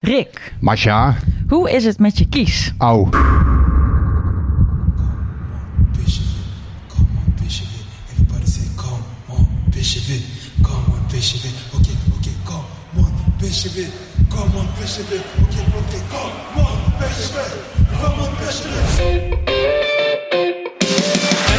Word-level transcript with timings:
Rick, 0.00 0.52
Masha, 0.60 1.16
hoe 1.48 1.70
is 1.70 1.84
het 1.84 1.98
met 1.98 2.18
je 2.18 2.28
kies? 2.28 2.72
au. 2.78 3.04
En 3.04 3.10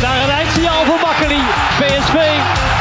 daar 0.01 0.23
een 0.23 0.29
eindsignaal 0.29 0.85
voor 0.85 0.99
Makkeli. 1.01 1.41
PSV, 1.79 2.15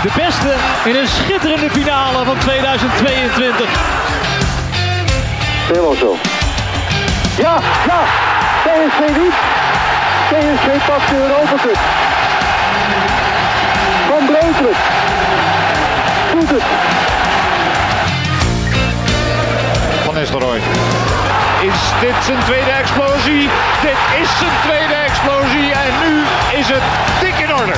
de 0.02 0.12
beste 0.16 0.54
in 0.84 0.96
een 0.96 1.08
schitterende 1.08 1.70
finale 1.70 2.24
van 2.24 2.38
2022. 2.38 4.19
Helemaal 5.70 5.94
zo. 5.94 6.16
Ja, 7.36 7.58
ja. 7.86 8.00
PSV 8.64 9.00
niet. 9.16 9.34
PSV 10.28 10.86
pakt 10.86 11.08
de 11.08 11.16
Europa 11.16 11.56
Cup. 11.62 11.78
Van 14.08 14.26
Breukelen. 14.26 14.76
Doet 16.32 16.50
het. 16.50 16.62
Van 20.04 20.14
Nistelrooy. 20.14 20.60
Is 21.60 21.80
dit 22.00 22.14
zijn 22.24 22.38
tweede 22.44 22.70
explosie? 22.70 23.48
Dit 23.82 24.20
is 24.20 24.28
zijn 24.38 24.52
tweede 24.62 24.94
explosie 24.94 25.72
en 25.72 25.92
nu 26.04 26.22
is 26.58 26.68
het 26.68 26.82
dik 27.20 27.38
in 27.38 27.54
orde. 27.54 27.74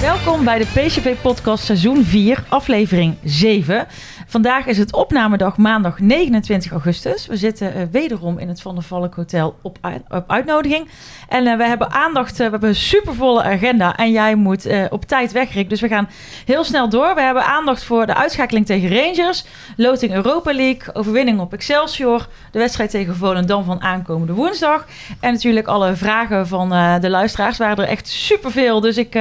Welkom 0.00 0.44
bij 0.44 0.58
de 0.58 0.64
PCV-podcast 0.64 1.64
seizoen 1.64 2.04
4, 2.04 2.44
aflevering 2.48 3.14
7. 3.24 3.86
Vandaag 4.30 4.66
is 4.66 4.78
het 4.78 4.92
opnamedag 4.92 5.56
maandag 5.56 5.98
29 5.98 6.70
augustus. 6.70 7.26
We 7.26 7.36
zitten 7.36 7.74
eh, 7.74 7.82
wederom 7.90 8.38
in 8.38 8.48
het 8.48 8.62
Van 8.62 8.74
der 8.74 8.84
Valk 8.84 9.14
Hotel 9.14 9.58
op, 9.62 9.78
op 10.08 10.24
uitnodiging. 10.26 10.88
En 11.28 11.46
eh, 11.46 11.56
we 11.56 11.64
hebben 11.64 11.90
aandacht, 11.90 12.32
eh, 12.32 12.36
we 12.36 12.50
hebben 12.50 12.68
een 12.68 12.74
supervolle 12.74 13.42
agenda. 13.42 13.96
En 13.96 14.10
jij 14.10 14.34
moet 14.34 14.68
op 14.90 15.04
tijd 15.04 15.32
weg, 15.32 15.52
Rick. 15.52 15.68
Dus 15.68 15.80
we 15.80 15.88
gaan 15.88 16.08
heel 16.44 16.64
snel 16.64 16.88
door. 16.88 17.14
We 17.14 17.20
hebben 17.20 17.44
aandacht 17.44 17.84
voor 17.84 18.06
de 18.06 18.14
uitschakeling 18.14 18.66
tegen 18.66 18.88
Rangers. 18.88 19.44
Loting 19.76 20.14
Europa 20.14 20.54
League, 20.54 20.94
overwinning 20.94 21.40
op 21.40 21.52
Excelsior. 21.52 22.28
De 22.50 22.58
wedstrijd 22.58 22.90
tegen 22.90 23.16
Volendam 23.16 23.64
van 23.64 23.80
aankomende 23.80 24.32
woensdag. 24.32 24.86
En 25.20 25.32
natuurlijk 25.32 25.66
alle 25.66 25.96
vragen 25.96 26.48
van 26.48 26.68
de 27.00 27.10
luisteraars. 27.10 27.56
waren 27.56 27.84
er 27.84 27.90
echt 27.90 28.08
superveel. 28.08 28.80
Dus 28.80 28.96
ik 28.96 29.12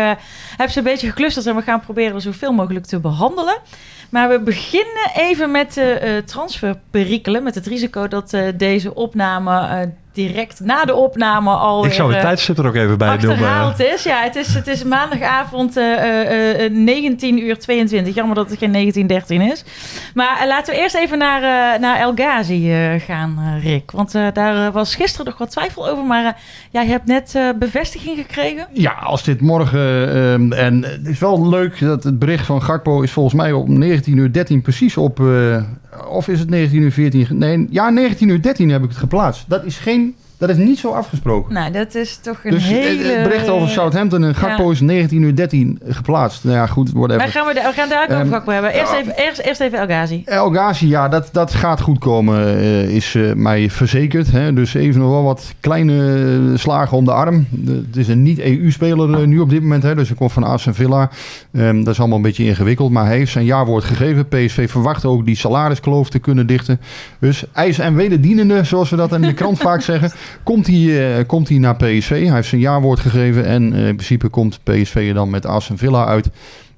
heb 0.58 0.70
ze 0.70 0.78
een 0.78 0.84
beetje 0.84 1.08
geclusterd. 1.08 1.46
En 1.46 1.56
we 1.56 1.62
gaan 1.62 1.80
proberen 1.80 2.16
er 2.16 2.22
zoveel 2.22 2.52
mogelijk 2.52 2.86
te 2.86 3.00
behandelen. 3.00 3.58
Maar 4.10 4.30
we 4.30 4.40
beginnen 4.40 5.12
even 5.14 5.52
met 5.52 5.74
de 5.74 5.92
eh, 5.92 6.18
transferperikelen. 6.18 7.44
Met 7.44 7.56
het 7.56 7.66
risico 7.66 8.08
dat 8.08 8.34
eh, 8.34 8.48
deze 8.58 8.96
opname 8.96 9.60
eh, 9.60 9.88
direct 10.18 10.60
na 10.60 10.86
de 10.86 10.96
opname 10.96 11.50
al 11.50 11.86
Ik 11.86 11.94
zou 11.94 12.12
het 12.14 12.22
tijdstip 12.22 12.58
er 12.58 12.68
ook 12.68 12.76
even 12.76 12.98
bij 12.98 13.18
doen. 13.18 13.32
achterhaald 13.32 13.80
is. 13.80 14.04
Ja, 14.04 14.22
het 14.22 14.36
is, 14.36 14.54
het 14.54 14.68
is 14.68 14.84
maandagavond 14.84 15.78
eh, 15.78 15.94
eh, 15.94 16.66
eh, 16.66 16.72
19 16.72 17.40
uur 17.46 17.60
22. 17.60 18.16
Jammer 18.16 18.36
dat 18.36 18.50
het 18.50 18.60
geen 18.60 18.72
1913 18.72 19.52
is. 19.52 19.64
Maar 20.14 20.38
eh, 20.40 20.48
laten 20.48 20.74
we 20.74 20.80
eerst 20.80 20.96
even 20.96 21.18
naar, 21.18 21.42
eh, 21.74 21.80
naar 21.82 22.00
El 22.00 22.12
Ghazi 22.16 22.72
eh, 22.74 23.02
gaan, 23.02 23.40
eh, 23.40 23.64
Rick. 23.64 23.92
Want 23.92 24.16
eh, 24.16 24.28
daar 24.34 24.68
eh, 24.68 24.74
was 24.74 24.96
gisteren 24.96 25.26
nog 25.26 25.38
wat 25.38 25.52
twijfel 25.52 25.88
over. 25.90 26.04
Maar 26.04 26.26
eh, 26.26 26.32
jij 26.72 26.86
hebt 26.86 27.06
net 27.06 27.36
eh, 27.36 27.50
bevestiging 27.60 28.18
gekregen. 28.18 28.68
Ja, 28.74 28.92
als 28.92 29.24
dit 29.24 29.42
morgen... 29.42 30.10
ehm, 30.16 30.52
en 30.52 30.84
het 30.84 31.08
is 31.08 31.20
wel 31.20 31.50
leuk 31.50 31.80
dat 31.80 32.04
het 32.04 32.20
bericht 32.20 32.46
van 32.46 32.62
Gakpo 32.64 33.02
is 33.02 33.12
volgens 33.12 33.36
mij 33.36 33.52
om 33.52 33.84
19.13 33.84 33.90
uur 34.06 34.62
precies 34.62 34.98
op... 34.98 35.20
of 36.10 36.28
is 36.28 36.40
het 36.40 36.50
19.14 36.50 36.74
uur? 36.74 36.92
14? 36.92 37.28
Nee, 37.38 37.68
ja, 37.70 37.94
19.13 38.14 38.20
uur 38.20 38.42
13 38.42 38.70
heb 38.70 38.84
ik 38.84 38.90
het 38.90 38.98
geplaatst. 38.98 39.46
Dat 39.48 39.66
is 39.66 39.78
geen... 39.78 40.16
Dat 40.38 40.50
is 40.50 40.58
niet 40.58 40.80
zo 40.80 40.92
afgesproken. 40.92 41.54
Nou, 41.54 41.72
dat 41.72 41.96
is 41.96 42.18
toch 42.22 42.40
een 42.44 42.52
dus 42.52 42.64
het- 42.64 42.72
hele... 42.78 43.04
het 43.04 43.24
bericht 43.24 43.50
over 43.50 43.70
Southampton 43.70 44.24
en 44.24 44.36
Gakpo 44.36 44.72
is 44.72 44.82
19.13 44.82 44.86
uur 45.12 45.36
13 45.36 45.80
geplaatst. 45.88 46.44
Nou 46.44 46.56
ja, 46.56 46.66
goed, 46.68 46.92
whatever. 46.92 47.18
Maar 47.18 47.28
gaan 47.28 47.46
we, 47.48 47.54
we 47.54 47.72
gaan 47.74 47.90
daar 47.90 48.04
ook 48.04 48.10
over 48.10 48.22
Ehm, 48.22 48.30
Gakpo 48.32 48.52
hebben. 48.52 48.74
Eerst 48.74 48.94
even, 48.94 49.14
eerst, 49.18 49.40
eerst 49.40 49.62
even 49.62 49.80
El 49.80 49.86
Ghazi. 49.86 50.22
El 50.26 50.50
Ghazi, 50.50 50.88
ja, 50.88 51.08
dat, 51.10 51.30
dat 51.32 51.54
gaat 51.54 51.82
goed 51.82 52.00
komen, 52.00 52.58
eh, 52.58 52.90
is 52.90 53.16
eh, 53.16 53.34
mij 53.34 53.70
verzekerd. 53.70 54.32
Hè. 54.32 54.54
Dus 54.54 54.74
even 54.74 55.02
nog 55.02 55.10
wel 55.10 55.24
wat 55.24 55.54
kleine 55.60 56.16
eh, 56.54 56.58
slagen 56.58 56.98
om 56.98 57.06
de 57.06 57.12
arm. 57.12 57.46
De- 57.50 57.84
het 57.88 57.98
is 57.98 58.08
een 58.08 58.24
niet-EU-speler 58.24 59.14
eh, 59.22 59.28
nu 59.28 59.40
op 59.40 59.50
dit 59.50 59.62
moment, 59.62 59.84
hè, 59.84 59.96
dus 59.96 60.08
hij 60.08 60.18
komt 60.18 60.32
van 60.32 60.44
Aston 60.44 60.74
Villa. 60.74 61.10
Ehm, 61.54 61.84
dat 61.84 61.94
is 61.94 62.00
allemaal 62.00 62.18
een 62.18 62.24
beetje 62.24 62.46
ingewikkeld, 62.46 62.92
maar 62.92 63.06
hij 63.06 63.18
heeft 63.18 63.32
zijn 63.32 63.46
jaarwoord 63.46 63.84
gegeven. 63.84 64.28
PSV 64.28 64.70
verwacht 64.70 65.06
ook 65.06 65.26
die 65.26 65.36
salariskloof 65.36 66.10
te 66.10 66.20
kunnen 66.20 66.48
dichten. 66.48 66.80
Dus 67.20 67.44
ijs 67.54 67.80
en 67.80 67.96
wederdienende, 67.96 68.64
zoals 68.64 68.90
we 68.90 68.96
dat 68.96 69.14
in 69.14 69.22
de 69.22 69.34
krant 69.34 69.58
vaak 69.60 69.82
zeggen, 69.82 70.12
komt 70.44 70.68
hij, 70.68 71.18
eh, 71.18 71.26
komt 71.28 71.50
hij 71.50 71.58
naar 71.58 71.76
PSV. 71.76 72.10
Hij 72.10 72.34
heeft 72.36 72.48
zijn 72.48 72.62
jaarwoord 72.62 73.00
gegeven 73.00 73.46
en 73.46 73.74
eh, 73.74 73.88
in 73.88 73.96
principe 73.96 74.28
komt 74.28 74.60
PSV 74.64 75.06
er 75.08 75.14
dan 75.14 75.30
met 75.30 75.46
Aston 75.46 75.78
Villa 75.78 76.06
uit. 76.06 76.30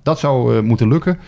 Dat 0.03 0.19
zou 0.19 0.55
eh, 0.55 0.61
moeten 0.61 0.87
lukken. 0.87 1.19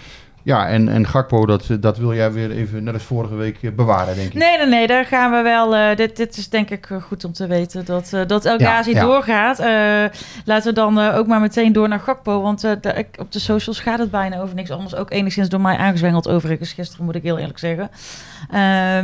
Ja, 0.44 0.68
en, 0.68 0.88
en 0.90 1.08
Gakpo, 1.08 1.46
dat, 1.46 1.68
dat 1.80 1.98
wil 1.98 2.14
jij 2.14 2.32
weer 2.32 2.52
even, 2.52 2.84
net 2.84 2.94
als 2.94 3.04
vorige 3.04 3.36
week, 3.36 3.58
eh, 3.62 3.72
bewaren, 3.72 4.16
denk 4.16 4.28
ik. 4.28 4.34
Nee, 4.34 4.58
nee, 4.58 4.68
nee, 4.68 4.88
daar 4.88 5.06
gaan 5.06 5.32
we 5.32 5.42
wel. 5.42 5.76
eh, 5.76 5.96
dit, 5.96 6.18
dit 6.18 6.38
is 6.38 6.50
denk 6.50 6.70
ik 6.70 6.90
eh, 6.90 7.02
goed 7.02 7.26
om 7.26 7.32
te 7.34 7.48
weten 7.48 7.86
dat, 7.86 8.14
eh, 8.14 8.22
dat 8.28 8.46
El 8.46 8.58
Ghazi 8.58 8.92
ja. 8.92 9.02
doorgaat. 9.02 9.60
Laten 10.46 10.68
we 10.70 10.74
dan 10.74 11.00
ook 11.00 11.28
maar 11.28 11.40
meteen 11.40 11.74
door 11.74 11.88
naar 11.88 12.00
Gakpo. 12.00 12.42
Want 12.42 12.62
daar- 12.62 13.04
op 13.20 13.32
de 13.32 13.40
socials 13.40 13.80
gaat 13.80 14.00
het 14.00 14.12
bijna 14.12 14.42
over 14.42 14.56
niks 14.56 14.72
anders. 14.72 14.96
Ook 14.96 15.12
enigszins 15.12 15.50
door 15.50 15.62
mij 15.62 15.78
aangezwengeld 15.78 16.28
overigens 16.28 16.74
gisteren, 16.74 17.06
moet 17.06 17.16
ik 17.16 17.24
heel 17.24 17.38
eerlijk 17.38 17.60
zeggen. 17.60 17.90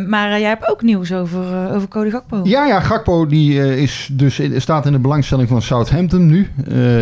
Maar 0.09 0.29
jij 0.39 0.49
hebt 0.49 0.69
ook 0.69 0.81
nieuws 0.81 1.13
over, 1.13 1.73
over 1.73 1.87
Cody 1.87 2.09
Gakpo. 2.09 2.39
Ja, 2.43 2.65
ja, 2.65 2.79
Gakpo 2.79 3.25
die 3.25 3.77
is 3.81 4.09
dus, 4.11 4.41
staat 4.57 4.85
in 4.85 4.91
de 4.91 4.99
belangstelling 4.99 5.47
van 5.49 5.61
Southampton 5.61 6.25
nu. 6.25 6.49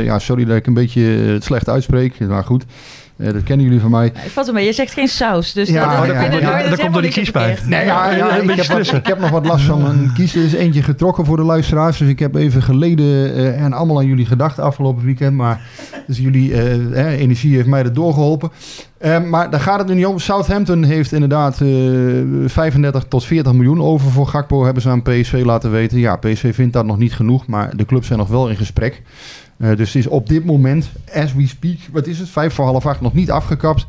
Ja, 0.04 0.20
sorry 0.20 0.46
dat 0.46 0.56
ik 0.56 0.68
een 0.68 0.74
beetje 0.74 1.02
het 1.02 1.44
slecht 1.44 1.70
uitspreek, 1.70 2.20
maar 2.20 2.44
goed. 2.44 2.66
Eh, 3.18 3.34
dat 3.34 3.44
kennen 3.44 3.66
jullie 3.66 3.82
van 3.82 3.92
mij. 3.92 4.06
Ik 4.06 4.14
vat 4.32 4.46
hem 4.46 4.56
mee, 4.56 4.66
je 4.66 4.74
zegt 4.74 4.94
geen 4.94 5.08
saus. 5.08 5.54
Dus 5.54 5.70
Ja, 5.70 5.82
dat, 5.98 5.98
dat, 5.98 6.16
daar 6.16 6.22
vind 6.22 6.32
komt 6.32 6.44
er- 6.44 6.70
dat 6.70 6.80
er 6.80 6.92
die 6.92 7.02
niet 7.02 7.14
kies 7.14 7.32
bij. 7.32 7.46
verkeerd. 7.48 7.70
Nee, 7.70 7.86
ja, 7.86 8.12
ja, 8.12 8.36
een 8.36 8.42
ik, 8.42 8.48
beetje 8.48 8.74
heb 8.74 8.86
wat, 8.86 8.94
ik 8.98 9.08
heb 9.08 9.20
nog 9.20 9.30
wat 9.30 9.46
last 9.46 9.66
van 9.66 9.82
mijn 9.82 10.12
kies. 10.14 10.36
Er 10.36 10.44
is 10.44 10.54
eentje 10.54 10.84
getrokken 10.84 11.26
voor 11.26 11.38
de 11.38 11.44
luisteraars. 11.44 11.98
Dus 11.98 12.10
ik 12.10 12.20
heb 12.20 12.36
even 12.36 12.62
geleden 12.64 13.36
eh, 13.36 13.64
en 13.64 13.74
allemaal 13.74 13.98
aan 13.98 14.06
jullie 14.06 14.26
gedacht 14.26 14.60
afgelopen 14.60 15.06
weekend. 15.06 15.34
Maar 15.36 15.62
dus 16.08 16.18
jullie 16.18 16.54
eh, 16.54 17.00
eh, 17.14 17.20
energie 17.20 17.56
heeft 17.56 17.68
mij 17.68 17.84
er 17.84 17.94
doorgeholpen. 17.94 18.52
Eh, 18.98 19.24
maar 19.24 19.50
daar 19.50 19.60
gaat 19.60 19.80
het 19.80 19.88
nu 19.88 19.94
niet 19.94 20.06
om. 20.06 20.20
Southampton 20.20 20.84
heeft 20.84 21.12
inderdaad 21.12 21.62
eh 21.62 21.68
35 22.46 23.04
tot 23.08 23.26
40 23.26 23.54
miljoen 23.54 23.82
over 23.82 24.12
voor 24.12 24.28
Gakpo. 24.28 24.64
Hebben 24.64 24.82
ze 24.84 24.90
aan 24.90 25.02
PSV 25.02 25.42
laten 25.46 25.72
weten. 25.72 26.00
Ja, 26.00 26.16
PSV 26.16 26.56
vindt 26.56 26.74
dat 26.74 26.86
nog 26.86 26.98
niet 26.98 27.14
genoeg. 27.14 27.48
Maar 27.48 27.76
de 27.76 27.86
clubs 27.86 28.08
zijn 28.08 28.20
nog 28.20 28.28
wel 28.28 28.50
in 28.50 28.56
gesprek. 28.56 29.02
Eh, 29.58 29.76
dus 29.76 29.94
het 29.94 29.96
is 29.96 30.08
op 30.08 30.30
dit 30.30 30.46
moment, 30.46 30.90
as 31.14 31.34
we 31.34 31.48
speak, 31.48 31.78
wat 31.92 32.08
is 32.08 32.20
het? 32.20 32.30
Vijf 32.30 32.54
voor 32.54 32.66
half 32.66 32.86
acht 32.86 33.02
nog 33.02 33.14
niet 33.14 33.32
afgekapt. 33.32 33.88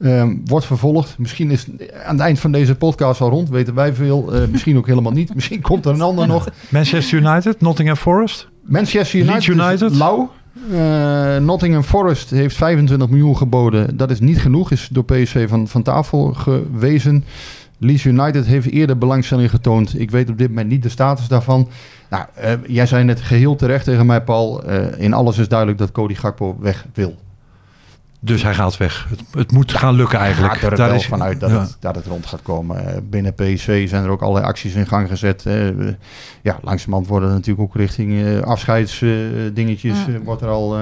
Ehm, 0.00 0.34
wordt 0.44 0.66
vervolgd. 0.66 1.18
Misschien 1.18 1.50
is 1.50 1.66
aan 2.04 2.14
het 2.14 2.20
eind 2.20 2.38
van 2.38 2.52
deze 2.52 2.74
podcast 2.74 3.20
al 3.20 3.30
rond. 3.30 3.48
Weten 3.48 3.74
wij 3.74 3.94
veel. 3.94 4.34
Eh, 4.34 4.48
misschien 4.48 4.76
ook 4.76 4.86
helemaal 4.86 5.12
niet. 5.12 5.34
Misschien 5.34 5.60
komt 5.60 5.86
er 5.86 5.92
een 5.92 6.00
ander 6.00 6.26
nog. 6.26 6.48
Manchester 6.68 7.18
United, 7.18 7.60
Nottingham 7.60 7.96
Forest. 7.96 8.48
Manchester 8.62 9.20
United, 9.20 9.46
United. 9.46 9.94
lauw. 9.94 10.30
Eh, 10.72 11.36
Nottingham 11.36 11.82
Forest 11.82 12.30
heeft 12.30 12.56
25 12.56 13.08
miljoen 13.08 13.36
geboden. 13.36 13.96
Dat 13.96 14.10
is 14.10 14.20
niet 14.20 14.40
genoeg. 14.40 14.70
Is 14.70 14.88
door 14.92 15.04
PSV 15.04 15.48
van, 15.48 15.68
van 15.68 15.82
tafel 15.82 16.32
gewezen. 16.32 17.24
Leeds 17.78 18.04
United 18.04 18.46
heeft 18.46 18.70
eerder 18.70 18.98
belangstelling 18.98 19.50
getoond. 19.50 20.00
Ik 20.00 20.10
weet 20.10 20.30
op 20.30 20.38
dit 20.38 20.48
moment 20.48 20.68
niet 20.68 20.82
de 20.82 20.88
status 20.88 21.28
daarvan. 21.28 21.68
Nou, 22.10 22.24
eh, 22.34 22.52
jij 22.66 22.86
zei 22.86 23.04
net 23.04 23.20
geheel 23.20 23.56
terecht 23.56 23.84
tegen 23.84 24.06
mij, 24.06 24.22
Paul. 24.22 24.62
Eh, 24.64 25.00
in 25.00 25.12
alles 25.12 25.38
is 25.38 25.48
duidelijk 25.48 25.78
dat 25.78 25.92
Cody 25.92 26.14
Gakpo 26.14 26.56
weg 26.60 26.86
wil. 26.94 27.16
Dus 28.20 28.42
hij 28.42 28.54
gaat 28.54 28.76
weg. 28.76 29.06
Het, 29.08 29.20
het 29.30 29.52
moet 29.52 29.72
gaan 29.72 29.94
lukken 29.94 30.18
eigenlijk. 30.18 30.54
Ik 30.54 30.60
ga 30.60 30.70
er 30.70 30.76
Daar 30.76 30.88
wel 30.88 30.96
is- 30.96 31.06
vanuit 31.06 31.40
dat, 31.40 31.50
ja. 31.50 31.60
het, 31.60 31.76
dat 31.80 31.94
het 31.94 32.06
rond 32.06 32.26
gaat 32.26 32.42
komen. 32.42 32.86
Eh, 32.86 32.96
Binnen 33.02 33.34
PSV 33.34 33.88
zijn 33.88 34.04
er 34.04 34.10
ook 34.10 34.22
allerlei 34.22 34.46
acties 34.46 34.74
in 34.74 34.86
gang 34.86 35.08
gezet. 35.08 35.44
Ja, 36.42 36.58
langzamerhand 36.62 37.06
worden 37.08 37.28
er 37.28 37.34
natuurlijk 37.34 37.68
ook 37.68 37.76
richting 37.76 38.24
eh, 38.24 38.40
afscheidsdingetjes... 38.40 39.98
Ja. 40.06 40.18
wordt 40.24 40.42
er 40.42 40.48
al 40.48 40.78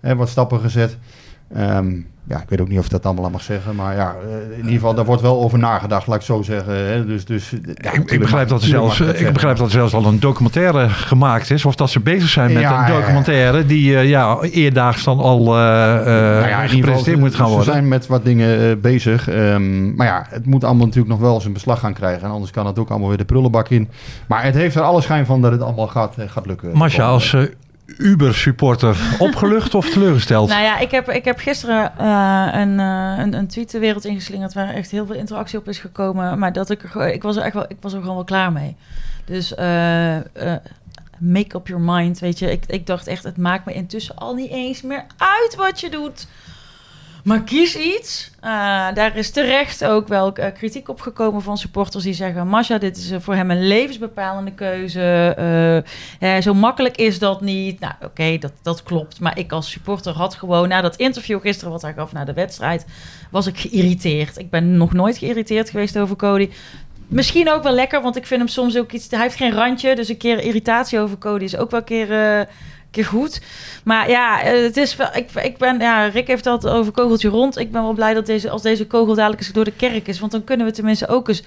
wat 0.00 0.28
stappen 0.28 0.60
gezet. 0.60 0.96
Ehm, 1.54 1.92
ja, 2.28 2.36
ik 2.42 2.48
weet 2.48 2.60
ook 2.60 2.68
niet 2.68 2.78
of 2.78 2.84
ik 2.84 2.90
dat 2.90 3.06
allemaal 3.06 3.24
aan 3.24 3.30
mag 3.32 3.42
zeggen. 3.42 3.74
Maar 3.74 3.94
ja, 3.96 4.14
eh, 4.22 4.50
in 4.50 4.56
ieder 4.56 4.72
geval, 4.72 4.94
daar 4.94 5.04
wordt 5.04 5.22
wel 5.22 5.42
over 5.42 5.58
nagedacht, 5.58 6.06
laat 6.06 6.16
ik 6.16 6.22
zo 6.22 6.42
zeggen. 6.42 6.74
Hè. 6.74 7.06
Dus, 7.06 7.24
dus, 7.24 7.50
ja, 7.74 7.92
Ik, 7.92 8.18
begrijp 8.20 8.48
dat 8.48 8.60
er 8.62 8.66
zelfs, 8.68 9.00
ik 9.00 9.06
ik 9.06 9.12
zeggen. 9.14 9.32
begrijp 9.32 9.56
dat 9.56 9.66
er 9.66 9.72
zelfs 9.72 9.94
al 9.94 10.04
een 10.06 10.20
documentaire 10.20 10.88
gemaakt 10.88 11.50
is. 11.50 11.64
Of 11.64 11.74
dat 11.74 11.90
ze 11.90 12.00
bezig 12.00 12.28
zijn 12.28 12.52
met 12.52 12.62
Ja, 12.62 12.86
een 12.88 12.92
ja. 12.92 13.00
documentaire 13.00 13.66
die 13.66 13.96
eh, 13.96 14.08
ja, 14.08 14.40
eerdaags 14.40 15.04
dan 15.04 15.18
al 15.18 15.56
eh 15.56 15.96
eh 16.00 16.40
Nou 16.40 16.44
geval, 16.52 16.68
gepresenteerd 16.68 17.18
moet 17.18 17.34
gaan 17.34 17.46
Ze 17.48 17.54
worden. 17.54 17.72
zijn 17.72 17.88
met 17.88 18.06
wat 18.06 18.24
dingen 18.24 18.60
eh, 18.70 18.76
bezig. 18.80 19.28
Ehm, 19.28 19.94
maar 19.94 20.06
ja, 20.06 20.26
het 20.28 20.46
moet 20.46 20.64
allemaal 20.64 20.86
natuurlijk 20.86 21.12
nog 21.12 21.20
wel 21.20 21.40
zijn 21.40 21.52
beslag 21.52 21.80
gaan 21.80 21.94
krijgen. 21.94 22.22
En 22.22 22.30
anders 22.30 22.50
kan 22.50 22.66
het 22.66 22.78
ook 22.78 22.90
allemaal 22.90 23.08
weer 23.08 23.18
de 23.18 23.24
prullenbak 23.24 23.68
in. 23.68 23.88
Maar 24.28 24.42
het 24.44 24.54
heeft 24.54 24.74
er 24.76 24.82
alle 24.82 25.00
schijn 25.00 25.26
van 25.26 25.40
dat 25.42 25.52
het 25.52 25.60
allemaal 25.62 25.88
gaat, 25.88 26.14
eh, 26.18 26.28
gaat 26.28 26.46
lukken. 26.46 26.76
Masja, 26.76 27.06
als 27.06 27.34
eh, 27.34 27.42
Uber-supporter 27.98 28.96
opgelucht 29.18 29.74
of 29.74 29.90
teleurgesteld? 29.90 30.48
Nou 30.48 30.62
ja, 30.62 30.78
ik 30.78 30.90
heb, 30.90 31.10
ik 31.10 31.24
heb 31.24 31.38
gisteren 31.38 31.92
eh, 31.98 32.48
een, 32.52 32.80
eh, 32.80 33.14
een, 33.18 33.34
een 33.34 33.46
tweet 33.46 33.70
de 33.70 33.78
wereld 33.78 34.04
ingeslingerd 34.04 34.52
waar 34.52 34.74
echt 34.74 34.90
heel 34.90 35.06
veel 35.06 35.14
interactie 35.14 35.58
op 35.58 35.68
is 35.68 35.78
gekomen. 35.78 36.38
Maar 36.38 36.52
dat 36.52 36.70
ik, 36.70 36.82
er 36.82 37.12
ik 37.12 37.22
was 37.22 37.36
er 37.36 37.42
echt 37.42 37.54
wel, 37.54 37.64
ik 37.68 37.76
was 37.80 37.92
er 37.92 38.00
gewoon 38.00 38.14
wel 38.14 38.24
klaar 38.24 38.52
mee. 38.52 38.76
Dus 39.24 39.54
eh, 39.54 40.16
make 41.18 41.56
up 41.56 41.66
your 41.66 41.82
mind, 41.82 42.18
weet 42.18 42.38
je. 42.38 42.50
Ik, 42.50 42.64
ik 42.66 42.86
dacht 42.86 43.06
echt, 43.06 43.24
het 43.24 43.36
maakt 43.36 43.64
me 43.64 43.72
intussen 43.72 44.16
al 44.16 44.34
niet 44.34 44.50
eens 44.50 44.82
meer 44.82 45.04
uit 45.16 45.54
wat 45.56 45.80
je 45.80 45.90
doet. 45.90 46.26
Maar 47.24 47.42
kies 47.42 47.76
iets. 47.76 48.30
Eh, 48.40 48.50
daar 48.94 49.16
is 49.16 49.30
terecht 49.30 49.84
ook 49.84 50.08
wel 50.08 50.34
eh, 50.34 50.52
kritiek 50.52 50.88
op 50.88 51.00
gekomen 51.00 51.42
van 51.42 51.58
supporters 51.58 52.04
die 52.04 52.12
zeggen... 52.12 52.46
Masha, 52.46 52.78
dit 52.78 52.96
is 52.96 53.10
eh, 53.10 53.20
voor 53.20 53.34
hem 53.34 53.50
een 53.50 53.66
levensbepalende 53.66 54.52
keuze. 54.52 55.84
Zo 56.40 56.54
makkelijk 56.54 56.96
is 56.96 57.18
dat 57.18 57.40
niet. 57.40 57.80
Nou, 57.80 57.92
oké, 58.04 58.38
dat, 58.38 58.52
dat 58.62 58.82
klopt. 58.82 59.20
Maar 59.20 59.38
ik 59.38 59.52
als 59.52 59.70
supporter 59.70 60.12
had 60.12 60.34
gewoon... 60.34 60.68
Na 60.68 60.80
dat 60.80 60.96
interview 60.96 61.40
gisteren 61.40 61.72
wat 61.72 61.82
hij 61.82 61.92
gaf 61.92 62.12
na 62.12 62.24
de 62.24 62.32
wedstrijd... 62.32 62.86
was 63.30 63.46
ik 63.46 63.58
geïrriteerd. 63.58 64.38
Ik 64.38 64.50
ben 64.50 64.76
nog 64.76 64.92
nooit 64.92 65.18
geïrriteerd 65.18 65.70
geweest 65.70 65.98
over 65.98 66.16
Cody. 66.16 66.50
Misschien 67.08 67.50
ook 67.50 67.62
wel 67.62 67.72
lekker, 67.72 68.02
want 68.02 68.16
ik 68.16 68.26
vind 68.26 68.40
hem 68.40 68.48
soms 68.48 68.78
ook 68.78 68.92
iets... 68.92 69.10
Hij 69.10 69.20
heeft 69.20 69.36
geen 69.36 69.52
randje, 69.52 69.94
dus 69.94 70.08
een 70.08 70.16
keer 70.16 70.40
irritatie 70.40 70.98
over 70.98 71.18
Cody 71.18 71.44
is 71.44 71.56
ook 71.56 71.70
wel 71.70 71.80
een 71.80 71.86
keer... 71.86 72.46
keer 72.90 73.04
goed. 73.04 73.40
Maar 73.84 74.10
ja, 74.10 74.42
eh, 74.42 74.62
het 74.62 74.76
is 74.76 74.96
wel. 74.96 75.08
Ik, 75.14 75.30
ik 75.34 75.58
ben. 75.58 75.78
Ja, 75.78 76.06
Rick 76.06 76.26
heeft 76.26 76.44
het 76.44 76.68
over 76.68 76.92
kogeltje 76.92 77.28
rond. 77.28 77.58
Ik 77.58 77.72
ben 77.72 77.82
wel 77.82 77.92
blij 77.92 78.14
dat 78.14 78.26
deze, 78.26 78.50
als 78.50 78.62
deze 78.62 78.86
kogel 78.86 79.14
dadelijk 79.14 79.40
eens 79.40 79.52
door 79.52 79.64
de 79.64 79.72
kerk 79.76 80.08
is. 80.08 80.20
Want 80.20 80.32
dan 80.32 80.44
kunnen 80.44 80.66
we 80.66 80.72
tenminste 80.72 81.08
ook 81.08 81.28
eens 81.28 81.42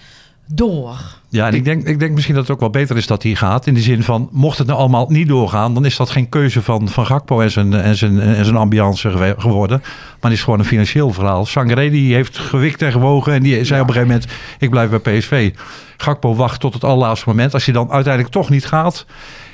door. 0.45 0.98
Ja, 1.30 1.48
en 1.48 1.54
ik 1.54 1.63
denk, 1.63 1.88
ik 1.88 2.00
denk 2.00 2.13
misschien 2.13 2.36
dat 2.36 2.44
het 2.44 2.54
ook 2.54 2.60
wel 2.60 2.69
beter 2.69 2.98
is 2.98 3.07
dat 3.07 3.24
hij 3.24 3.36
gaat. 3.36 3.68
In 3.68 3.74
de 3.74 3.81
zin 3.81 4.04
van, 4.04 4.30
mocht 4.31 4.57
het 4.57 4.68
nou 4.68 4.80
allemaal 4.80 5.06
niet 5.10 5.28
doorgaan... 5.28 5.74
dan 5.74 5.86
is 5.86 5.98
dat 5.98 6.10
geen 6.10 6.30
keuze 6.30 6.62
van, 6.62 6.90
van 6.90 7.06
Gakpo 7.06 7.42
en 7.42 7.51
zijn, 7.51 7.74
en, 7.74 7.95
zijn, 7.95 8.19
en 8.19 8.45
zijn 8.45 8.57
ambiance 8.57 9.36
geworden. 9.38 9.80
Maar 9.81 10.31
het 10.31 10.31
is 10.31 10.44
gewoon 10.44 10.60
een 10.60 10.66
financieel 10.66 11.13
verhaal. 11.13 11.45
Sangaré 11.45 11.90
die 11.90 12.13
heeft 12.13 12.38
gewikt 12.38 12.81
en 12.81 12.92
gewogen... 12.92 13.34
en 13.34 13.44
die 13.44 13.63
zei 13.63 13.81
op 13.81 13.88
een 13.88 13.94
gegeven 13.94 14.16
moment, 14.16 14.31
ik 14.60 14.69
blijf 14.69 14.90
bij 14.90 15.18
PSV. 15.18 15.54
Gakpo 15.98 16.36
wacht 16.36 16.60
tot 16.60 16.74
het 16.74 16.84
allerlaatste 16.84 17.30
moment. 17.30 17.54
Als 17.54 17.66
hij 17.66 17.74
dan 17.74 17.92
uiteindelijk 17.92 18.34
toch 18.34 18.50
niet 18.50 18.66
gaat... 18.66 19.06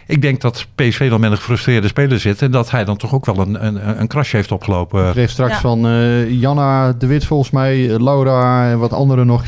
Ik 0.09 0.21
denk 0.21 0.41
dat 0.41 0.67
PSV 0.75 1.09
dan 1.09 1.19
met 1.19 1.31
een 1.31 1.38
gefrustreerde 1.38 1.88
speler 1.88 2.19
zit... 2.19 2.41
en 2.41 2.51
dat 2.51 2.71
hij 2.71 2.85
dan 2.85 2.97
toch 2.97 3.13
ook 3.13 3.25
wel 3.25 3.38
een, 3.39 3.65
een, 3.65 4.00
een 4.01 4.07
crash 4.07 4.31
heeft 4.31 4.51
opgelopen. 4.51 5.06
Ik 5.06 5.11
kreeg 5.11 5.29
straks 5.29 5.53
Ja. 5.53 5.59
van 5.59 5.88
eh, 5.88 6.31
Janna 6.31 6.94
de 6.94 7.07
Wit 7.07 7.25
volgens 7.25 7.51
mij, 7.51 7.89
eh, 7.94 8.00
Laura 8.00 8.69
en 8.69 8.79
wat 8.79 8.94
anderen 8.94 9.25
nog. 9.25 9.45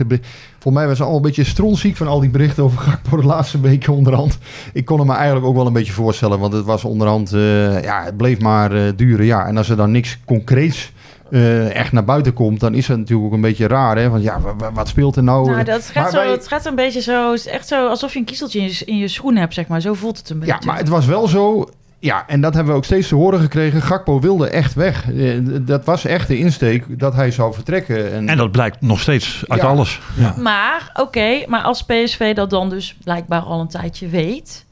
Volgens 0.60 0.84
mij 0.84 0.88
was 0.88 0.98
ze 0.98 1.04
al 1.04 1.16
een 1.16 1.22
beetje 1.22 1.44
stronziek 1.44 1.98
van 1.98 2.08
al 2.08 2.20
die 2.20 2.30
berichten 2.30 2.64
over 2.64 2.78
Gakpo 2.80 3.18
de 3.18 3.24
laatste 3.26 3.60
weken 3.60 3.94
onderhand. 3.94 4.38
Ik 4.74 4.86
kon 4.86 4.98
het 5.00 5.08
me 5.08 5.14
eigenlijk 5.14 5.46
ook 5.46 5.56
wel 5.56 5.68
een 5.68 5.74
beetje 5.74 5.94
voorstellen, 5.94 6.40
want 6.40 6.54
het 6.54 6.66
was 6.66 6.84
onderhand, 6.84 7.34
eh, 7.34 7.84
ja, 7.84 8.04
het 8.04 8.18
bleef 8.18 8.40
maar 8.40 8.72
eh, 8.72 8.92
duren. 8.96 9.26
Ja, 9.26 9.46
en 9.46 9.58
als 9.58 9.70
er 9.70 9.76
dan 9.76 9.92
niks 9.92 10.18
concreets 10.26 10.92
eh, 11.32 11.76
echt 11.76 11.92
naar 11.92 12.04
buiten 12.04 12.34
komt, 12.34 12.60
dan 12.60 12.74
is 12.74 12.88
het 12.88 12.98
natuurlijk 12.98 13.28
ook 13.28 13.34
een 13.34 13.42
beetje 13.42 13.68
raar. 13.68 13.98
Hè? 13.98 14.10
Want 14.10 14.24
ja, 14.24 14.40
wa- 14.40 14.56
wa- 14.56 14.72
wat 14.72 14.88
speelt 14.88 15.16
er 15.16 15.24
nou? 15.24 15.50
Nou, 15.52 15.64
dat 15.64 15.84
gaat, 15.84 16.12
zo, 16.12 16.18
wij- 16.18 16.32
het 16.32 16.48
gaat 16.48 16.66
een 16.66 16.76
beetje 16.76 17.02
zo. 17.02 17.34
Echt 17.34 17.68
zo 17.68 17.88
alsof 17.88 18.14
je 18.14 18.20
een 18.20 18.26
kiezeltje 18.26 18.60
in 18.60 18.66
je, 18.66 18.86
in 18.86 18.98
je 18.98 19.08
schoen 19.08 19.36
hebt, 19.36 19.54
zeg 19.54 19.68
maar. 19.68 19.82
Zo 19.82 19.94
voelt 19.94 20.18
het 20.18 20.30
een 20.30 20.40
beetje. 20.40 20.54
Ja, 20.60 20.66
maar 20.66 20.78
het 20.78 20.88
was 20.90 21.06
wel 21.06 21.28
zo. 21.28 21.70
Ja, 22.00 22.24
en 22.28 22.42
dat 22.42 22.54
hebben 22.54 22.72
we 22.72 22.78
ook 22.80 22.86
steeds 22.86 23.08
te 23.08 23.16
horen 23.16 23.40
gekregen. 23.40 23.82
Gakpo 23.82 24.20
wilde 24.20 24.48
echt 24.50 24.74
weg. 24.74 25.12
Eh, 25.12 25.38
Dat 25.62 25.86
was 25.86 26.06
echt 26.06 26.28
de 26.28 26.38
insteek 26.38 27.00
dat 27.00 27.14
hij 27.16 27.32
zou 27.32 27.54
vertrekken. 27.54 28.12
En, 28.14 28.30
En 28.30 28.38
dat 28.38 28.52
blijkt 28.52 28.82
nog 28.82 29.00
steeds 29.00 29.44
uit 29.48 29.62
Ja. 29.62 29.68
alles. 29.68 30.00
Ja. 30.18 30.34
Maar, 30.38 30.90
oké, 30.94 31.44
maar 31.48 31.62
als 31.62 31.84
PSV 31.84 32.34
dat 32.36 32.50
dan 32.50 32.70
dus 32.70 32.96
blijkbaar 33.04 33.42
al 33.42 33.60
een 33.60 33.68
tijdje 33.68 34.08
weet... 34.08 34.66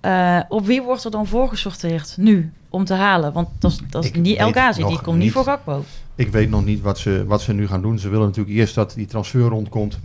eh, 0.00 0.38
op 0.48 0.66
wie 0.66 0.82
wordt 0.82 1.04
er 1.04 1.10
dan 1.10 1.26
voorgesorteerd 1.26 2.14
nu 2.18 2.52
om 2.74 2.84
te 2.84 2.94
halen? 2.94 3.32
Want 3.32 3.48
dat 3.58 3.70
is, 3.70 3.78
dat 3.90 4.04
is 4.04 4.10
Ik 4.10 4.16
niet 4.16 4.36
El 4.36 4.50
Ghazi, 4.50 4.84
die 4.84 5.00
komt 5.00 5.18
niet 5.18 5.32
voor 5.32 5.44
Gakpo. 5.44 5.84
Ik 6.14 6.28
weet 6.28 6.50
nog 6.50 6.64
niet 6.64 6.80
wat 6.80 6.98
ze, 6.98 7.24
wat 7.26 7.42
ze 7.42 7.52
nu 7.52 7.66
gaan 7.66 7.82
doen. 7.82 7.98
Ze 7.98 8.08
willen 8.08 8.26
natuurlijk 8.26 8.56
eerst 8.56 8.74
dat 8.74 8.92
die 8.94 9.06
transfer 9.06 9.40
rondkomt. 9.40 9.98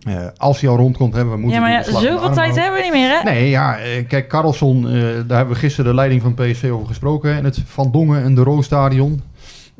Eh, 0.00 0.26
als 0.36 0.60
hij 0.60 0.70
al 0.70 0.76
rondkomt, 0.76 1.14
hebben 1.14 1.34
we 1.34 1.40
moeten 1.40 1.60
Ja, 1.60 1.66
maar 1.66 1.72
ja, 1.72 1.82
zoveel 1.82 2.32
tijd 2.32 2.56
hebben 2.56 2.78
we 2.78 2.82
niet 2.82 2.92
meer, 2.92 3.18
hè? 3.18 3.22
Nee, 3.22 3.48
ja, 3.48 3.78
eh, 3.78 4.06
kijk, 4.06 4.28
Karlsson, 4.28 4.88
eh, 4.88 4.92
daar 5.26 5.36
hebben 5.36 5.48
we 5.48 5.54
gisteren 5.54 5.90
de 5.90 5.96
leiding 5.96 6.22
van 6.22 6.34
PSV 6.34 6.70
over 6.72 6.86
gesproken. 6.86 7.34
En 7.34 7.44
het 7.44 7.62
Van 7.66 7.90
Dongen 7.90 8.22
en 8.22 8.34
de 8.34 8.42
Roostadion. 8.42 9.22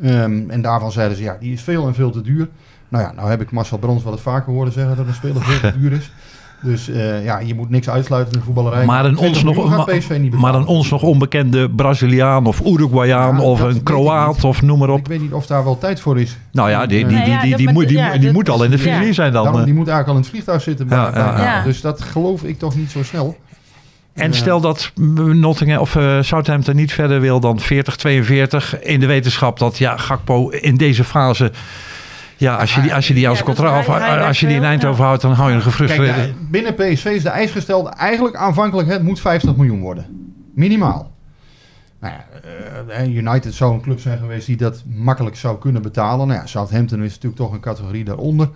Ehm 0.03 0.51
en 0.51 0.63
daarvan 0.63 0.93
zeiden 0.93 1.17
ze, 1.17 1.23
ja, 1.23 1.37
die 1.41 1.53
is 1.53 1.63
veel 1.63 1.87
en 1.87 1.95
veel 1.95 2.11
te 2.11 2.21
duur. 2.21 2.49
Nou 2.89 3.05
ja, 3.05 3.13
nou 3.13 3.31
heb 3.31 3.41
ik 3.41 3.51
Marcel 3.51 3.79
Brands 3.79 4.05
wel 4.05 4.13
eens 4.13 4.23
vaker 4.23 4.53
horen 4.53 4.73
zeggen 4.73 4.97
dat 4.97 5.07
een 5.07 5.15
speler 5.15 5.43
veel 5.43 5.71
te 5.71 5.79
duur 5.81 5.93
is. 5.93 6.13
Dus 6.63 6.89
eh, 6.89 7.25
ja, 7.25 7.39
je 7.39 7.55
moet 7.55 7.71
niks 7.71 7.89
uitsluiten 7.89 8.33
in 8.33 8.39
de 8.39 8.45
voetballerij. 8.45 8.85
Maar 8.85 9.05
een 9.05 9.15
20 9.17 9.45
ons, 9.45 9.57
nog, 9.57 9.69
maar, 9.77 9.85
PSV 9.85 10.09
niet 10.11 10.21
maar 10.21 10.41
betalen. 10.41 10.61
een 10.61 10.67
ons 10.67 10.91
nog 10.91 11.03
onbekende 11.03 11.71
Braziliaan 11.71 12.47
of 12.47 12.61
Uruguayaan 12.67 13.37
Ja, 13.37 13.43
of 13.43 13.61
een 13.61 13.83
Kroaat 13.83 14.45
of 14.45 14.63
noem 14.63 14.79
maar 14.79 14.89
op. 14.91 14.99
Ik 14.99 15.07
weet 15.07 15.21
niet 15.21 15.33
of 15.33 15.47
daar 15.47 15.65
wel 15.65 15.79
tijd 15.79 16.01
voor 16.01 16.21
is. 16.21 16.37
Nou 16.53 16.71
ja, 16.71 16.87
die, 16.87 17.07
die, 17.07 17.23
die, 17.25 17.39
die, 17.41 17.57
die, 17.57 17.73
moet- 17.73 17.89
die, 17.89 18.33
moet 18.33 18.49
al 18.49 18.65
in 18.65 18.71
de 18.71 18.79
vizier 18.79 19.15
zijn 19.15 19.33
dan. 19.33 19.43
Daarom, 19.43 19.61
eh. 19.61 19.67
die 19.67 19.75
moet 19.77 19.89
eigenlijk 19.89 20.09
al 20.09 20.15
in 20.15 20.21
het 20.21 20.31
vliegtuig 20.31 20.63
zitten. 20.63 20.87
Ja, 20.89 21.03
bij- 21.03 21.13
bij- 21.13 21.23
ja, 21.43 21.43
ja. 21.57 21.63
Dus 21.63 21.81
dat 21.81 22.03
geloof 22.03 22.43
ik 22.43 22.59
toch 22.59 22.77
niet 22.77 22.91
zo 22.91 23.03
snel. 23.03 23.37
En 24.15 24.35
stel 24.35 24.61
dat 24.61 24.93
Nottingham 25.35 25.81
of 25.81 25.97
eh, 25.97 26.19
Southampton 26.21 26.77
niet 26.77 26.93
verder 26.93 27.21
wil 27.21 27.41
dan 27.41 27.61
40, 27.61 27.97
42 27.97 28.83
in 28.83 29.01
de 29.01 29.07
wetenschap 29.07 29.59
dat 29.59 29.79
ja, 29.79 29.97
Gakpo 29.97 30.49
in 30.49 30.77
deze 30.77 31.05
fase 31.05 31.53
ja, 32.41 32.57
als 32.57 32.75
je 32.75 32.81
die, 32.81 32.95
als 32.95 33.09
je 33.09 33.15
die 33.15 33.29
als 33.29 33.39
Ja, 33.39 33.45
contract 33.45 33.89
als 34.27 34.41
je 34.41 34.47
die 34.47 34.57
in 34.57 34.65
Eindhoven 34.65 35.01
ja. 35.01 35.07
houdt, 35.07 35.23
dan 35.23 35.33
hou 35.33 35.49
je 35.49 35.55
een 35.55 35.61
Kijk, 35.63 35.71
gefrustreerde. 35.77 36.27
de- 36.27 36.35
binnen 36.51 36.75
PSV 36.75 37.05
is 37.05 37.23
de 37.23 37.29
eis 37.29 37.51
gesteld 37.51 37.89
eigenlijk 37.89 38.37
aanvankelijk 38.37 38.89
het 38.89 39.03
moet 39.03 39.21
50 39.21 39.57
miljoen 39.57 39.81
worden. 39.81 40.07
Minimaal. 40.55 41.11
Nou 42.01 42.15
ja, 42.15 42.25
eh, 42.89 43.15
United 43.17 43.55
zou 43.55 43.75
een 43.75 43.81
club 43.81 44.01
zijn 44.01 44.19
geweest 44.19 44.47
die 44.47 44.57
dat 44.57 44.83
makkelijk 44.87 45.37
zou 45.37 45.59
kunnen 45.59 45.83
betalen. 45.83 46.27
Nou 46.27 46.41
ja, 46.41 46.47
Southampton 46.47 47.03
is 47.03 47.11
natuurlijk 47.15 47.43
toch 47.43 47.53
een 47.53 47.61
categorie 47.61 48.05
daaronder. 48.05 48.49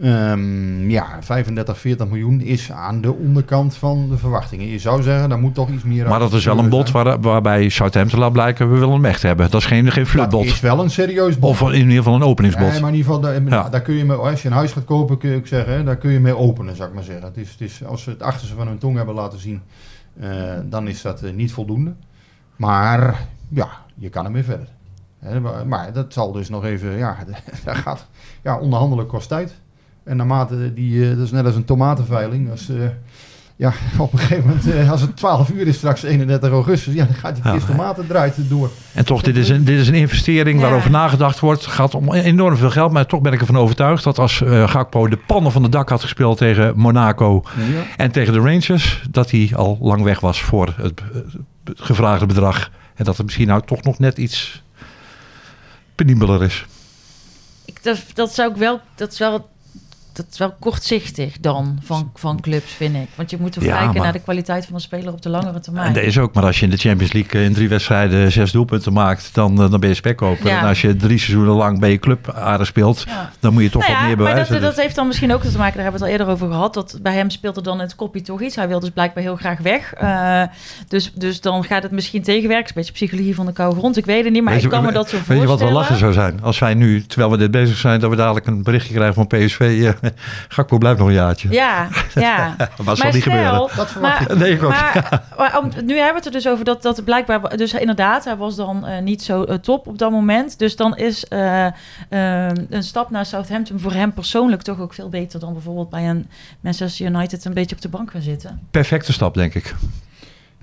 Ehm, 0.00 0.90
ja, 0.90 1.16
35, 1.20 1.78
40 1.78 2.06
miljoen 2.08 2.40
is 2.40 2.72
aan 2.72 3.00
de 3.00 3.12
onderkant 3.12 3.76
van 3.76 4.08
de 4.08 4.16
verwachtingen. 4.18 4.66
Je 4.66 4.78
zou 4.78 5.02
zeggen, 5.02 5.28
daar 5.28 5.38
moet 5.38 5.54
toch 5.54 5.68
iets 5.70 5.82
meer 5.82 6.08
maar 6.08 6.18
dat 6.18 6.32
is 6.32 6.44
wel 6.44 6.58
een 6.58 6.68
bod 6.68 6.88
zijn. 6.88 7.04
waar, 7.04 7.20
waarbij 7.20 7.68
Southampton 7.68 8.18
laat 8.18 8.32
blijken, 8.32 8.70
we 8.72 8.78
willen 8.78 8.94
hem 8.94 9.04
echt 9.04 9.22
hebben. 9.22 9.50
Dat 9.50 9.60
is 9.60 9.66
geen, 9.66 9.90
geen 9.92 10.02
Dat 10.02 10.12
flutbod. 10.12 10.44
is 10.44 10.60
wel 10.60 10.80
een 10.82 10.90
serieus 10.90 11.38
bod. 11.38 11.50
Of 11.50 11.60
in 11.60 11.74
ieder 11.80 11.96
geval 11.96 12.14
een 12.14 12.22
openingsbod. 12.22 12.70
Nee, 12.70 12.80
maar 12.80 12.90
in 12.90 12.96
ieder 12.96 13.12
geval, 13.14 13.20
daar, 13.32 13.42
Ja. 13.42 13.68
daar 13.68 13.80
kun 13.82 13.94
je 13.94 14.04
mee, 14.04 14.16
als 14.16 14.42
je 14.42 14.48
een 14.48 14.54
huis 14.54 14.72
gaat 14.72 14.84
kopen, 14.84 15.18
kun 15.18 15.30
je 15.30 15.36
ook 15.36 15.46
zeggen, 15.46 15.84
daar 15.84 15.96
kun 15.96 16.10
je 16.10 16.20
mee 16.20 16.36
openen, 16.36 16.76
zou 16.76 16.88
ik 16.88 16.94
maar 16.94 17.04
zeggen. 17.04 17.24
Het 17.24 17.36
is, 17.36 17.50
het 17.50 17.60
is, 17.60 17.84
als 17.84 18.02
ze 18.02 18.10
het 18.10 18.22
achterste 18.22 18.54
van 18.56 18.66
hun 18.66 18.78
tong 18.78 18.96
hebben 18.96 19.14
laten 19.14 19.38
zien, 19.38 19.62
eh, 20.20 20.30
dan 20.64 20.88
is 20.88 21.02
dat 21.02 21.22
eh, 21.22 21.32
niet 21.32 21.52
voldoende. 21.52 21.92
Maar 22.56 23.26
ja, 23.48 23.68
je 23.94 24.08
kan 24.08 24.24
ermee 24.24 24.44
verder. 24.44 24.68
Hè, 25.18 25.40
maar, 25.40 25.66
maar 25.66 25.92
dat 25.92 26.12
zal 26.12 26.32
dus 26.32 26.48
nog 26.48 26.64
even, 26.64 26.96
ja, 26.96 27.16
daar 27.64 27.76
gaat, 27.76 28.06
ja, 28.42 28.58
onderhandelen 28.58 29.06
kost 29.06 29.28
tijd. 29.28 29.54
En 30.04 30.16
naarmate 30.16 30.74
die, 30.74 31.02
eh, 31.10 31.16
dat 31.16 31.24
is 31.24 31.30
net 31.30 31.44
als 31.44 31.54
een 31.54 31.64
tomatenveiling, 31.64 32.50
als, 32.50 32.68
eh, 32.68 32.76
ja, 33.56 33.72
op 33.98 34.12
een 34.12 34.18
gegeven 34.18 34.46
moment, 34.46 34.70
eh, 34.72 34.90
als 34.90 35.00
het 35.00 35.16
12 35.16 35.50
uur 35.50 35.66
is 35.66 35.76
straks 35.76 36.02
31 36.02 36.50
augustus, 36.50 36.94
ja, 36.94 37.04
dan 37.04 37.14
gaat 37.14 37.34
die 37.42 37.52
kist 37.52 37.66
tomaten 37.66 38.06
draait 38.06 38.34
door. 38.48 38.70
En 38.94 39.04
toch, 39.04 39.22
dit 39.22 39.36
is 39.36 39.48
een, 39.48 39.64
dit 39.64 39.78
is 39.80 39.88
een 39.88 39.94
investering 39.94 40.56
Ja. 40.60 40.62
waarover 40.66 40.90
nagedacht 40.90 41.40
wordt. 41.40 41.64
Het 41.64 41.74
gaat 41.74 41.94
om 41.94 42.12
enorm 42.12 42.56
veel 42.56 42.70
geld. 42.70 42.92
Maar 42.92 43.06
toch 43.06 43.20
ben 43.20 43.32
ik 43.32 43.40
ervan 43.40 43.58
overtuigd 43.58 44.04
dat 44.04 44.18
als 44.18 44.40
eh, 44.42 44.68
Gakpo 44.68 45.08
de 45.08 45.18
pannen 45.26 45.52
van 45.52 45.62
de 45.62 45.68
dak 45.68 45.88
had 45.88 46.02
gespeeld 46.02 46.38
tegen 46.38 46.72
Monaco 46.76 47.42
Ja. 47.56 47.82
en 47.96 48.10
tegen 48.12 48.32
de 48.32 48.38
Rangers, 48.38 49.02
dat 49.10 49.30
hij 49.30 49.50
al 49.54 49.78
lang 49.80 50.02
weg 50.02 50.20
was 50.20 50.42
voor 50.42 50.74
het, 50.76 51.00
het 51.64 51.80
gevraagde 51.80 52.26
bedrag. 52.26 52.70
En 52.94 53.04
dat 53.04 53.16
het 53.16 53.26
misschien 53.26 53.46
nou 53.46 53.62
toch 53.66 53.82
nog 53.82 53.98
net 53.98 54.18
iets 54.18 54.62
penibeler 55.94 56.42
is. 56.42 56.66
Ik, 57.64 57.82
dat, 57.82 58.04
dat 58.14 58.34
zou 58.34 58.50
ik 58.50 58.56
wel. 58.56 58.80
Dat 58.94 59.12
is 59.12 59.18
wel. 59.18 59.48
Dat 60.14 60.26
is 60.30 60.38
wel 60.38 60.54
kortzichtig 60.60 61.36
dan 61.40 61.78
van, 61.82 62.10
van 62.14 62.40
clubs, 62.40 62.72
vind 62.72 62.94
ik. 62.94 63.08
Want 63.14 63.30
je 63.30 63.36
moet 63.40 63.52
toch 63.52 63.64
Ja, 63.64 63.70
kijken 63.76 63.92
maar- 63.94 64.02
naar 64.02 64.12
de 64.12 64.20
kwaliteit 64.20 64.64
van 64.64 64.74
een 64.74 64.80
speler 64.80 65.12
op 65.12 65.22
de 65.22 65.28
langere 65.28 65.60
termijn. 65.60 65.86
En 65.86 65.92
deze 65.92 66.20
ook, 66.20 66.34
maar 66.34 66.44
als 66.44 66.58
je 66.58 66.64
in 66.64 66.70
de 66.70 66.76
Champions 66.76 67.12
League 67.12 67.40
eh, 67.40 67.46
in 67.46 67.52
drie 67.52 67.68
wedstrijden 67.68 68.32
zes 68.32 68.52
doelpunten 68.52 68.92
maakt, 68.92 69.34
dan, 69.34 69.62
eh, 69.62 69.70
dan 69.70 69.80
ben 69.80 69.88
je 69.88 69.94
spekkoper. 69.94 70.46
Ja. 70.46 70.60
En 70.60 70.66
als 70.66 70.80
je 70.80 70.96
drie 70.96 71.18
seizoenen 71.18 71.54
lang 71.54 71.80
bij 71.80 71.90
je 71.90 71.98
club 71.98 72.30
aardig 72.30 72.66
speelt, 72.66 73.04
Ja. 73.06 73.30
dan 73.40 73.52
moet 73.52 73.62
je 73.62 73.70
toch 73.70 73.82
Nou 73.82 73.92
wat 73.94 74.00
meer 74.06 74.16
maar 74.16 74.26
bewijzen. 74.26 74.52
dat, 74.52 74.62
dat 74.62 74.74
Dus- 74.74 74.82
heeft 74.82 74.94
dan 74.96 75.06
misschien 75.06 75.32
ook 75.32 75.42
te 75.42 75.58
maken, 75.58 75.74
daar 75.74 75.82
hebben 75.82 76.00
we 76.00 76.06
het 76.06 76.06
al 76.06 76.08
eerder 76.20 76.26
over 76.34 76.48
gehad. 76.54 76.74
Dat 76.74 76.98
bij 77.02 77.14
hem 77.14 77.30
speelt 77.30 77.56
er 77.56 77.62
dan 77.62 77.80
het 77.80 77.96
kopje 77.96 78.20
toch 78.22 78.40
iets. 78.42 78.56
Hij 78.56 78.68
wil 78.68 78.80
dus 78.80 78.90
blijkbaar 78.90 79.22
heel 79.22 79.36
graag 79.36 79.58
weg. 79.58 79.92
Eh, 79.92 80.42
dus, 80.88 81.12
dus 81.14 81.40
dan 81.40 81.64
gaat 81.64 81.82
het 81.82 81.92
misschien 81.92 82.22
tegenwerken. 82.22 82.66
Een 82.68 82.72
beetje 82.74 82.92
psychologie 82.92 83.34
van 83.34 83.46
de 83.46 83.52
koude 83.52 83.76
grond. 83.78 83.96
Ik 83.96 84.04
weet 84.06 84.24
het 84.24 84.32
niet, 84.32 84.42
maar 84.42 84.52
Weet 84.54 84.62
ik 84.64 84.70
kan 84.70 84.82
me 84.84 84.92
dat 84.92 85.08
zo 85.08 85.16
Weet 85.16 85.24
voorstellen. 85.26 85.42
je 85.42 85.48
wat 85.48 85.60
wel 85.60 85.72
lachen 85.72 85.96
zou 85.96 86.12
zijn? 86.12 86.42
Als 86.42 86.58
wij 86.58 86.74
nu, 86.74 87.06
terwijl 87.06 87.30
we 87.30 87.36
dit 87.36 87.50
bezig 87.50 87.76
zijn, 87.76 88.00
dat 88.00 88.10
we 88.10 88.16
dadelijk 88.16 88.46
een 88.46 88.62
berichtje 88.62 88.94
krijgen 88.94 89.14
van 89.14 89.26
PSV. 89.26 89.92
Gakpo 90.48 90.78
blijft 90.78 90.98
nog 90.98 91.08
een 91.08 91.14
jaartje. 91.14 91.50
Ja, 91.50 91.88
ja. 92.14 92.54
Dat 92.56 92.68
zal 92.84 92.96
maar 92.96 93.12
niet 93.14 93.22
gebeuren. 93.22 93.68
Dat 93.76 93.94
maar, 94.00 94.26
Nee, 94.36 94.52
ik 94.52 94.62
ook. 94.62 94.70
maar, 94.70 95.22
maar 95.38 95.58
om- 95.58 95.70
nu 95.84 95.94
hebben 95.94 96.10
we 96.10 96.16
het 96.16 96.26
er 96.26 96.32
dus 96.32 96.48
over 96.48 96.64
dat, 96.64 96.82
dat 96.82 97.04
blijkbaar... 97.04 97.56
Dus 97.56 97.72
inderdaad, 97.72 98.24
hij 98.24 98.36
was 98.36 98.56
dan 98.56 98.86
eh, 98.86 99.02
niet 99.02 99.22
zo 99.22 99.42
eh, 99.44 99.54
top 99.56 99.86
op 99.86 99.98
dat 99.98 100.10
moment. 100.10 100.58
Dus 100.58 100.76
dan 100.76 100.96
is 100.96 101.24
eh, 101.24 101.66
eh, 101.66 101.72
een 102.70 102.82
stap 102.82 103.10
naar 103.10 103.26
Southampton 103.26 103.80
voor 103.80 103.92
hem 103.92 104.12
persoonlijk 104.12 104.62
toch 104.62 104.80
ook 104.80 104.94
veel 104.94 105.08
beter... 105.08 105.40
dan 105.40 105.52
bijvoorbeeld 105.52 105.90
bij 105.90 106.08
een 106.08 106.28
Manchester 106.60 107.06
United 107.06 107.44
een 107.44 107.54
beetje 107.54 107.74
op 107.76 107.82
de 107.82 107.88
bank 107.88 108.10
gaan 108.10 108.22
zitten. 108.22 108.60
Perfecte 108.70 109.12
stap, 109.12 109.34
denk 109.34 109.54
ik. 109.54 109.74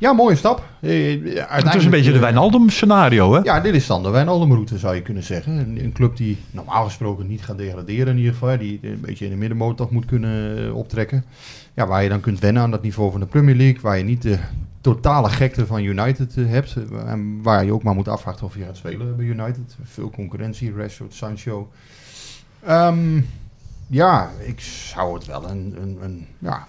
Ja, 0.02 0.14
mooie 0.14 0.36
stap. 0.36 0.64
Eh, 0.80 1.20
Het 1.48 1.76
is 1.76 1.84
een 1.86 1.90
beetje 1.92 2.10
de 2.10 2.16
eh, 2.16 2.22
Wijnaldum 2.24 2.70
scenario, 2.70 3.34
hè? 3.34 3.40
Ja, 3.40 3.60
dit 3.60 3.74
is 3.74 3.88
dan 3.88 4.04
de 4.04 4.10
Wijnaldum-route, 4.10 4.78
zou 4.78 4.96
je 4.96 5.02
kunnen 5.02 5.24
zeggen. 5.24 5.58
Een, 5.58 5.84
een 5.84 5.92
club 5.92 6.18
die 6.18 6.38
normaal 6.52 6.84
gesproken 6.86 7.28
niet 7.28 7.42
gaat 7.44 7.58
degraderen 7.58 8.08
in 8.08 8.18
ieder 8.18 8.34
geval. 8.34 8.50
hè, 8.50 8.58
Die 8.58 8.80
een 8.82 9.00
beetje 9.02 9.26
in 9.26 9.32
de 9.32 9.38
middenmoot 9.38 9.78
toch 9.78 9.92
moet 9.92 10.06
kunnen 10.06 10.58
eh, 10.68 10.76
optrekken. 10.76 11.26
Ja, 11.74 11.88
waar 11.88 12.04
je 12.04 12.10
dan 12.10 12.20
kunt 12.20 12.40
wennen 12.40 12.62
aan 12.64 12.72
dat 12.72 12.82
niveau 12.82 13.12
van 13.12 13.20
de 13.20 13.26
Premier 13.26 13.56
League. 13.56 13.82
Waar 13.82 13.98
je 13.98 14.04
niet 14.04 14.22
de 14.22 14.38
totale 14.82 15.30
gekte 15.30 15.66
van 15.66 15.84
United 15.84 16.38
eh, 16.38 16.46
hebt. 16.48 16.76
eh, 16.92 17.12
En 17.12 17.40
waar 17.42 17.66
je 17.66 17.74
ook 17.74 17.84
maar 17.84 17.96
moet 17.96 18.08
afwachten 18.08 18.46
of 18.46 18.56
je 18.56 18.64
gaat 18.64 18.78
spelen 18.78 19.16
bij 19.16 19.26
United. 19.26 19.76
Veel 19.84 20.10
concurrentie, 20.10 20.74
Rashford, 20.78 21.14
Sancho. 21.14 21.70
Ehm, 22.66 23.22
ja, 23.88 24.30
ik 24.46 24.60
zou 24.60 25.14
het 25.14 25.26
wel 25.26 25.50
een, 25.50 25.76
een, 25.82 25.98
een 26.02 26.28
ja, 26.40 26.68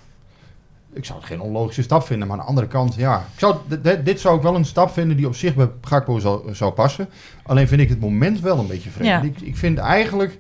ik 0.95 1.05
zou 1.05 1.19
het 1.19 1.29
geen 1.29 1.41
onlogische 1.41 1.83
stap 1.83 2.03
vinden. 2.03 2.29
Maar 2.29 2.37
aan 2.37 2.43
de 2.43 2.49
andere 2.49 2.67
kant, 2.67 2.95
ja. 2.95 3.17
Ik 3.33 3.39
zou, 3.39 3.57
dit 4.05 4.21
zou 4.21 4.37
ik 4.37 4.43
wel 4.43 4.55
een 4.55 4.65
stap 4.65 4.91
vinden 4.91 5.17
die 5.17 5.27
op 5.27 5.35
zich 5.35 5.55
bij 5.55 5.69
Gakpo 5.81 6.19
zou, 6.19 6.55
zou 6.55 6.73
passen. 6.73 7.09
Alleen 7.43 7.69
vind 7.69 7.81
ik 7.81 7.89
het 7.89 8.01
moment 8.01 8.41
wel 8.41 8.59
een 8.59 8.67
beetje 8.67 8.91
vreemd. 8.91 9.09
Ja. 9.09 9.23
Ik, 9.23 9.41
ik 9.41 9.57
vind 9.57 9.79
eigenlijk 9.79 10.39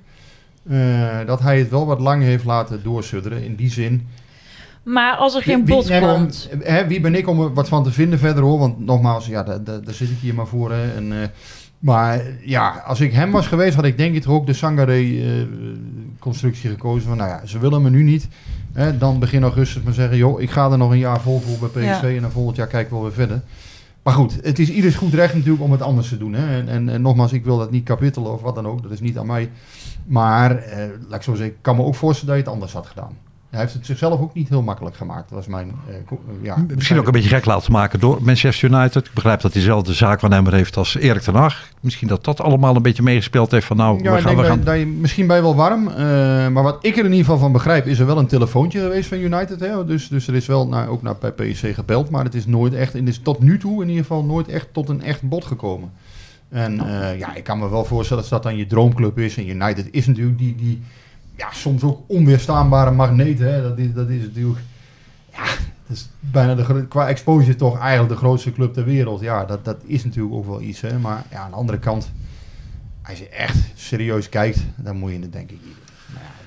eh, 0.68 1.18
dat 1.26 1.40
hij 1.40 1.58
het 1.58 1.70
wel 1.70 1.86
wat 1.86 2.00
lang 2.00 2.22
heeft 2.22 2.44
laten 2.44 2.82
doorsudderen. 2.82 3.44
In 3.44 3.54
die 3.54 3.70
zin. 3.70 4.08
Maar 4.82 5.16
als 5.16 5.34
er 5.34 5.42
geen 5.42 5.64
bod 5.64 5.98
komt... 5.98 6.48
hè, 6.62 6.86
wie 6.86 7.00
ben 7.00 7.14
ik 7.14 7.28
om 7.28 7.40
er 7.40 7.54
wat 7.54 7.68
van 7.68 7.84
te 7.84 7.92
vinden 7.92 8.18
verder 8.18 8.42
hoor? 8.42 8.58
Want 8.58 8.78
nogmaals, 8.78 9.26
ja, 9.26 9.42
daar, 9.42 9.64
daar, 9.64 9.82
daar 9.82 9.94
zit 9.94 10.10
ik 10.10 10.18
hier 10.20 10.34
maar 10.34 10.46
voor. 10.46 10.72
Hè, 10.72 10.94
en, 10.94 11.22
eh, 11.22 11.28
maar 11.82 12.22
ja, 12.40 12.82
als 12.86 13.00
ik 13.00 13.12
hem 13.12 13.30
was 13.30 13.46
geweest, 13.46 13.74
had 13.74 13.84
ik 13.84 13.96
denk 13.96 14.14
ik 14.14 14.22
toch 14.22 14.34
ook 14.34 14.46
de 14.46 14.52
Sangare-constructie 14.52 16.70
gekozen. 16.70 17.08
Van 17.08 17.16
nou 17.16 17.30
ja, 17.30 17.46
ze 17.46 17.58
willen 17.58 17.82
me 17.82 17.90
nu 17.90 18.02
niet. 18.02 18.28
Hè, 18.72 18.98
dan 18.98 19.18
begin 19.18 19.42
augustus 19.42 19.82
maar 19.82 19.92
zeggen, 19.92 20.16
joh, 20.16 20.40
ik 20.40 20.50
ga 20.50 20.70
er 20.70 20.78
nog 20.78 20.90
een 20.90 20.98
jaar 20.98 21.20
vol 21.20 21.40
voor 21.40 21.58
bij 21.58 21.68
PSV. 21.82 22.02
Ja. 22.02 22.08
En 22.08 22.22
dan 22.22 22.30
volgend 22.30 22.56
jaar 22.56 22.66
kijken 22.66 22.96
we 22.96 23.02
weer 23.02 23.12
verder. 23.12 23.42
Maar 24.02 24.14
goed, 24.14 24.38
het 24.42 24.58
is 24.58 24.68
ieders 24.68 24.94
goed 24.94 25.14
recht 25.14 25.34
natuurlijk 25.34 25.62
om 25.62 25.72
het 25.72 25.82
anders 25.82 26.08
te 26.08 26.18
doen. 26.18 26.32
Hè? 26.32 26.58
En, 26.58 26.68
en, 26.68 26.88
en 26.88 27.02
nogmaals, 27.02 27.32
ik 27.32 27.44
wil 27.44 27.58
dat 27.58 27.70
niet 27.70 27.84
kapitelen 27.84 28.32
of 28.32 28.40
wat 28.40 28.54
dan 28.54 28.66
ook. 28.66 28.82
Dat 28.82 28.92
is 28.92 29.00
niet 29.00 29.18
aan 29.18 29.26
mij. 29.26 29.50
Maar, 30.04 30.56
eh, 30.56 30.88
laat 31.08 31.18
ik 31.18 31.22
zo 31.22 31.34
zeggen, 31.34 31.54
ik 31.54 31.62
kan 31.62 31.76
me 31.76 31.82
ook 31.82 31.94
voorstellen 31.94 32.34
dat 32.34 32.44
je 32.44 32.50
het 32.50 32.60
anders 32.60 32.72
had 32.72 32.86
gedaan. 32.86 33.16
Hij 33.52 33.60
heeft 33.60 33.72
het 33.72 33.86
zichzelf 33.86 34.20
ook 34.20 34.34
niet 34.34 34.48
heel 34.48 34.62
makkelijk 34.62 34.96
gemaakt. 34.96 35.28
Dat 35.28 35.38
was 35.38 35.46
mijn... 35.46 35.72
eh, 35.88 35.94
eh, 35.94 36.18
ja, 36.42 36.64
Misschien 36.74 36.98
ook 36.98 37.06
een 37.06 37.12
beetje 37.12 37.28
gek 37.28 37.44
laten 37.44 37.72
maken 37.72 38.00
door 38.00 38.18
Manchester 38.22 38.70
United. 38.70 39.06
Ik 39.06 39.12
begrijp 39.14 39.40
dat 39.40 39.52
hij 39.52 39.62
zelf 39.62 39.82
de 39.82 39.92
zaakwaarnemer 39.92 40.52
heeft 40.52 40.76
als 40.76 40.96
Erik 40.96 41.22
ten 41.22 41.34
Hag. 41.34 41.68
Misschien 41.80 42.08
dat 42.08 42.24
dat 42.24 42.40
allemaal 42.40 42.76
een 42.76 42.82
beetje 42.82 43.02
meegespeeld 43.02 43.50
heeft 43.50 43.66
van 43.66 43.76
nou, 43.76 44.02
Ja, 44.02 44.10
we 44.10 44.16
ik 44.16 44.22
gaan... 44.22 44.36
We 44.36 44.44
gaan 44.44 45.00
misschien 45.00 45.26
ben 45.26 45.36
je 45.36 45.42
wel 45.42 45.54
warm. 45.54 45.88
eh, 45.88 45.96
maar 46.48 46.62
wat 46.62 46.78
ik 46.80 46.92
er 46.96 47.04
in 47.04 47.10
ieder 47.10 47.24
geval 47.24 47.38
van 47.38 47.52
begrijp, 47.52 47.86
is 47.86 47.98
er 47.98 48.06
wel 48.06 48.18
een 48.18 48.26
telefoontje 48.26 48.80
geweest 48.80 49.08
van 49.08 49.18
United. 49.18 49.60
Hè? 49.60 49.84
Dus, 49.84 50.08
dus 50.08 50.28
er 50.28 50.34
is 50.34 50.46
wel 50.46 50.68
naar, 50.68 50.88
ook 50.88 51.02
naar 51.02 51.16
bij 51.20 51.32
PSC 51.32 51.74
gebeld. 51.74 52.10
Maar 52.10 52.24
het 52.24 52.34
is 52.34 52.46
nooit 52.46 52.74
echt, 52.74 52.94
en 52.94 53.08
is 53.08 53.18
tot 53.18 53.40
nu 53.40 53.58
toe 53.58 53.82
in 53.82 53.88
ieder 53.88 54.04
geval 54.04 54.24
nooit 54.24 54.48
echt 54.48 54.68
tot 54.72 54.88
een 54.88 55.02
echt 55.02 55.22
bod 55.22 55.44
gekomen. 55.44 55.90
En 56.48 56.80
eh, 56.80 57.18
ja, 57.18 57.34
ik 57.34 57.44
kan 57.44 57.58
me 57.58 57.70
wel 57.70 57.84
voorstellen 57.84 58.22
dat 58.22 58.32
dat 58.32 58.42
dan 58.42 58.56
je 58.56 58.66
droomclub 58.66 59.18
is. 59.18 59.36
En 59.36 59.48
United 59.48 59.88
is 59.90 60.06
natuurlijk 60.06 60.38
die, 60.38 60.54
die 60.54 60.82
ja, 61.36 61.52
soms 61.52 61.82
ook 61.82 62.00
onweerstaanbare 62.06 62.90
magneet. 62.90 63.38
Hè? 63.38 63.62
Dat, 63.62 63.78
is, 63.78 63.92
dat 63.92 64.08
is 64.08 64.22
natuurlijk, 64.22 64.60
ja, 65.32 65.44
dat 65.86 65.96
is 65.96 66.08
bijna 66.20 66.54
de, 66.54 66.86
qua 66.88 67.08
exposure 67.08 67.56
toch 67.56 67.78
eigenlijk 67.78 68.12
de 68.12 68.18
grootste 68.18 68.52
club 68.52 68.74
ter 68.74 68.84
wereld. 68.84 69.20
Ja, 69.20 69.44
dat, 69.44 69.64
dat 69.64 69.76
is 69.84 70.04
natuurlijk 70.04 70.34
ook 70.34 70.46
wel 70.46 70.60
iets. 70.60 70.80
Hè? 70.80 70.98
Maar 70.98 71.24
ja, 71.30 71.38
aan 71.38 71.50
de 71.50 71.56
andere 71.56 71.78
kant, 71.78 72.12
als 73.02 73.18
je 73.18 73.28
echt 73.28 73.58
serieus 73.74 74.28
kijkt, 74.28 74.58
dan 74.76 74.96
moet 74.96 75.12
je 75.12 75.18
het 75.18 75.32
denk 75.32 75.50
ik 75.50 75.58
niet 75.64 75.81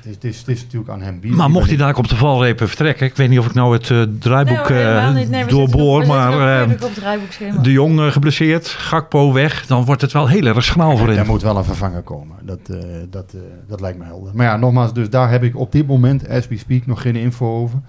het, 0.05 0.13
is, 0.13 0.13
het, 0.13 0.23
is, 0.23 0.39
het 0.39 0.47
is 0.47 0.63
natuurlijk 0.63 0.91
aan 0.91 1.01
hem. 1.01 1.19
Wie, 1.21 1.31
Maar 1.31 1.45
wie 1.45 1.55
mocht 1.55 1.67
hij 1.67 1.77
daar 1.77 1.95
op 1.95 2.07
de 2.07 2.15
valrepen 2.15 2.67
vertrekken, 2.67 3.05
ik 3.05 3.15
weet 3.15 3.29
niet 3.29 3.39
of 3.39 3.45
ik 3.45 3.53
nou 3.53 3.73
het 3.73 3.89
eh, 3.89 4.01
draaiboek 4.19 4.69
Nee, 4.69 4.83
eh. 4.83 5.29
Nee, 5.29 5.45
doorboor, 5.45 5.99
nog 5.99 6.07
maar 6.07 6.61
eh, 6.61 7.61
de 7.61 7.71
Jong 7.71 8.13
geblesseerd, 8.13 8.67
Gakpo 8.67 9.33
weg, 9.33 9.65
dan 9.65 9.85
wordt 9.85 10.01
het 10.01 10.11
wel 10.11 10.27
heel 10.27 10.45
erg 10.45 10.63
schraal 10.63 10.97
voor 10.97 11.09
Er 11.09 11.25
moet 11.25 11.41
wel 11.41 11.57
een 11.57 11.63
vervanger 11.63 12.01
komen. 12.01 12.35
Dat, 12.41 12.59
eh, 12.69 12.77
dat, 13.09 13.33
eh, 13.33 13.41
dat 13.67 13.81
lijkt 13.81 13.97
me 13.97 14.05
helder. 14.05 14.31
Maar 14.35 14.45
ja, 14.45 14.57
nogmaals, 14.57 14.93
dus 14.93 15.09
daar 15.09 15.29
heb 15.31 15.43
ik 15.43 15.57
op 15.57 15.71
dit 15.71 15.87
moment, 15.87 16.29
as 16.29 16.47
we 16.47 16.57
speak, 16.57 16.85
nog 16.85 17.01
geen 17.01 17.15
info 17.15 17.61
over. 17.61 17.81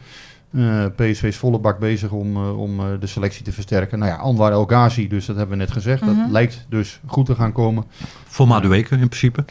Eh, 0.56 0.85
PSV 0.96 1.23
is 1.23 1.37
volle 1.37 1.58
bak 1.58 1.78
bezig 1.78 2.11
om, 2.11 2.37
eh, 2.37 2.58
om 2.58 2.80
eh, 2.80 2.87
de 3.00 3.06
selectie 3.06 3.44
te 3.44 3.52
versterken. 3.52 3.99
Nou 3.99 4.11
ja, 4.11 4.16
Anwar 4.16 4.52
El 4.52 4.64
Ghazi, 4.64 5.08
dus 5.08 5.26
dat 5.26 5.37
hebben 5.37 5.58
we 5.58 5.64
net 5.64 5.73
gezegd. 5.73 6.02
Mhm. 6.02 6.16
Dat 6.16 6.30
lijkt 6.30 6.66
dus 6.68 7.00
goed 7.06 7.26
te 7.26 7.35
gaan 7.35 7.52
komen. 7.52 7.85
Voor 8.26 8.46
Madueke 8.46 8.96
in 8.96 9.08
principe. 9.08 9.44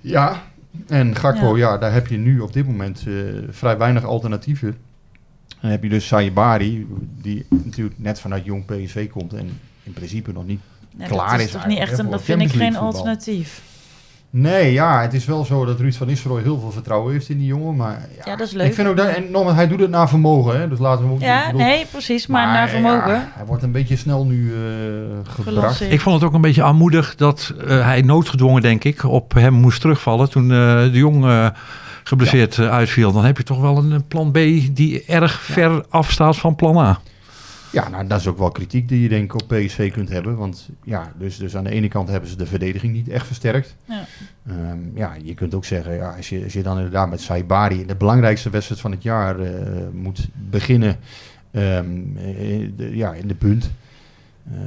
Ja, 0.00 0.42
en 0.86 1.16
Gakpo, 1.16 1.56
Ja. 1.56 1.72
ja. 1.72 1.78
daar 1.78 1.92
heb 1.92 2.06
je 2.06 2.16
nu 2.16 2.40
op 2.40 2.52
dit 2.52 2.66
moment 2.66 3.04
eh, 3.06 3.14
vrij 3.50 3.78
weinig 3.78 4.04
alternatieven. 4.04 4.76
Dan 5.60 5.70
heb 5.70 5.82
je 5.82 5.88
dus 5.88 6.06
Saibari, 6.06 6.86
die 7.20 7.46
natuurlijk 7.48 7.98
net 7.98 8.20
vanuit 8.20 8.44
jong 8.44 8.64
PSV 8.64 9.10
komt 9.10 9.32
en 9.32 9.60
in 9.82 9.92
principe 9.92 10.32
nog 10.32 10.46
niet 10.46 10.60
Nee, 10.96 11.08
klaar 11.08 11.30
dat 11.30 11.38
is 11.38 11.44
is 11.46 11.52
toch 11.52 11.66
niet 11.66 11.78
echt 11.78 11.98
een, 11.98 12.10
dat 12.10 12.22
vind 12.22 12.40
ik 12.42 12.50
geen 12.50 12.76
alternatief. 12.76 13.62
Nee, 14.36 14.72
ja, 14.72 15.00
het 15.00 15.14
is 15.14 15.24
wel 15.24 15.44
zo 15.44 15.64
dat 15.64 15.80
Ruud 15.80 15.94
van 15.94 16.06
Nistelrooy 16.06 16.42
heel 16.42 16.58
veel 16.58 16.70
vertrouwen 16.70 17.12
heeft 17.12 17.28
in 17.28 17.38
die 17.38 17.46
jongen. 17.46 17.76
Maar 17.76 18.08
ja, 18.16 18.22
Ja, 18.30 18.36
dat 18.36 18.46
is 18.46 18.52
leuk. 18.52 18.66
Ik 18.66 18.74
vind 18.74 18.88
ook 18.88 18.96
dat, 18.96 19.06
en 19.06 19.30
nogmaals, 19.30 19.56
hij 19.56 19.68
doet 19.68 19.80
het 19.80 19.90
naar 19.90 20.08
vermogen, 20.08 20.60
hè, 20.60 20.68
dus 20.68 20.78
laten 20.78 20.98
we 21.00 21.04
hem 21.06 21.14
ook 21.14 21.20
Ja, 21.22 21.46
bedoel- 21.46 21.60
nee, 21.60 21.86
precies. 21.90 22.26
Maar, 22.26 22.46
naar 22.46 22.68
vermogen. 22.68 23.12
ja, 23.12 23.28
hij 23.34 23.44
wordt 23.46 23.62
een 23.62 23.72
beetje 23.72 23.96
snel 23.96 24.24
nu 24.26 24.52
eh, 24.54 24.60
gebracht. 25.32 25.80
Ik 25.80 26.00
vond 26.00 26.14
het 26.20 26.24
ook 26.28 26.34
een 26.34 26.40
beetje 26.40 26.62
armoedig 26.62 27.14
dat 27.14 27.54
eh, 27.66 27.84
hij 27.84 28.02
noodgedwongen, 28.02 28.62
denk 28.62 28.84
ik, 28.84 29.04
op 29.04 29.34
hem 29.34 29.52
moest 29.52 29.80
terugvallen 29.80 30.30
toen 30.30 30.50
eh, 30.52 30.82
de 30.82 30.90
Jong 30.98 31.24
eh, 31.24 31.46
geblesseerd 32.04 32.58
uitviel. 32.58 33.12
Dan 33.12 33.24
heb 33.24 33.36
je 33.36 33.42
toch 33.42 33.60
wel 33.60 33.76
een 33.76 34.04
plan 34.08 34.30
B 34.30 34.34
die 34.72 35.04
erg 35.06 35.40
ver 35.40 35.84
afstaat 35.88 36.36
van 36.36 36.54
plan 36.54 36.78
A. 36.78 37.00
Ja, 37.74 37.88
nou, 37.88 38.06
dat 38.06 38.20
is 38.20 38.26
ook 38.26 38.38
wel 38.38 38.50
kritiek 38.50 38.88
die 38.88 39.00
je 39.02 39.08
denk 39.08 39.24
ik 39.24 39.34
op 39.42 39.48
PSV 39.48 39.92
kunt 39.92 40.08
hebben. 40.08 40.36
Want 40.36 40.68
ja, 40.84 41.12
dus, 41.18 41.36
dus 41.36 41.56
aan 41.56 41.64
de 41.64 41.70
ene 41.70 41.88
kant 41.88 42.08
hebben 42.08 42.28
ze 42.30 42.36
de 42.36 42.46
verdediging 42.46 42.92
niet 42.92 43.08
echt 43.08 43.26
versterkt. 43.26 43.76
Ja. 43.84 44.04
Ehm, 44.48 44.78
ja, 44.94 45.12
je 45.22 45.34
kunt 45.34 45.54
ook 45.54 45.64
zeggen, 45.64 45.94
ja, 45.94 46.14
als, 46.16 46.28
je, 46.28 46.42
als 46.44 46.52
je 46.52 46.62
dan 46.62 46.76
inderdaad 46.76 47.10
met 47.10 47.20
Saibari 47.20 47.80
in 47.80 47.86
de 47.86 47.94
belangrijkste 47.96 48.50
wedstrijd 48.50 48.80
van 48.80 48.90
het 48.90 49.02
jaar 49.02 49.40
eh, 49.40 49.52
moet 49.92 50.28
beginnen 50.50 50.96
ehm, 51.50 51.86
eh, 52.16 52.68
de- 52.76 52.90
ja, 52.96 53.12
in 53.12 53.28
de 53.28 53.34
punt. 53.34 53.70
eh, 54.52 54.58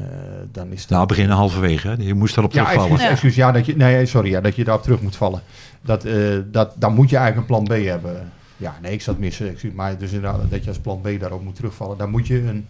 dan 0.52 0.72
is 0.72 0.82
dat... 0.82 0.90
Nou, 0.90 1.06
beginnen 1.08 1.36
halverwege. 1.36 1.88
hè. 1.88 1.94
Je 1.98 2.14
moest 2.14 2.38
erop 2.38 2.52
Ja, 2.52 2.58
terugvallen. 2.64 2.90
excuus, 2.92 3.06
Ja. 3.08 3.12
excuus, 3.14 3.36
ja, 3.36 3.52
dat 3.52 3.66
je, 3.66 3.76
nee, 3.76 4.06
sorry, 4.06 4.30
ja, 4.30 4.42
dat 4.42 4.56
je 4.56 4.64
daarop 4.64 4.84
terug 4.84 5.02
moet 5.02 5.16
vallen. 5.16 5.42
Dat, 5.82 6.06
eh, 6.06 6.38
dat, 6.52 6.74
dan 6.78 6.94
moet 6.94 7.10
je 7.10 7.18
eigenlijk 7.18 7.50
een 7.50 7.66
plan 7.66 7.78
B 7.80 7.84
hebben. 7.86 8.32
Ja, 8.58 8.78
nee, 8.82 8.92
ik 8.92 9.02
zat 9.02 9.18
missen, 9.18 9.50
excuus, 9.50 9.74
maar 9.74 9.98
dus 9.98 10.12
inderdaad 10.12 10.50
dat 10.50 10.64
je 10.64 10.70
als 10.70 10.80
plan 10.80 11.02
B 11.02 11.10
daarop 11.20 11.44
moet 11.44 11.56
terugvallen. 11.56 11.98
Daar 11.98 12.10
moet 12.10 12.28
je 12.28 12.42
een, 12.48 12.66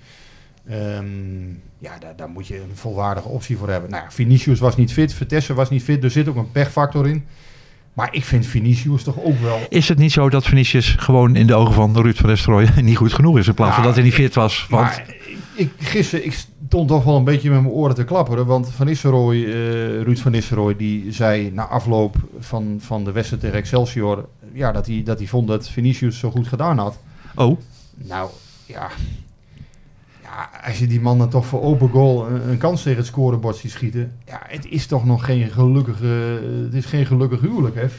ehm, 0.70 1.50
ja, 1.78 1.98
daar, 2.00 2.16
daar 2.16 2.30
moet 2.30 2.48
je 2.48 2.62
een 2.62 2.76
volwaardige 2.76 3.28
optie 3.28 3.58
voor 3.58 3.70
hebben. 3.70 3.90
Nou 3.90 4.04
Vinicius 4.10 4.60
was 4.60 4.76
niet 4.76 4.94
fit, 4.94 5.14
Vertessen 5.14 5.56
was 5.56 5.70
niet 5.70 5.84
fit, 5.84 6.04
er 6.04 6.12
zit 6.12 6.28
ook 6.28 6.36
een 6.36 6.52
pechfactor 6.52 7.08
in. 7.08 7.26
Maar 7.98 8.10
ik 8.12 8.24
vind 8.24 8.46
Vinicius 8.46 9.04
toch 9.04 9.20
ook 9.24 9.40
wel... 9.40 9.60
Is 9.70 9.90
het 9.90 9.98
niet 9.98 10.12
zo 10.12 10.30
dat 10.30 10.46
Vinicius 10.46 10.96
gewoon 11.00 11.36
in 11.36 11.48
de 11.48 11.54
ogen 11.54 11.74
van 11.74 12.02
Ruud 12.02 12.16
van 12.16 12.30
Nistelrooy 12.30 12.70
niet 12.82 12.98
goed 12.98 13.14
genoeg 13.14 13.38
is 13.38 13.48
in 13.48 13.54
plaats 13.54 13.74
van 13.74 13.82
Ja, 13.82 13.88
dat 13.88 13.96
hij 13.96 14.06
niet 14.06 14.14
fit 14.14 14.36
was? 14.36 14.68
Want 14.70 14.84
Maar 14.84 15.16
ik, 15.56 15.72
gisteren, 15.78 16.26
ik 16.26 16.46
stond 16.68 16.88
toch 16.88 17.04
wel 17.04 17.16
een 17.16 17.24
beetje 17.24 17.50
met 17.50 17.62
mijn 17.62 17.74
oren 17.74 17.96
te 17.96 18.04
klapperen. 18.04 18.46
Want 18.46 18.72
Van 18.72 18.86
Nistelrooy, 18.86 19.44
eh, 19.46 19.52
Ruud 20.02 20.18
van 20.18 20.32
Nistelrooy, 20.32 20.76
die 20.76 21.12
zei 21.12 21.52
na 21.52 21.68
afloop 21.68 22.16
van, 22.40 22.78
van 22.80 23.04
de 23.04 23.12
wedstrijd 23.12 23.42
tegen 23.42 23.58
Excelsior... 23.58 24.30
Ja, 24.54 24.72
dat 24.72 24.88
hij, 24.88 25.02
dat 25.04 25.18
hij 25.18 25.28
vond 25.28 25.48
dat 25.48 25.70
Vinicius 25.70 26.20
zo 26.20 26.32
goed 26.32 26.48
gedaan 26.48 26.78
had. 26.78 27.00
oh, 27.36 27.60
Nou, 27.96 28.30
ja... 28.66 28.90
Ja, 30.38 30.50
als 30.68 30.80
je 30.80 30.88
die 30.88 31.02
man 31.02 31.18
dan 31.18 31.30
toch 31.30 31.46
voor 31.46 31.62
open 31.62 31.90
goal 31.90 32.28
een, 32.28 32.50
een 32.50 32.58
kans 32.58 32.82
tegen 32.82 32.98
het 32.98 33.08
scorebord 33.08 33.56
ziet 33.56 33.72
schieten... 33.72 34.12
Ja, 34.26 34.42
het 34.48 34.66
is 34.70 34.86
toch 34.86 35.06
nog 35.06 35.26
geen 35.26 35.50
gelukkige... 35.50 36.40
Het 36.64 36.74
is 36.74 36.86
geen 36.86 37.06
gelukkig 37.06 37.42
huwelijk, 37.42 37.76
hè? 37.76 37.90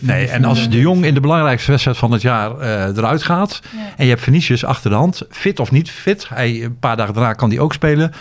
Nee. 0.00 0.28
En 0.28 0.44
als 0.44 0.68
de 0.68 0.80
Jong 0.80 1.04
in 1.04 1.14
de 1.14 1.20
belangrijkste 1.20 1.70
wedstrijd 1.70 1.96
van 1.96 2.12
het 2.12 2.22
jaar 2.22 2.58
eh, 2.58 2.96
eruit 2.96 3.22
gaat 3.22 3.60
Ja. 3.62 3.78
en 3.96 4.04
je 4.04 4.10
hebt 4.10 4.22
Vinicius 4.22 4.64
achter 4.64 4.90
de 4.90 4.96
hand, 4.96 5.22
fit 5.30 5.60
of 5.60 5.70
niet 5.70 5.90
fit, 5.90 6.28
hij, 6.28 6.64
een 6.64 6.78
paar 6.78 6.96
dagen 6.96 7.14
daarna 7.14 7.32
kan 7.32 7.50
hij 7.50 7.58
ook 7.58 7.72
spelen 7.72 8.12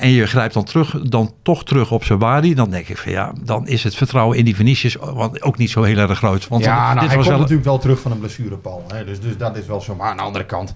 en 0.00 0.10
je 0.10 0.26
grijpt 0.26 0.54
dan, 0.54 0.64
terug, 0.64 1.00
dan 1.02 1.32
toch 1.42 1.64
terug 1.64 1.92
op 1.92 2.04
zijn 2.04 2.18
body, 2.18 2.54
dan 2.54 2.70
denk 2.70 2.88
ik 2.88 2.96
van 2.96 3.12
ja, 3.12 3.32
dan 3.44 3.66
is 3.66 3.84
het 3.84 3.94
vertrouwen 3.94 4.38
in 4.38 4.44
die 4.44 4.56
want 5.00 5.42
ook 5.42 5.58
niet 5.58 5.70
zo 5.70 5.82
heel 5.82 5.96
erg 5.96 6.18
groot. 6.18 6.48
Want 6.48 6.64
ja, 6.64 6.76
nou, 6.76 6.92
dit 7.00 7.08
hij 7.08 7.08
was 7.08 7.14
komt 7.16 7.26
wel 7.26 7.38
natuurlijk 7.38 7.64
wel 7.64 7.78
terug 7.78 8.00
van 8.00 8.10
een 8.10 8.18
blessurepaal. 8.18 8.84
Hè? 8.88 9.04
Dus, 9.04 9.20
dus 9.20 9.36
dat 9.36 9.56
is 9.56 9.66
wel 9.66 9.80
zo. 9.80 9.94
Maar 9.94 10.10
aan 10.10 10.16
de 10.16 10.22
andere 10.22 10.46
kant, 10.46 10.74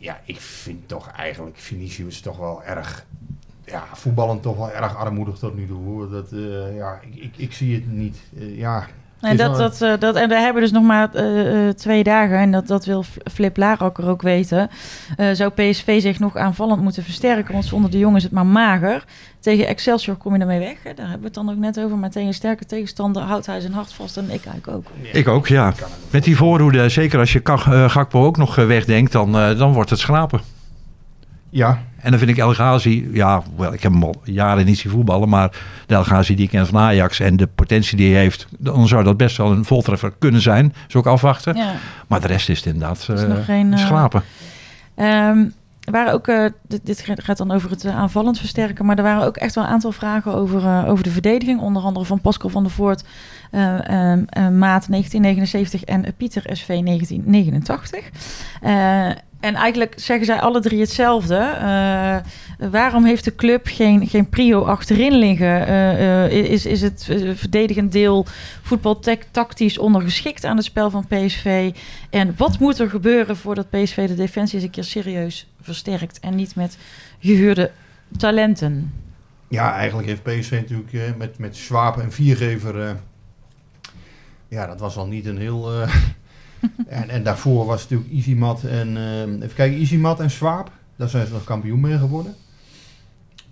ja, 0.00 0.20
ik 0.24 0.40
vind 0.40 0.88
toch 0.88 1.10
eigenlijk 1.10 1.56
Vinicius 1.56 2.20
toch 2.20 2.36
wel 2.36 2.64
erg, 2.64 3.06
ja, 3.64 3.86
voetballend 3.92 4.42
toch 4.42 4.56
wel 4.56 4.70
erg 4.70 4.96
armoedig 4.96 5.38
tot 5.38 5.54
nu 5.54 5.66
toe. 5.66 6.08
Dat, 6.08 6.32
eh, 6.32 6.76
ja, 6.76 7.00
ik, 7.00 7.14
ik, 7.14 7.36
ik 7.36 7.52
zie 7.52 7.74
het 7.74 7.92
niet. 7.92 8.18
Eh, 8.36 8.56
ja, 8.56 8.86
En, 9.20 9.36
dat, 9.36 9.56
dat, 9.56 9.82
eh, 9.82 9.92
dat, 9.98 10.16
en 10.16 10.28
we 10.28 10.34
hebben 10.34 10.62
dus 10.62 10.70
nog 10.70 10.82
maar 10.82 11.14
eh, 11.14 11.68
eh, 11.68 11.74
twee 11.74 12.02
dagen. 12.02 12.38
En 12.38 12.50
dat, 12.50 12.66
dat 12.66 12.84
wil 12.84 13.04
Flip 13.32 13.56
Larakker 13.56 14.08
ook 14.08 14.22
weten. 14.22 14.70
Eh, 15.16 15.30
zou 15.32 15.50
PSV 15.50 16.00
zich 16.00 16.18
nog 16.18 16.36
aanvallend 16.36 16.82
moeten 16.82 17.02
versterken? 17.02 17.52
Want 17.52 17.64
zonder 17.64 17.90
de 17.90 17.98
jongen 17.98 18.16
is 18.16 18.22
het 18.22 18.32
maar 18.32 18.46
mager. 18.46 19.04
Tegen 19.40 19.66
Excelsior 19.66 20.16
kom 20.16 20.34
je 20.34 20.40
ermee 20.40 20.58
weg. 20.58 20.76
Hè? 20.82 20.94
Daar 20.94 21.08
hebben 21.08 21.20
we 21.20 21.26
het 21.26 21.34
dan 21.34 21.50
ook 21.50 21.56
net 21.56 21.80
over. 21.80 21.96
Maar 21.96 22.10
tegen 22.10 22.28
een 22.28 22.34
sterke 22.34 22.66
tegenstander 22.66 23.22
houdt 23.22 23.46
hij 23.46 23.60
zijn 23.60 23.72
hart 23.72 23.92
vast. 23.92 24.16
En 24.16 24.24
ik 24.24 24.44
eigenlijk 24.44 24.68
ook. 24.68 24.84
Ik 25.12 25.28
ook, 25.28 25.46
ja. 25.46 25.72
Met 26.10 26.24
die 26.24 26.36
voorhoede, 26.36 26.88
zeker 26.88 27.18
als 27.18 27.32
je 27.32 27.42
eh, 27.42 27.90
Gakpo 27.90 28.24
ook 28.24 28.36
nog 28.36 28.54
wegdenkt, 28.54 29.12
dan, 29.12 29.38
eh, 29.38 29.58
dan 29.58 29.72
wordt 29.72 29.90
het 29.90 29.98
schrapen. 29.98 30.40
Ja, 31.50 31.78
En 32.00 32.10
dan 32.10 32.18
vind 32.18 32.30
ik 32.30 32.38
El 32.38 32.52
Ghazi, 32.52 33.08
ja, 33.12 33.42
wel, 33.56 33.72
ik 33.72 33.82
heb 33.82 33.92
hem 33.92 34.02
al 34.02 34.20
jaren 34.24 34.64
niet 34.64 34.78
zien 34.78 34.92
voetballen, 34.92 35.28
maar 35.28 35.50
de 35.86 35.94
El 35.94 36.04
Ghazi 36.04 36.34
die 36.34 36.44
ik 36.44 36.50
ken 36.50 36.66
van 36.66 36.80
Ajax 36.80 37.20
en 37.20 37.36
de 37.36 37.46
potentie 37.46 37.96
die 37.96 38.12
hij 38.12 38.20
heeft, 38.20 38.46
dan 38.58 38.88
zou 38.88 39.04
dat 39.04 39.16
best 39.16 39.36
wel 39.36 39.50
een 39.52 39.64
voltreffer 39.64 40.12
kunnen 40.18 40.40
zijn. 40.40 40.74
Dus 40.86 40.96
ook 40.96 41.06
afwachten. 41.06 41.56
Ja. 41.56 41.72
Maar 42.06 42.20
de 42.20 42.26
rest 42.26 42.48
is 42.48 42.56
het 42.56 42.66
inderdaad 42.66 42.98
is 42.98 43.22
eh, 43.22 43.28
nog 43.28 43.44
geen, 43.44 43.72
eh, 43.72 43.78
schrapen. 43.78 44.22
Ehm, 44.94 45.44
er 45.80 45.92
waren 45.92 46.12
ook, 46.12 46.26
eh, 46.28 46.44
dit, 46.68 46.86
dit 46.86 47.04
gaat 47.16 47.36
dan 47.36 47.50
over 47.50 47.70
het 47.70 47.84
eh, 47.84 47.96
aanvallend 47.96 48.38
versterken, 48.38 48.86
maar 48.86 48.96
er 48.96 49.02
waren 49.02 49.26
ook 49.26 49.36
echt 49.36 49.54
wel 49.54 49.64
een 49.64 49.70
aantal 49.70 49.92
vragen 49.92 50.34
over, 50.34 50.64
eh, 50.64 50.88
over 50.88 51.04
de 51.04 51.10
verdediging. 51.10 51.60
Onder 51.60 51.82
andere 51.82 52.04
van 52.04 52.20
Pascal 52.20 52.50
van 52.50 52.62
der 52.62 52.72
Voort, 52.72 53.04
eh, 53.50 53.88
ehm, 53.88 54.22
eh, 54.26 54.48
Maat 54.48 54.88
1979 54.88 55.84
en 55.84 56.04
eh, 56.04 56.12
Pieter 56.16 56.42
SV 56.56 56.80
1989. 56.82 58.10
En 59.40 59.54
eigenlijk 59.54 59.92
zeggen 59.96 60.26
zij 60.26 60.40
alle 60.40 60.60
drie 60.60 60.80
hetzelfde. 60.80 61.36
Eh, 61.36 62.16
waarom 62.70 63.04
heeft 63.04 63.24
de 63.24 63.34
club 63.34 63.66
geen, 63.66 64.06
geen 64.06 64.28
prio 64.28 64.62
achterin 64.62 65.12
liggen? 65.12 65.66
Eh, 65.66 66.24
eh, 66.24 66.50
is, 66.50 66.66
is 66.66 66.82
het 66.82 67.04
verdedigend 67.34 67.92
deel 67.92 68.26
voetbaltactisch 68.62 69.78
ondergeschikt 69.78 70.44
aan 70.44 70.56
het 70.56 70.64
spel 70.64 70.90
van 70.90 71.06
PSV? 71.06 71.72
En 72.10 72.34
wat 72.36 72.58
moet 72.58 72.78
er 72.78 72.90
gebeuren 72.90 73.36
voordat 73.36 73.70
PSV 73.70 74.08
de 74.08 74.14
defensie 74.14 74.54
eens 74.54 74.64
een 74.64 74.70
keer 74.70 74.84
serieus 74.84 75.48
versterkt 75.60 76.20
en 76.20 76.34
niet 76.34 76.54
met 76.54 76.78
gehuurde 77.20 77.70
talenten? 78.16 78.92
Ja, 79.48 79.74
eigenlijk 79.74 80.08
heeft 80.08 80.22
PSV 80.22 80.50
natuurlijk 80.50 81.16
met, 81.16 81.38
met 81.38 81.56
Schwab 81.56 81.98
en 81.98 82.12
Viergever... 82.12 82.96
ja, 84.48 84.66
dat 84.66 84.80
was 84.80 84.96
al 84.96 85.06
niet 85.06 85.26
een 85.26 85.38
heel... 85.38 85.70
en, 86.88 87.08
en 87.08 87.22
daarvoor 87.22 87.66
was 87.66 87.80
het 87.82 87.90
natuurlijk 87.90 88.18
Easymat 88.18 88.62
en... 88.64 88.96
eh, 88.96 89.20
even 89.20 89.54
kijken, 89.54 89.78
Easymat 89.78 90.20
en 90.20 90.30
Schwab. 90.30 90.70
Daar 90.96 91.08
zijn 91.08 91.26
ze 91.26 91.32
nog 91.32 91.44
kampioen 91.44 91.80
mee 91.80 91.98
geworden. 91.98 92.34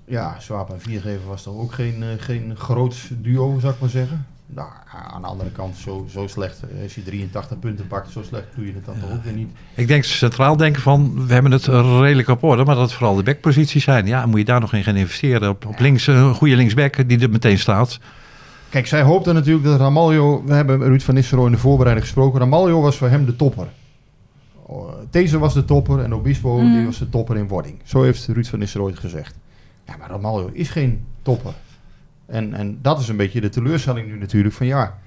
Ja, 0.05 0.37
Schwab 0.41 0.71
en 0.73 0.81
Viergever 0.81 1.27
was 1.29 1.43
toch 1.43 1.55
ook 1.57 1.73
geen, 1.73 2.03
eh, 2.03 2.09
geen 2.19 2.53
groot 2.57 2.97
duo, 3.19 3.59
zou 3.61 3.73
ik 3.73 3.81
maar 3.81 3.91
zeggen. 3.91 4.27
Nou, 4.47 4.69
aan 5.13 5.21
de 5.23 5.27
andere 5.29 5.51
kant, 5.51 5.77
zo, 5.77 6.07
zo 6.11 6.27
slecht. 6.27 6.61
eh, 6.63 6.83
Als 6.83 6.95
je 6.95 7.03
83 7.03 7.59
punten 7.59 7.87
pakt, 7.87 8.11
zo 8.13 8.23
slecht 8.23 8.47
doe 8.57 8.67
je 8.67 8.73
het 8.75 8.85
dan 8.85 8.95
toch 9.01 9.13
ook 9.13 9.25
weer 9.25 9.33
niet. 9.33 9.49
Ik 9.75 9.87
denk 9.89 10.05
centraal 10.05 10.57
denken 10.57 10.83
van, 10.83 11.27
we 11.27 11.33
hebben 11.33 11.53
het 11.53 11.67
redelijk 11.67 12.29
op 12.29 12.43
orde, 12.43 12.65
maar 12.65 12.75
dat 12.75 12.85
het 12.85 12.93
vooral 12.93 13.17
de 13.17 13.23
backposities 13.23 13.85
zijn. 13.85 14.07
Ja, 14.07 14.27
moet 14.27 14.39
je 14.39 14.45
daar 14.45 14.61
nog 14.61 14.73
in 14.73 14.83
gaan 14.83 14.97
investeren. 14.97 15.49
Op, 15.49 15.67
op 15.67 15.79
links, 15.79 16.07
een 16.07 16.35
goede 16.35 16.57
linksback 16.57 17.09
die 17.09 17.19
er 17.21 17.31
meteen 17.31 17.59
staat. 17.59 17.99
Kijk, 18.71 18.87
zij 18.87 19.03
hoopte 19.03 19.33
natuurlijk 19.33 19.65
dat 19.65 19.79
Ramaljo... 19.81 20.43
We 20.45 20.55
hebben 20.55 20.83
Ruud 20.83 21.01
van 21.03 21.15
Nistelrooy 21.15 21.47
in 21.47 21.53
de 21.53 21.59
voorbereiding 21.59 22.07
gesproken. 22.07 22.41
Ramaljo 22.41 22.81
was 22.81 22.97
voor 22.97 23.09
hem 23.09 23.25
de 23.25 23.37
topper. 23.37 23.69
Deze 25.11 25.39
was 25.39 25.55
de 25.55 25.65
topper 25.65 25.99
en 26.01 26.15
Obispo 26.15 26.59
Mhm. 26.59 26.73
die 26.77 26.85
was 26.85 26.99
de 26.99 27.09
topper 27.09 27.37
in 27.37 27.49
wording. 27.49 27.81
Zo 27.85 28.03
heeft 28.03 28.27
Ruud 28.27 28.47
van 28.47 28.59
Nistelrooy 28.59 28.91
het 28.91 29.01
gezegd. 29.01 29.35
Ja, 29.87 29.97
maar 29.99 30.11
Ramaljo 30.11 30.51
is 30.53 30.71
geen 30.71 31.05
topper. 31.23 31.53
En, 32.27 32.55
en 32.55 32.79
dat 32.83 33.01
is 33.01 33.09
een 33.09 33.17
beetje 33.17 33.41
de 33.41 33.49
teleurstelling 33.49 34.07
nu 34.09 34.19
natuurlijk. 34.19 34.55
Van 34.55 34.67
ja, 34.67 34.99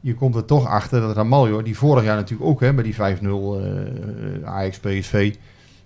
je 0.00 0.14
komt 0.14 0.34
er 0.34 0.44
toch 0.44 0.66
achter 0.66 1.00
dat 1.00 1.16
Ramaljo... 1.16 1.62
Die 1.62 1.76
vorig 1.76 2.04
jaar 2.04 2.16
natuurlijk 2.16 2.48
ook 2.50 2.60
hè, 2.60 2.74
bij 2.74 2.84
die 2.84 2.94
5-0 2.94 2.98
eh 2.98 4.48
Ajax 4.48 4.78
PSV... 4.78 5.34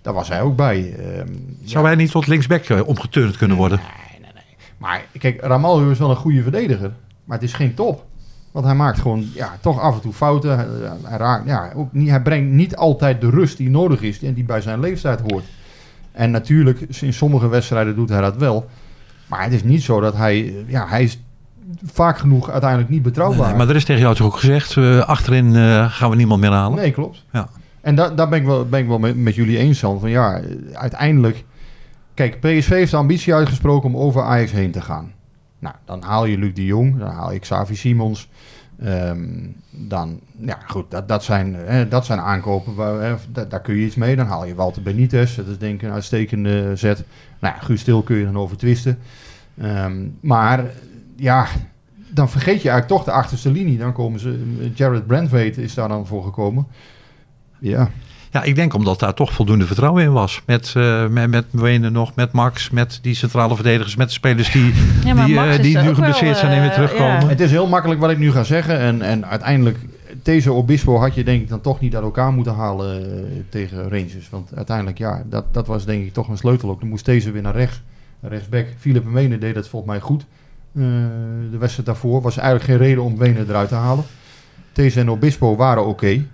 Daar 0.02 0.14
was 0.14 0.28
hij 0.28 0.42
ook 0.42 0.56
bij. 0.56 0.94
Ehm, 0.94 1.26
Zou 1.64 1.84
ja. 1.84 1.90
hij 1.90 1.94
niet 1.94 2.10
tot 2.10 2.26
linksback 2.26 2.64
eh, 2.64 2.86
omgeturnd 2.88 3.36
kunnen 3.36 3.56
worden? 3.56 3.80
Maar 4.78 5.04
kijk, 5.18 5.40
Ramaljo 5.40 5.90
is 5.90 5.98
wel 5.98 6.10
een 6.10 6.16
goede 6.16 6.42
verdediger. 6.42 6.92
Maar 7.30 7.38
het 7.38 7.48
is 7.48 7.54
geen 7.54 7.74
top. 7.74 8.04
Want 8.52 8.64
hij 8.66 8.74
maakt 8.74 8.98
gewoon 9.00 9.24
ja, 9.34 9.56
toch 9.60 9.80
af 9.80 9.94
en 9.94 10.00
toe 10.00 10.12
fouten. 10.12 10.56
Hij, 10.56 10.66
hij 11.02 11.18
raakt, 11.18 11.46
ja, 11.46 11.72
ook 11.76 11.92
niet, 11.92 12.08
hij 12.08 12.22
brengt 12.22 12.50
niet 12.52 12.76
altijd 12.76 13.20
de 13.20 13.30
rust 13.30 13.56
die 13.56 13.70
nodig 13.70 14.02
is 14.02 14.22
en 14.22 14.34
die 14.34 14.44
bij 14.44 14.60
zijn 14.60 14.80
leeftijd 14.80 15.20
hoort. 15.30 15.44
En 16.12 16.30
natuurlijk, 16.30 16.80
in 17.00 17.12
sommige 17.12 17.48
wedstrijden 17.48 17.94
doet 17.94 18.08
hij 18.08 18.20
dat 18.20 18.36
wel. 18.36 18.66
Maar 19.26 19.42
het 19.42 19.52
is 19.52 19.62
niet 19.62 19.82
zo 19.82 20.00
dat 20.00 20.16
hij... 20.16 20.46
eh, 20.46 20.70
Ja, 20.70 20.88
hij 20.88 21.02
is 21.02 21.18
vaak 21.84 22.18
genoeg 22.18 22.50
uiteindelijk 22.50 22.90
niet 22.90 23.02
betrouwbaar. 23.02 23.48
Nee, 23.48 23.56
maar 23.56 23.68
er 23.68 23.76
is 23.76 23.84
tegen 23.84 24.02
jou 24.02 24.14
toch 24.14 24.26
ook 24.26 24.36
gezegd, 24.36 24.76
eh, 24.76 24.98
achterin 24.98 25.56
eh, 25.56 25.90
gaan 25.90 26.10
we 26.10 26.16
niemand 26.16 26.40
meer 26.40 26.50
halen. 26.52 26.78
Nee, 26.78 26.90
klopt. 26.90 27.24
Ja. 27.32 27.48
En 27.80 27.94
da 27.94 28.08
daar 28.10 28.28
ben 28.28 28.38
ik 28.38 28.44
wel, 28.46 28.68
ben 28.68 28.80
ik 28.80 28.86
wel 28.88 28.98
met, 28.98 29.16
met 29.16 29.34
jullie 29.34 29.58
eens, 29.58 29.80
Jan. 29.80 30.00
Van 30.00 30.10
ja, 30.10 30.40
uiteindelijk... 30.72 31.44
Kijk, 32.14 32.40
PSV 32.40 32.68
heeft 32.68 32.90
de 32.90 32.96
ambitie 32.96 33.34
uitgesproken 33.34 33.88
om 33.88 33.96
over 33.96 34.22
Ajax 34.22 34.52
heen 34.52 34.70
te 34.70 34.80
gaan. 34.80 35.12
Nou, 35.60 35.74
dan 35.84 36.02
haal 36.02 36.24
je 36.24 36.38
Luc 36.38 36.54
de 36.54 36.64
Jong, 36.64 36.98
dan 36.98 37.10
haal 37.10 37.32
je 37.32 37.38
Xavi 37.38 37.74
Simons. 37.76 38.28
Ehm, 38.78 39.28
dan, 39.70 40.20
ja 40.38 40.58
goed, 40.66 40.90
dat, 40.90 41.08
dat, 41.08 41.24
zijn, 41.24 41.54
hè, 41.54 41.88
dat 41.88 42.06
zijn 42.06 42.18
aankopen, 42.18 42.74
waar, 42.74 43.18
da- 43.32 43.44
daar 43.44 43.60
kun 43.60 43.74
je 43.74 43.86
iets 43.86 43.94
mee. 43.94 44.16
Dan 44.16 44.26
haal 44.26 44.44
je 44.46 44.54
Walter 44.54 44.82
Benitez, 44.82 45.36
dat 45.36 45.46
is 45.46 45.58
denk 45.58 45.74
ik 45.74 45.82
een 45.88 45.94
uitstekende 45.94 46.76
zet. 46.76 47.04
Nou 47.38 47.54
ja, 47.54 47.60
Guus 47.60 47.80
Stil 47.80 48.02
kun 48.02 48.16
je 48.16 48.24
dan 48.24 48.36
over 48.38 48.56
twisten. 48.56 48.98
Ehm, 49.58 50.08
maar 50.20 50.64
ja, 51.16 51.46
dan 52.08 52.30
vergeet 52.30 52.62
je 52.62 52.68
eigenlijk 52.68 52.86
toch 52.88 53.04
de 53.04 53.20
achterste 53.20 53.50
linie. 53.50 53.78
Dan 53.78 53.92
komen 53.92 54.20
ze, 54.20 54.44
Jared 54.74 55.06
Brandwaite 55.06 55.62
is 55.62 55.74
daar 55.74 55.88
dan 55.88 56.06
voor 56.06 56.24
gekomen. 56.24 56.66
Ja, 57.58 57.90
Ja, 58.30 58.42
ik 58.42 58.54
denk 58.54 58.74
omdat 58.74 58.98
daar 58.98 59.14
toch 59.14 59.32
voldoende 59.32 59.66
vertrouwen 59.66 60.02
in 60.02 60.12
was. 60.12 60.42
Met, 60.46 60.72
eh 60.76 61.06
met, 61.08 61.44
nog, 61.92 62.14
met 62.14 62.32
Max, 62.32 62.70
met 62.70 62.98
die 63.02 63.14
centrale 63.14 63.54
verdedigers, 63.54 63.96
met 63.96 64.06
de 64.06 64.12
spelers 64.12 64.52
die, 64.52 64.72
Ja, 65.04 65.24
die, 65.24 65.38
eh, 65.38 65.62
die 65.62 65.78
nu 65.78 65.94
geblesseerd 65.94 66.36
zijn 66.36 66.52
en 66.52 66.60
weer 66.60 66.68
eh, 66.68 66.74
terugkomen. 66.74 67.20
ja. 67.20 67.28
Het 67.28 67.40
is 67.40 67.50
heel 67.50 67.66
makkelijk 67.66 68.00
wat 68.00 68.10
ik 68.10 68.18
nu 68.18 68.32
ga 68.32 68.42
zeggen. 68.42 68.78
En, 68.78 69.02
en 69.02 69.26
uiteindelijk, 69.26 69.78
deze 70.22 70.52
Obispo 70.52 70.96
had 70.96 71.14
je 71.14 71.24
denk 71.24 71.42
ik 71.42 71.48
dan 71.48 71.60
toch 71.60 71.80
niet 71.80 71.94
uit 71.94 72.04
elkaar 72.04 72.32
moeten 72.32 72.54
halen 72.54 73.46
tegen 73.48 73.82
Rangers. 73.82 74.28
Want 74.30 74.50
uiteindelijk, 74.54 74.98
ja, 74.98 75.22
dat, 75.26 75.54
dat 75.54 75.66
was 75.66 75.84
denk 75.84 76.04
ik 76.04 76.12
toch 76.12 76.28
een 76.28 76.36
sleutel 76.36 76.70
ook. 76.70 76.80
Dan 76.80 76.88
moest 76.88 77.04
deze 77.04 77.30
weer 77.30 77.42
naar 77.42 77.56
rechts. 77.56 77.82
Rechtsback, 78.20 78.66
Philip 78.78 79.04
Wenen 79.12 79.40
deed 79.40 79.54
dat 79.54 79.68
volgens 79.68 79.92
mij 79.92 80.00
goed. 80.00 80.24
Eh, 80.74 80.82
de 81.50 81.58
wedstrijd 81.58 81.86
daarvoor 81.86 82.22
was 82.22 82.36
eigenlijk 82.36 82.68
geen 82.68 82.88
reden 82.88 83.04
om 83.04 83.18
Wenen 83.18 83.48
eruit 83.48 83.68
te 83.68 83.74
halen. 83.74 84.04
Deze 84.72 85.00
en 85.00 85.10
Obispo 85.10 85.56
waren 85.56 85.86
oké. 85.86 86.24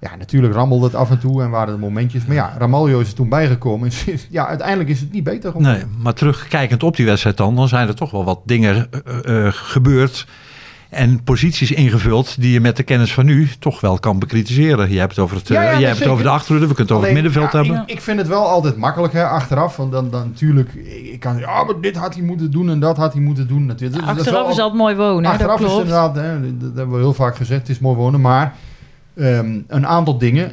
Ja, 0.00 0.16
natuurlijk 0.16 0.54
rammelde 0.54 0.84
het 0.84 0.94
af 0.94 1.10
en 1.10 1.18
toe 1.18 1.42
en 1.42 1.50
waren 1.50 1.72
er 1.72 1.78
momentjes. 1.78 2.24
Maar 2.26 2.36
ja, 2.36 2.54
Ramaljo 2.58 3.00
is 3.00 3.08
er 3.08 3.14
toen 3.14 3.28
bijgekomen. 3.28 3.90
En 4.06 4.18
ja, 4.30 4.46
uiteindelijk 4.46 4.88
is 4.88 5.00
het 5.00 5.12
niet 5.12 5.24
beter 5.24 5.50
geworden. 5.52 5.72
Nee, 5.72 5.84
maar 5.98 6.14
terugkijkend 6.14 6.82
op 6.82 6.96
die 6.96 7.06
wedstrijd 7.06 7.36
dan, 7.36 7.56
dan 7.56 7.68
zijn 7.68 7.88
er 7.88 7.94
toch 7.94 8.10
wel 8.10 8.24
wat 8.24 8.40
dingen 8.44 8.88
eh, 9.04 9.46
eh, 9.46 9.52
gebeurd. 9.52 10.26
En 10.88 11.22
posities 11.22 11.70
ingevuld 11.70 12.40
die 12.40 12.52
je 12.52 12.60
met 12.60 12.76
de 12.76 12.82
kennis 12.82 13.12
van 13.14 13.24
nu 13.24 13.48
toch 13.58 13.80
wel 13.80 13.98
kan 13.98 14.18
bekritiseren. 14.18 14.90
Je 14.90 14.98
hebt 14.98 15.10
het 15.10 15.24
over, 15.24 15.36
het, 15.36 15.50
eh, 15.50 15.56
Ja, 15.56 15.62
ja, 15.62 15.86
hebt 15.86 15.98
het 15.98 16.08
over 16.08 16.24
de 16.24 16.30
achterhoede, 16.30 16.68
we 16.68 16.74
kunnen 16.74 16.94
het 16.94 17.04
over 17.04 17.14
het 17.14 17.22
middenveld 17.22 17.52
ja, 17.52 17.58
hebben. 17.58 17.82
Ik, 17.86 17.90
ik 17.96 18.00
vind 18.00 18.18
het 18.18 18.28
wel 18.28 18.48
altijd 18.48 18.76
makkelijk 18.76 19.12
hè, 19.12 19.24
achteraf. 19.24 19.76
Want 19.76 19.92
dan, 19.92 20.10
dan 20.10 20.26
natuurlijk, 20.26 20.74
ik 21.12 21.20
kan 21.20 21.38
ja, 21.38 21.64
maar 21.64 21.80
dit 21.80 21.96
had 21.96 22.14
hij 22.14 22.22
moeten 22.22 22.50
doen 22.50 22.70
en 22.70 22.80
dat 22.80 22.96
had 22.96 23.12
hij 23.12 23.22
moeten 23.22 23.48
doen. 23.48 23.66
Natuurlijk. 23.66 24.06
Dat 24.06 24.16
Achteraf 24.16 24.42
wel- 24.42 24.50
is 24.50 24.58
altijd 24.58 24.80
mooi 24.80 24.96
wonen, 24.96 25.24
hè, 25.24 25.30
Achteraf 25.30 25.60
dat 25.60 25.66
is 25.66 25.74
klopt. 25.74 25.86
inderdaad, 25.86 26.16
hè, 26.16 26.40
dat, 26.40 26.60
dat 26.60 26.76
hebben 26.76 26.94
we 26.94 27.00
heel 27.00 27.14
vaak 27.14 27.36
gezegd, 27.36 27.60
het 27.60 27.70
is 27.70 27.78
mooi 27.78 27.96
wonen. 27.96 28.20
Maar 28.20 28.54
ehm, 29.18 29.60
een 29.66 29.86
aantal 29.86 30.18
dingen. 30.18 30.52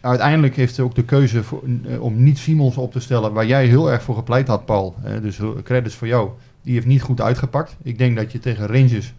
Uiteindelijk 0.00 0.56
heeft 0.56 0.80
ook 0.80 0.94
de 0.94 1.04
keuze 1.04 1.42
voor, 1.42 1.62
eh, 1.88 2.02
om 2.02 2.22
niet 2.22 2.38
Simons 2.38 2.76
op 2.76 2.92
te 2.92 3.00
stellen, 3.00 3.32
waar 3.32 3.46
jij 3.46 3.66
heel 3.66 3.90
erg 3.90 4.02
voor 4.02 4.14
gepleit 4.14 4.48
had, 4.48 4.64
Paul. 4.64 4.94
Dus 5.22 5.36
heel- 5.36 5.62
credits 5.62 5.94
voor 5.94 6.06
jou. 6.06 6.28
Die 6.62 6.74
heeft 6.74 6.86
niet 6.86 7.02
goed 7.02 7.20
uitgepakt. 7.20 7.76
Ik 7.82 7.98
denk 7.98 8.16
dat 8.16 8.32
je 8.32 8.38
tegen 8.38 8.66
Rangers 8.66 9.12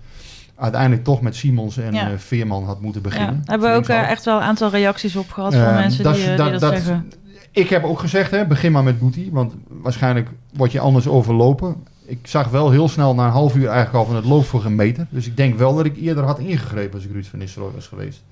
uiteindelijk 0.56 1.04
toch 1.04 1.22
met 1.22 1.36
Simons 1.36 1.78
en 1.78 1.94
Ja. 1.94 2.12
eh, 2.12 2.18
Veerman 2.18 2.64
had 2.64 2.82
moeten 2.82 3.02
beginnen. 3.02 3.42
hebben 3.46 3.72
we 3.72 3.76
ook 3.78 3.88
eh, 3.88 4.10
echt 4.10 4.26
wel 4.26 4.36
een 4.38 4.44
aantal 4.44 4.70
reacties 4.70 5.16
op 5.16 5.30
gehad 5.32 5.54
van 5.54 5.64
Ehm, 5.64 5.74
mensen 5.76 6.04
dat 6.04 6.16
die, 6.16 6.26
eh, 6.32 6.38
dat- 6.38 6.60
zeggen. 6.62 7.12
Ik 7.52 7.70
heb 7.70 7.84
ook 7.84 8.00
gezegd, 8.00 8.32
hè, 8.32 8.46
begin 8.48 8.72
maar 8.72 8.84
met 8.84 9.00
Boetie, 9.00 9.30
want 9.32 9.54
waarschijnlijk 9.68 10.30
word 10.54 10.72
je 10.72 10.80
anders 10.80 11.08
overlopen. 11.08 11.76
Ik 12.06 12.20
zag 12.24 12.50
wel 12.50 12.72
heel 12.72 12.90
snel 12.90 13.16
na 13.16 13.26
een 13.26 13.32
half 13.32 13.56
uur 13.56 13.68
eigenlijk 13.68 13.96
al 13.98 14.06
van 14.06 14.16
het 14.16 14.26
loopt 14.26 14.48
voor 14.48 14.62
geen 14.62 14.76
meter. 14.76 15.08
Dus 15.10 15.28
ik 15.28 15.38
denk 15.38 15.58
wel 15.58 15.76
dat 15.76 15.86
ik 15.86 15.98
eerder 15.98 16.24
had 16.24 16.40
ingegrepen 16.40 16.94
als 16.94 17.04
ik 17.06 17.12
Ruud 17.12 17.26
van 17.26 17.40
Nistelrooy 17.40 17.72
was 17.74 17.88
geweest. 17.88 18.24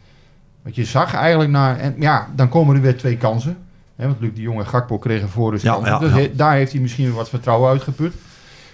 Want 0.69 0.81
je 0.81 0.87
zag 0.87 1.13
eigenlijk 1.13 1.51
naar, 1.51 1.77
en 1.79 1.95
ja, 1.99 2.27
dan 2.35 2.49
komen 2.49 2.75
er 2.75 2.81
weer 2.81 2.97
twee 2.97 3.17
kansen. 3.17 3.57
Hè, 3.95 4.05
want 4.05 4.19
Luc 4.19 4.31
de 4.35 4.41
Jong 4.41 4.59
en 4.59 4.67
Gakpo 4.67 4.97
kregen 4.97 5.29
voor 5.29 5.51
dus 5.51 5.61
Ja, 5.61 5.99
dus 5.99 6.11
he- 6.11 6.31
daar 6.35 6.53
heeft 6.55 6.71
hij 6.71 6.81
misschien 6.81 7.13
wat 7.13 7.29
vertrouwen 7.29 7.69
uitgeput. 7.69 8.13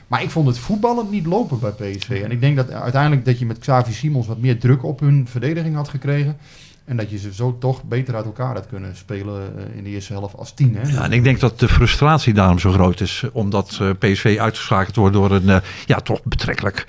Maar 0.08 0.24
ik 0.24 0.30
vond 0.30 0.48
het 0.48 0.58
voetballend 0.58 1.12
niet 1.12 1.26
lopen 1.26 1.60
bij 1.60 1.72
PSV. 1.72 2.22
En 2.24 2.32
ik 2.32 2.40
denk 2.42 2.56
dat 2.56 2.72
uiteindelijk 2.72 3.26
dat 3.26 3.40
je 3.40 3.46
met 3.46 3.60
Xavi 3.60 3.92
Simons 3.94 4.28
wat 4.28 4.38
meer 4.38 4.60
druk 4.60 4.84
op 4.84 5.00
hun 5.00 5.28
verdediging 5.30 5.76
had 5.76 5.90
gekregen. 5.90 6.38
En 6.86 6.98
dat 6.98 7.10
je 7.10 7.18
ze 7.18 7.34
zo 7.34 7.58
toch 7.60 7.84
beter 7.84 8.16
uit 8.16 8.26
elkaar 8.26 8.54
had 8.54 8.68
kunnen 8.68 8.96
spelen 8.96 9.54
eh, 9.58 9.78
in 9.78 9.84
de 9.84 9.90
eerste 9.90 10.14
helft 10.14 10.36
als 10.38 10.54
tien. 10.54 10.78
Hè? 10.82 10.90
Ja, 10.92 11.04
en 11.04 11.12
ik 11.12 11.24
denk 11.24 11.40
dat 11.40 11.60
de 11.60 11.68
frustratie 11.68 12.34
daarom 12.34 12.60
zo 12.60 12.72
groot 12.72 13.02
is. 13.02 13.24
Omdat 13.32 13.78
eh, 13.82 13.90
PSV 14.00 14.38
uitgeschakeld 14.40 14.96
wordt 14.96 15.14
door 15.14 15.32
een, 15.32 15.50
eh, 15.50 15.58
ja, 15.86 16.00
toch 16.00 16.24
betrekkelijk 16.24 16.86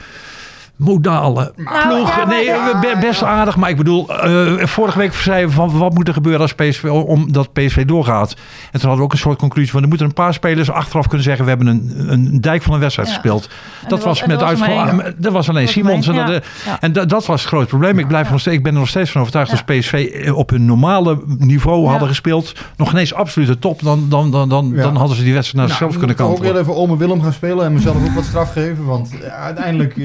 modale 0.77 1.53
Nou, 1.57 1.89
ploeg. 1.89 2.09
ja, 2.09 2.17
maar- 2.17 2.27
nee, 2.27 2.45
ja. 2.45 2.99
best 3.01 3.23
aardig. 3.23 3.57
Maar 3.57 3.71
ik 3.71 3.77
bedoel, 3.77 4.09
eh, 4.23 4.67
vorige 4.67 4.99
week 4.99 5.15
zeiden 5.15 5.49
we 5.49 5.55
van 5.55 5.79
wat 5.79 5.95
moet 5.95 6.09
er 6.09 6.15
gebeuren 6.15 6.41
als 6.41 6.53
PSV, 6.55 6.85
omdat 6.85 7.53
PSV 7.53 7.85
doorgaat. 7.85 8.31
En 8.31 8.37
toen 8.71 8.81
hadden 8.81 8.97
we 8.99 9.03
ook 9.03 9.13
een 9.13 9.19
soort 9.19 9.39
conclusie 9.39 9.71
van 9.73 9.83
er 9.83 9.89
moeten 9.89 10.07
een 10.07 10.13
paar 10.13 10.35
spelers 10.35 10.71
achteraf 10.71 11.07
kunnen 11.07 11.25
zeggen 11.25 11.45
we 11.45 11.51
hebben 11.51 11.67
een, 11.67 12.07
een 12.13 12.41
dijk 12.41 12.63
van 12.63 12.75
een 12.75 12.81
wedstrijd 12.81 13.09
Ja. 13.09 13.15
gespeeld. 13.15 13.49
Dat 13.89 14.05
was 14.05 14.27
met 14.27 14.43
uitval. 14.43 14.77
Dat 14.77 14.85
was 14.87 14.89
alleen 14.99 15.15
Er 15.23 15.33
was 15.33 15.49
maar 15.49 15.69
Simons. 15.69 16.09
En, 16.09 16.15
dat, 16.15 16.29
ja. 16.29 16.41
Ja. 16.67 16.81
en 16.81 16.93
dat, 16.93 17.09
dat 17.09 17.27
was 17.27 17.41
het 17.41 17.49
groot 17.49 17.67
probleem. 17.69 17.99
Ik, 17.99 18.09
blijf 18.09 18.31
nog 18.31 18.41
steeds, 18.41 18.57
ik 18.57 18.63
ben 18.63 18.73
er 18.73 18.79
nog 18.79 18.89
steeds 18.89 19.11
van 19.11 19.21
overtuigd 19.21 19.51
Ja. 19.51 19.57
als 19.67 19.79
PSV 19.79 20.29
op 20.35 20.51
hun 20.51 20.65
normale 20.65 21.19
niveau 21.27 21.83
Ja. 21.85 21.91
hadden 21.91 22.09
gespeeld. 22.09 22.53
Nog 22.77 22.91
ineens 22.93 23.15
absolute 23.15 23.59
top. 23.59 23.83
Dan, 23.83 24.07
dan, 24.09 24.31
dan, 24.31 24.49
dan, 24.49 24.73
Ja. 24.75 24.83
dan 24.83 24.97
hadden 24.97 25.17
ze 25.17 25.23
die 25.25 25.33
wedstrijd 25.35 25.59
naar 25.67 25.77
zichzelf 25.77 25.99
kunnen 25.99 26.17
ik 26.17 26.23
ook 26.23 26.29
kantelen. 26.29 26.53
heel 26.53 26.61
even 26.63 26.77
Ome 26.77 26.97
Willem 26.97 27.23
gaan 27.23 27.33
spelen 27.33 27.65
en 27.67 27.73
mezelf 27.73 27.97
ook 27.97 28.15
wat 28.15 28.25
straf 28.25 28.53
geven. 28.53 28.85
Want 28.85 29.11
ja, 29.23 29.29
uiteindelijk 29.29 29.97
eh, 29.97 30.05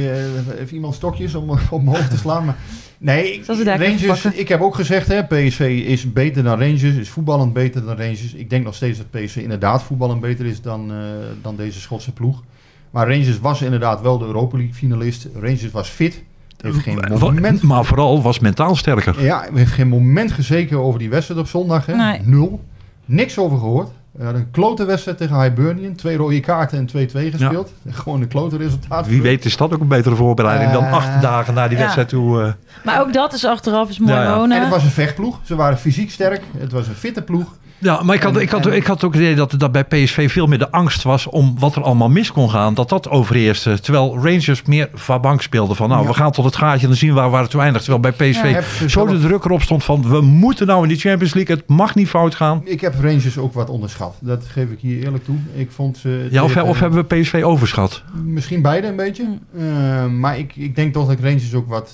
heeft 0.62 0.74
iemand 0.74 0.96
stokjes 0.96 1.36
om 1.36 1.50
op 1.70 1.84
mijn 1.84 1.96
hoofd 1.96 2.10
te 2.10 2.18
slaan. 2.18 2.46
Maar 2.46 2.56
nee, 2.98 3.42
Rangers, 3.64 4.26
ik 4.26 4.48
heb 4.48 4.62
ook 4.62 4.76
gezegd, 4.76 5.08
hè, 5.08 5.24
PSV 5.24 5.84
is 5.86 6.14
beter 6.14 6.44
dan 6.44 6.60
Rangers, 6.60 6.82
is 6.84 7.10
voetballend 7.10 7.54
beter 7.54 7.86
dan 7.86 7.98
Rangers. 7.98 8.34
Ik 8.34 8.50
denk 8.50 8.64
nog 8.64 8.76
steeds 8.76 8.98
dat 8.98 9.10
PSV 9.12 9.36
inderdaad 9.36 9.84
voetballend 9.84 10.22
beter 10.22 10.46
is 10.46 10.62
dan, 10.62 10.92
eh, 10.92 10.98
dan 11.42 11.56
deze 11.56 11.80
Schotse 11.80 12.12
ploeg. 12.14 12.44
Maar 12.92 13.08
Rangers 13.08 13.40
was 13.40 13.62
inderdaad 13.62 14.02
wel 14.02 14.18
de 14.18 14.26
Europa 14.26 14.58
League 14.58 14.76
finalist. 14.76 15.28
Rangers 15.34 15.72
was 15.72 15.90
fit. 15.90 16.24
Heeft 16.62 16.78
geen 16.80 17.00
moment, 17.20 17.62
Maar 17.62 17.86
vooral 17.86 18.22
was 18.22 18.40
mentaal 18.40 18.76
sterker. 18.76 19.24
ja, 19.24 19.48
heeft 19.54 19.72
geen 19.72 19.88
moment 19.88 20.32
gezeken 20.32 20.78
over 20.78 21.00
die 21.00 21.10
wedstrijd 21.10 21.40
op 21.40 21.48
zondag. 21.48 21.86
Hè? 21.86 21.96
Nee. 21.96 22.20
Nul. 22.24 22.62
Niks 23.06 23.38
over 23.38 23.58
gehoord. 23.58 23.90
We 24.12 24.24
hadden 24.24 24.42
een 24.42 24.52
klote 24.52 24.86
wedstrijd 24.86 25.18
tegen 25.18 25.42
Hibernian. 25.42 25.96
Twee 25.96 26.18
rode 26.18 26.40
kaarten 26.40 26.78
en 26.78 27.08
2-2 27.10 27.12
gespeeld. 27.36 27.74
Gewoon 27.90 28.22
een 28.22 28.28
klote 28.28 28.58
resultaat. 28.58 29.08
Wie 29.08 29.22
weet 29.22 29.46
is 29.46 29.58
dat 29.58 29.74
ook 29.74 29.80
een 29.82 29.88
betere 29.88 30.16
voorbereiding 30.16 30.72
dan 30.72 30.84
Eh, 30.84 30.94
acht 30.94 31.22
dagen 31.22 31.54
na 31.54 31.68
die 31.68 31.78
ja. 31.78 31.82
wedstrijd 31.82 32.10
toe. 32.10 32.42
eh, 32.44 32.54
Maar 32.84 33.02
ook 33.02 33.14
dat 33.14 33.34
is 33.34 33.46
achteraf 33.46 33.90
is 33.90 34.00
mooi 34.00 34.14
Ja, 34.14 34.24
ja. 34.24 34.36
wonen. 34.38 34.58
En 34.58 34.64
het 34.64 34.72
was 34.72 34.84
een 34.84 34.90
vechtploeg. 34.90 35.40
Ze 35.44 35.56
waren 35.56 35.78
fysiek 35.78 36.12
sterk. 36.12 36.42
Het 36.58 36.72
was 36.72 36.88
een 36.88 36.96
fitte 36.96 37.22
ploeg. 37.22 37.56
Ja, 37.82 38.04
maar 38.04 38.16
ik 38.16 38.22
had, 38.24 38.36
En- 38.36 38.42
ik 38.42 38.50
had, 38.50 38.66
en- 38.66 38.74
ik 38.76 38.86
had 38.86 39.04
ook 39.04 39.14
het 39.14 39.22
idee 39.22 39.36
dat, 39.36 39.54
dat 39.58 39.72
bij 39.72 39.84
PSV 39.84 40.32
veel 40.32 40.48
meer 40.48 40.58
de 40.58 40.72
angst 40.72 41.04
was 41.04 41.28
om 41.28 41.56
wat 41.60 41.76
er 41.76 41.84
allemaal 41.84 42.10
mis 42.10 42.32
kon 42.32 42.50
gaan. 42.50 42.74
Dat 42.74 42.90
dat 42.90 43.10
overheerste. 43.10 43.80
Terwijl 43.80 44.16
Rangers 44.16 44.62
meer 44.64 44.90
van 44.94 45.22
bank 45.22 45.42
speelde 45.42 45.76
van 45.76 45.90
nou, 45.90 46.02
Ja. 46.02 46.08
we 46.08 46.14
gaan 46.14 46.32
tot 46.32 46.46
het 46.46 46.56
gaatje 46.56 46.82
en 46.82 46.88
dan 46.88 46.98
zien 46.98 47.10
we 47.10 47.16
waar, 47.16 47.30
waar 47.30 47.42
het 47.42 47.50
toe 47.52 47.62
eindigt. 47.62 47.86
Terwijl 47.86 48.14
bij 48.18 48.30
PSV 48.32 48.44
Ja, 48.82 48.88
zo 48.88 49.06
de 49.06 49.20
druk 49.20 49.46
erop 49.46 49.62
stond 49.62 49.84
van 49.84 50.10
we 50.10 50.22
moeten 50.22 50.68
nou 50.68 50.82
in 50.84 50.88
die 50.90 50.98
Champions 50.98 51.34
League. 51.34 51.56
Het 51.56 51.68
mag 51.68 51.96
niet 51.96 52.08
fout 52.10 52.36
gaan. 52.36 52.62
Ik 52.64 52.82
heb 52.82 52.94
Rangers 53.02 53.38
ook 53.38 53.54
wat 53.54 53.70
onderschat. 53.70 54.16
Dat 54.20 54.44
geef 54.48 54.70
ik 54.70 54.80
hier 54.80 55.04
eerlijk 55.04 55.24
toe. 55.24 55.36
Ik 55.54 55.72
vond 55.72 55.98
ze... 55.98 56.28
Ja, 56.32 56.44
of, 56.44 56.58
of 56.58 56.80
hebben 56.80 57.06
we 57.08 57.16
PSV 57.22 57.42
overschat? 57.46 58.04
Misschien 58.24 58.62
beide 58.62 58.88
een 58.88 58.96
beetje. 58.96 59.26
Eh, 59.58 60.06
maar 60.08 60.38
ik, 60.38 60.56
ik 60.56 60.76
denk 60.76 60.94
toch 60.94 61.08
dat 61.08 61.18
ik 61.18 61.24
Rangers 61.24 61.54
ook 61.54 61.68
wat 61.70 61.94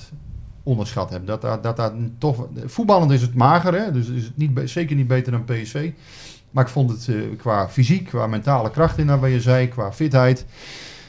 onderschat 0.67 1.09
heb. 1.09 1.27
Dat, 1.27 1.41
dat, 1.41 1.63
dat, 1.63 1.93
toch, 2.17 2.47
voetballend 2.65 3.11
is 3.11 3.21
het 3.21 3.33
mager, 3.33 3.73
hè? 3.73 3.91
dus 3.91 4.07
is 4.07 4.23
het 4.23 4.37
niet, 4.37 4.51
zeker 4.63 4.95
niet 4.95 5.07
beter 5.07 5.31
dan 5.31 5.43
PSV. 5.43 5.91
Maar 6.51 6.63
ik 6.63 6.71
vond 6.71 6.89
het 6.91 7.07
eh, 7.07 7.15
qua 7.37 7.69
fysiek, 7.69 8.05
qua 8.05 8.27
mentale 8.27 8.71
kracht 8.71 8.97
in, 8.97 9.19
wat 9.19 9.31
je 9.31 9.41
zei, 9.41 9.67
qua 9.67 9.91
fitheid. 9.91 10.45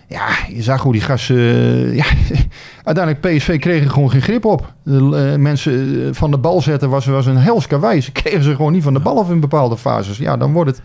Ja, 0.09 0.29
je 0.49 0.63
zag 0.63 0.83
hoe 0.83 0.93
die 0.93 1.01
gasten... 1.01 1.37
eh, 1.37 1.97
ja, 1.97 2.05
uiteindelijk 2.85 3.37
PSV 3.37 3.59
kregen 3.59 3.91
gewoon 3.91 4.11
geen 4.11 4.23
grip 4.23 4.45
op. 4.45 4.73
De, 4.83 5.31
eh, 5.33 5.39
mensen 5.39 6.15
van 6.15 6.31
de 6.31 6.39
bal 6.39 6.61
zetten 6.61 6.91
was, 6.91 7.07
was 7.07 7.27
een 7.27 7.37
hels 7.37 7.67
karwei. 7.67 8.01
Ze 8.01 8.13
kregen 8.13 8.43
ze 8.43 8.55
gewoon 8.55 8.73
niet 8.73 8.83
van 8.83 8.93
de 8.95 9.01
bal 9.01 9.19
af 9.19 9.31
in 9.31 9.41
bepaalde 9.41 9.77
fases. 9.77 10.19
Ja, 10.19 10.37
dan 10.37 10.53
wordt 10.53 10.71
het, 10.71 10.83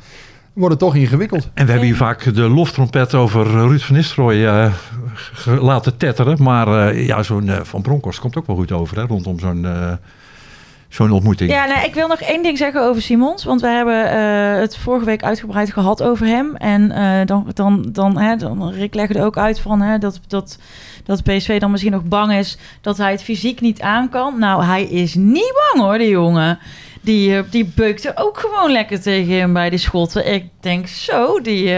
wordt 0.54 0.74
het 0.74 0.80
toch 0.80 0.96
ingewikkeld. 0.96 1.50
En 1.54 1.66
we 1.66 1.72
hebben 1.72 1.90
hier 1.90 1.98
vaak 1.98 2.34
de 2.36 2.42
loftrompet 2.42 3.14
over 3.14 3.46
Ruud 3.46 3.82
van 3.82 3.96
Nistelrooy 3.96 4.46
eh, 4.46 4.74
laten 5.62 5.98
tetteren. 5.98 6.44
Maar 6.44 6.88
eh, 6.88 7.08
ja, 7.08 7.24
zo'n 7.24 7.50
eh, 7.50 7.60
Van 7.64 7.82
Bronckhorst 7.82 8.20
komt 8.20 8.36
ook 8.38 8.48
wel 8.48 8.56
goed 8.56 8.72
over 8.72 8.98
hè, 8.98 9.06
rondom 9.06 9.40
zo'n 9.40 9.66
eh, 9.66 9.92
zo'n 10.94 11.12
ontmoeting. 11.12 11.52
Ja, 11.52 11.66
nou, 11.66 11.86
ik 11.86 11.94
wil 11.94 12.08
nog 12.08 12.22
één 12.22 12.44
ding 12.44 12.58
zeggen 12.58 12.82
over 12.82 13.02
Simons. 13.02 13.44
Want 13.44 13.62
we 13.62 13.68
hebben 13.68 14.10
eh, 14.10 14.60
het 14.60 14.78
vorige 14.78 15.06
week 15.06 15.24
uitgebreid 15.24 15.74
gehad 15.74 16.04
over 16.04 16.26
hem. 16.26 16.56
En 16.56 16.92
eh, 16.92 17.26
dan, 17.26 17.52
dan, 17.54 17.86
dan, 17.92 18.18
hè, 18.18 18.36
dan 18.36 18.70
Rick 18.70 18.94
legde 18.94 19.24
ook 19.24 19.38
uit 19.38 19.60
van 19.60 19.82
hè, 19.82 19.98
dat, 19.98 20.20
dat, 20.28 20.58
dat 21.06 21.24
PSV 21.24 21.60
dan 21.60 21.72
misschien 21.72 21.92
nog 21.92 22.04
bang 22.04 22.34
is 22.34 22.58
dat 22.82 22.98
hij 22.98 23.12
het 23.12 23.24
fysiek 23.24 23.62
niet 23.62 23.82
aan 23.82 24.10
kan. 24.10 24.40
Nou, 24.40 24.64
hij 24.64 24.84
is 24.84 25.16
niet 25.16 25.54
bang 25.72 25.86
hoor, 25.86 25.98
die 25.98 26.10
jongen. 26.10 26.60
Die, 27.02 27.38
eh, 27.38 27.44
die 27.50 27.72
beukte 27.76 28.12
ook 28.16 28.38
gewoon 28.38 28.72
lekker 28.72 29.02
tegen 29.02 29.34
hem 29.34 29.54
bij 29.54 29.70
die 29.70 29.80
schotten. 29.80 30.34
Ik 30.34 30.46
denk 30.60 30.88
zo, 30.88 31.42
die, 31.42 31.74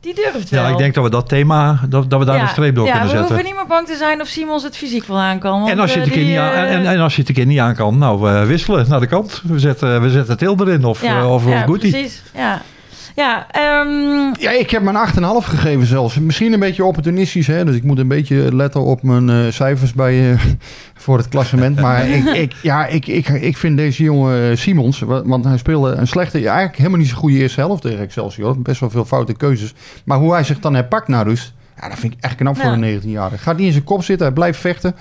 die 0.00 0.14
durft 0.14 0.50
wel. 0.50 0.62
Ja, 0.64 0.68
ik 0.68 0.78
denk 0.78 0.94
dat 0.94 1.04
we 1.04 1.10
dat 1.10 1.28
thema, 1.28 1.80
dat, 1.88 2.10
dat 2.10 2.18
we 2.18 2.24
daar 2.24 2.36
Ja, 2.36 2.42
een 2.42 2.48
streep 2.48 2.74
door 2.74 2.86
ja, 2.86 2.92
kunnen 2.92 3.08
we 3.10 3.16
zetten. 3.16 3.34
hoeven 3.34 3.50
niet 3.52 3.60
meer 3.60 3.68
bang 3.76 3.86
te 3.86 3.96
zijn 3.96 4.20
of 4.20 4.26
Simons 4.28 4.62
het 4.62 4.76
fysiek 4.76 5.04
wel 5.04 5.18
aan 5.18 5.38
kan. 5.38 5.68
En 5.68 5.78
als, 5.78 5.92
je 5.92 5.98
het 6.00 6.08
eh, 6.08 6.14
een 6.16 6.18
keer 6.18 6.24
die, 6.26 6.30
niet 6.32 6.38
aan, 6.42 6.52
eh, 6.52 6.74
en, 6.74 6.86
en 6.86 7.00
als 7.00 7.14
je 7.14 7.20
het 7.20 7.28
een 7.28 7.34
keer 7.34 7.46
niet 7.46 7.58
aan 7.58 7.74
kan, 7.74 7.98
nou 7.98 8.30
eh, 8.30 8.42
wisselen 8.44 8.88
naar 8.88 9.00
de 9.00 9.06
kant. 9.06 9.42
We 9.44 9.58
zetten, 9.58 10.02
we 10.02 10.10
zetten 10.10 10.36
Til 10.36 10.56
erin 10.60 10.84
of, 10.84 11.02
ja, 11.02 11.18
eh, 11.18 11.32
of, 11.32 11.48
ja, 11.48 11.58
of 11.58 11.64
Goody. 11.64 11.90
precies. 11.90 12.22
Ja, 12.34 12.62
ja 13.16 13.46
ehm, 13.50 14.34
Ja, 14.40 14.50
ik 14.50 14.70
heb 14.70 14.86
een 14.86 14.96
8,5 15.42 15.46
gegeven 15.48 15.86
zelfs. 15.86 16.18
Misschien 16.18 16.52
een 16.52 16.60
beetje 16.60 16.84
opportunistisch, 16.84 17.46
hè? 17.46 17.64
dus 17.64 17.76
ik 17.76 17.82
moet 17.82 17.98
een 17.98 18.08
beetje 18.08 18.54
letten 18.54 18.82
op 18.84 19.02
mijn 19.02 19.30
eh, 19.30 19.52
cijfers 19.52 19.92
bij, 19.92 20.32
eh, 20.32 20.40
voor 21.04 21.16
het 21.18 21.28
klassement. 21.28 21.80
Maar 21.80 22.08
ik, 22.08 22.24
ik, 22.24 22.52
ja, 22.62 22.86
ik, 22.86 23.06
ik, 23.06 23.28
ik 23.28 23.56
vind 23.56 23.76
deze 23.76 24.02
jongen 24.02 24.50
eh, 24.50 24.56
Simons, 24.56 24.98
wa- 25.00 25.22
want 25.24 25.44
hij 25.44 25.58
speelde 25.58 25.90
een 25.92 26.06
slechte, 26.06 26.38
eigenlijk 26.38 26.76
helemaal 26.76 26.98
niet 26.98 27.08
zo'n 27.08 27.16
goede 27.18 27.36
eerste 27.38 27.60
helft 27.60 27.82
tegen 27.82 28.00
Excelsior. 28.00 28.62
Best 28.62 28.80
wel 28.80 28.90
veel 28.90 29.04
foute 29.04 29.32
keuzes. 29.34 29.74
Maar 30.04 30.18
hoe 30.18 30.32
hij 30.32 30.44
zich 30.44 30.60
dan 30.60 30.74
herpakt 30.74 31.08
naar 31.08 31.26
rust, 31.26 31.52
ja, 31.80 31.88
dat 31.88 31.98
vind 31.98 32.12
ik 32.12 32.18
echt 32.20 32.34
knap 32.34 32.56
voor 32.56 32.64
Ja. 32.64 32.72
een 32.86 33.00
19-jarige. 33.02 33.38
Gaat 33.42 33.56
niet 33.56 33.66
in 33.66 33.72
zijn 33.72 33.84
kop 33.84 34.04
zitten, 34.04 34.26
hij 34.26 34.34
blijft 34.34 34.58
vechten. 34.60 34.94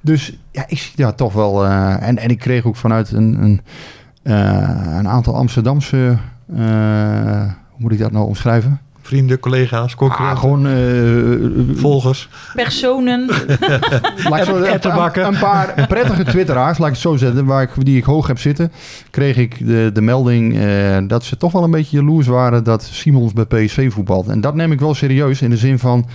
Dus 0.00 0.32
ja, 0.50 0.64
ik 0.66 0.78
zie 0.78 0.92
daar 0.96 1.14
toch 1.14 1.32
wel... 1.32 1.66
en, 1.66 2.18
en 2.18 2.28
ik 2.30 2.38
kreeg 2.38 2.64
ook 2.64 2.76
vanuit 2.76 3.10
een, 3.12 3.42
een, 3.42 3.60
een 4.96 5.08
aantal 5.08 5.34
Amsterdamse... 5.34 6.16
eh, 6.56 7.42
hoe 7.70 7.76
moet 7.78 7.92
ik 7.92 7.98
dat 7.98 8.12
nou 8.12 8.26
omschrijven? 8.26 8.80
Vrienden, 9.02 9.38
collega's, 9.40 9.90
Ah, 9.92 9.98
concurrenten, 9.98 10.38
gewoon 10.38 10.66
eh, 10.66 11.76
volgers. 11.80 12.28
personen. 12.54 13.26
laat 14.28 14.38
ik 14.38 14.44
zo- 14.44 14.56
een, 14.56 15.26
een 15.26 15.38
paar 15.38 15.74
prettige 15.88 16.24
twitteraars, 16.24 16.78
laat 16.78 16.86
ik 16.88 16.92
het 16.92 17.02
zo 17.02 17.16
zetten, 17.16 17.44
waar 17.44 17.62
ik, 17.62 17.70
die 17.84 17.96
ik 17.96 18.04
hoog 18.04 18.26
heb 18.26 18.38
zitten, 18.38 18.72
kreeg 19.10 19.36
ik 19.36 19.66
de, 19.66 19.90
de 19.92 20.00
melding 20.00 20.58
eh, 20.58 20.98
dat 21.06 21.24
ze 21.24 21.36
toch 21.36 21.52
wel 21.52 21.64
een 21.64 21.70
beetje 21.70 21.96
jaloers 21.96 22.26
waren 22.26 22.64
dat 22.64 22.82
Simons 22.82 23.32
bij 23.32 23.44
PSV 23.44 23.92
voetbalt. 23.92 24.28
En 24.28 24.40
dat 24.40 24.54
neem 24.54 24.72
ik 24.72 24.80
wel 24.80 24.94
serieus 24.94 25.42
in 25.42 25.50
de 25.50 25.56
zin 25.56 25.78
van, 25.78 26.06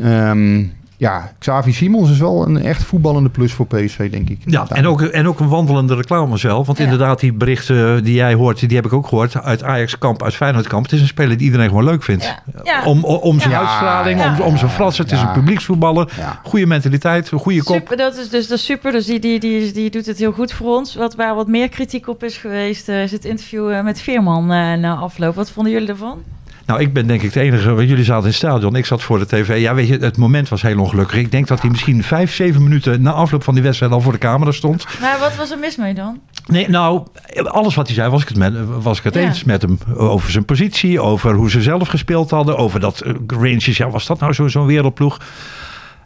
ehm, 0.00 0.64
ja, 1.02 1.32
Xavi 1.38 1.72
Simons 1.72 2.10
is 2.10 2.18
wel 2.18 2.46
een 2.46 2.62
echt 2.62 2.84
voetballende 2.84 3.28
plus 3.28 3.52
voor 3.52 3.66
PSV, 3.66 4.10
denk 4.10 4.28
ik. 4.28 4.38
Ja, 4.44 4.66
en 4.68 4.86
ook, 4.86 5.02
en 5.02 5.26
ook 5.28 5.40
een 5.40 5.48
wandelende 5.48 5.94
reclame 5.94 6.36
zelf. 6.36 6.66
Want 6.66 6.78
Ja. 6.78 6.84
inderdaad, 6.84 7.20
die 7.20 7.32
berichten 7.32 8.04
die 8.04 8.14
jij 8.14 8.34
hoort, 8.34 8.58
die 8.68 8.76
heb 8.76 8.86
ik 8.86 8.92
ook 8.92 9.06
gehoord. 9.06 9.42
Uit 9.42 9.62
Ajax-kamp, 9.62 10.22
uit 10.22 10.34
Feyenoord-kamp. 10.34 10.84
Het 10.84 10.92
is 10.92 11.00
een 11.00 11.06
speler 11.06 11.36
die 11.36 11.46
iedereen 11.46 11.68
gewoon 11.68 11.84
leuk 11.84 12.02
vindt. 12.02 12.24
Ja. 12.24 12.42
Ja. 12.64 12.84
Om, 12.84 13.04
om, 13.04 13.38
zijn 13.40 13.50
Ja, 13.50 13.58
uitstraling, 13.60 14.20
ja. 14.20 14.34
om, 14.34 14.40
om 14.40 14.56
zijn 14.56 14.70
fratsen. 14.70 15.04
Het 15.04 15.12
is 15.12 15.20
een 15.20 15.32
publieksvoetballer. 15.32 16.12
Ja. 16.16 16.40
Goede 16.44 16.66
mentaliteit, 16.66 17.30
een 17.30 17.38
goede 17.38 17.62
kop. 17.62 17.76
Super, 17.76 17.96
dat 17.96 18.16
is 18.16 18.28
dus 18.28 18.48
dat 18.48 18.58
is 18.58 18.64
super. 18.64 18.92
Dus 18.92 19.06
die, 19.06 19.18
die, 19.20 19.40
die, 19.40 19.72
die 19.72 19.90
doet 19.90 20.06
het 20.06 20.18
heel 20.18 20.32
goed 20.32 20.52
voor 20.52 20.76
ons. 20.76 20.94
Wat, 20.94 21.14
waar 21.14 21.34
wat 21.34 21.48
meer 21.48 21.68
kritiek 21.68 22.08
op 22.08 22.24
is 22.24 22.36
geweest, 22.36 22.88
eh, 22.88 23.02
is 23.02 23.12
het 23.12 23.24
interview 23.24 23.70
eh, 23.70 23.82
met 23.82 24.00
Veerman 24.00 24.42
eh, 24.52 24.72
na 24.74 24.94
afloop. 24.94 25.34
Wat 25.34 25.50
vonden 25.50 25.72
jullie 25.72 25.88
ervan? 25.88 26.18
Nou, 26.72 26.84
ik 26.84 26.92
ben 26.92 27.06
denk 27.06 27.22
ik 27.22 27.32
de 27.32 27.40
enige. 27.40 27.74
want 27.74 27.88
Jullie 27.88 28.04
zaten 28.04 28.22
in 28.22 28.28
het 28.28 28.36
stadion. 28.36 28.76
Ik 28.76 28.86
zat 28.86 29.02
voor 29.02 29.18
de 29.18 29.26
tv. 29.26 29.60
Ja, 29.60 29.74
weet 29.74 29.88
je, 29.88 29.96
het 29.96 30.16
moment 30.16 30.48
was 30.48 30.62
heel 30.62 30.78
ongelukkig. 30.78 31.18
Ik 31.18 31.30
denk 31.30 31.46
dat 31.46 31.60
hij 31.60 31.70
misschien 31.70 32.02
vijf, 32.02 32.34
zeven 32.34 32.62
minuten 32.62 33.02
na 33.02 33.12
afloop 33.12 33.44
van 33.44 33.54
die 33.54 33.62
wedstrijd 33.62 33.92
al 33.92 34.00
voor 34.00 34.12
de 34.12 34.18
camera 34.18 34.50
stond. 34.52 34.86
Maar 35.00 35.18
wat 35.20 35.36
was 35.36 35.50
er 35.50 35.58
mis 35.58 35.76
mee 35.76 35.94
dan? 35.94 36.20
Nee, 36.46 36.68
nou, 36.68 37.06
alles 37.44 37.74
wat 37.74 37.86
hij 37.86 37.94
zei 37.94 38.10
was 38.10 38.22
ik 38.22 38.28
het, 38.28 38.36
met, 38.36 38.54
was 38.82 38.98
ik 38.98 39.04
het 39.04 39.14
Ja. 39.14 39.20
eens 39.20 39.44
met 39.44 39.62
hem. 39.62 39.78
Over 39.96 40.30
zijn 40.30 40.44
positie, 40.44 41.00
over 41.00 41.34
hoe 41.34 41.50
ze 41.50 41.62
zelf 41.62 41.88
gespeeld 41.88 42.30
hadden. 42.30 42.56
Over 42.56 42.80
dat 42.80 43.00
eh, 43.00 43.12
Rangers, 43.26 43.76
ja, 43.76 43.90
was 43.90 44.06
dat 44.06 44.20
nou 44.20 44.32
zo- 44.32 44.48
zo'n 44.48 44.66
wereldploeg? 44.66 45.18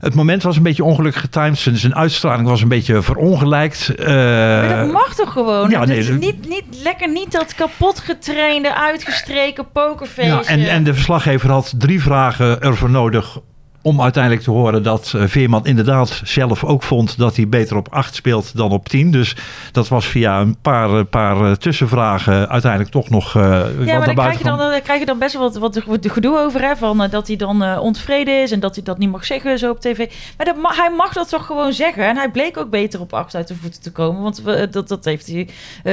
Het 0.01 0.15
moment 0.15 0.43
was 0.43 0.57
een 0.57 0.63
beetje 0.63 0.85
ongelukkig 0.85 1.21
getimed. 1.21 1.59
Zijn, 1.59 1.77
zijn 1.77 1.95
uitstraling 1.95 2.49
was 2.49 2.63
een 2.63 2.69
beetje 2.69 3.03
verongelijkt. 3.03 3.95
Eh, 3.95 4.07
Maar 4.07 4.79
dat 4.79 4.93
mag 4.93 5.15
toch 5.15 5.33
gewoon? 5.33 5.71
ja, 5.71 5.85
nee, 5.85 6.11
niet, 6.13 6.49
niet, 6.49 6.65
lekker 6.83 7.09
niet 7.11 7.33
dat 7.33 7.55
kapot 7.55 7.99
getrainde, 8.01 8.75
uitgestreken 8.75 9.71
pokerface. 9.73 10.29
ja, 10.29 10.43
en, 10.43 10.69
en 10.69 10.85
de 10.85 10.95
verslaggever 10.95 11.51
had 11.51 11.75
drie 11.79 12.03
vragen 12.03 12.61
ervoor 12.61 12.91
nodig 12.91 13.39
om 13.87 14.03
uiteindelijk 14.03 14.43
te 14.43 14.51
horen 14.51 14.83
dat 14.83 15.13
eh, 15.17 15.23
Veerman 15.27 15.67
inderdaad 15.67 16.21
zelf 16.25 16.65
ook 16.65 16.83
vond 16.83 17.19
dat 17.19 17.37
hij 17.37 17.49
beter 17.49 17.77
op 17.77 17.89
8 17.91 18.15
speelt 18.15 18.57
dan 18.57 18.71
op 18.71 18.89
10. 18.89 19.11
Dus 19.11 19.37
dat 19.73 19.89
was 19.89 20.07
via 20.07 20.41
een 20.41 20.57
paar, 20.61 20.99
eh, 20.99 21.05
paar 21.11 21.45
eh, 21.45 21.53
tussenvragen 21.53 22.49
uiteindelijk 22.49 22.93
toch 22.93 23.09
nog 23.09 23.33
wat 23.33 23.43
Ja, 23.43 23.99
maar 23.99 24.07
dan 24.07 24.15
krijg, 24.15 24.39
je 24.39 24.45
dan, 24.45 24.81
krijg 24.83 25.01
je 25.01 25.07
dan 25.07 25.19
best 25.19 25.35
wel 25.35 25.53
wat, 25.59 25.83
wat 25.87 26.03
de 26.03 26.09
gedoe 26.09 26.39
over. 26.39 26.61
Hè, 26.61 26.77
van, 26.77 27.09
dat 27.11 27.27
hij 27.27 27.37
dan 27.37 27.79
ontevreden 27.79 28.43
is 28.43 28.51
en 28.51 28.61
dat 28.61 28.75
hij 28.75 28.85
dat 28.85 28.99
niet 28.99 29.11
mag 29.11 29.25
zeggen 29.25 29.59
zo 29.59 29.71
op 29.71 29.81
tv. 29.81 29.99
Maar 30.37 30.47
dat 30.47 30.57
hij 30.77 30.91
mag 30.97 31.13
dat 31.13 31.29
toch 31.29 31.47
gewoon 31.47 31.73
zeggen. 31.73 32.09
En 32.09 32.17
hij 32.17 32.31
bleek 32.31 32.57
ook 32.57 32.71
beter 32.71 33.01
op 33.01 33.13
acht 33.13 33.35
uit 33.35 33.49
de 33.49 33.55
voeten 33.55 33.83
te 33.83 33.93
komen. 33.93 34.23
Want 34.23 34.43
we, 34.43 34.69
dat, 34.71 34.89
dat 34.89 35.05
heeft 35.05 35.27
hij 35.27 35.49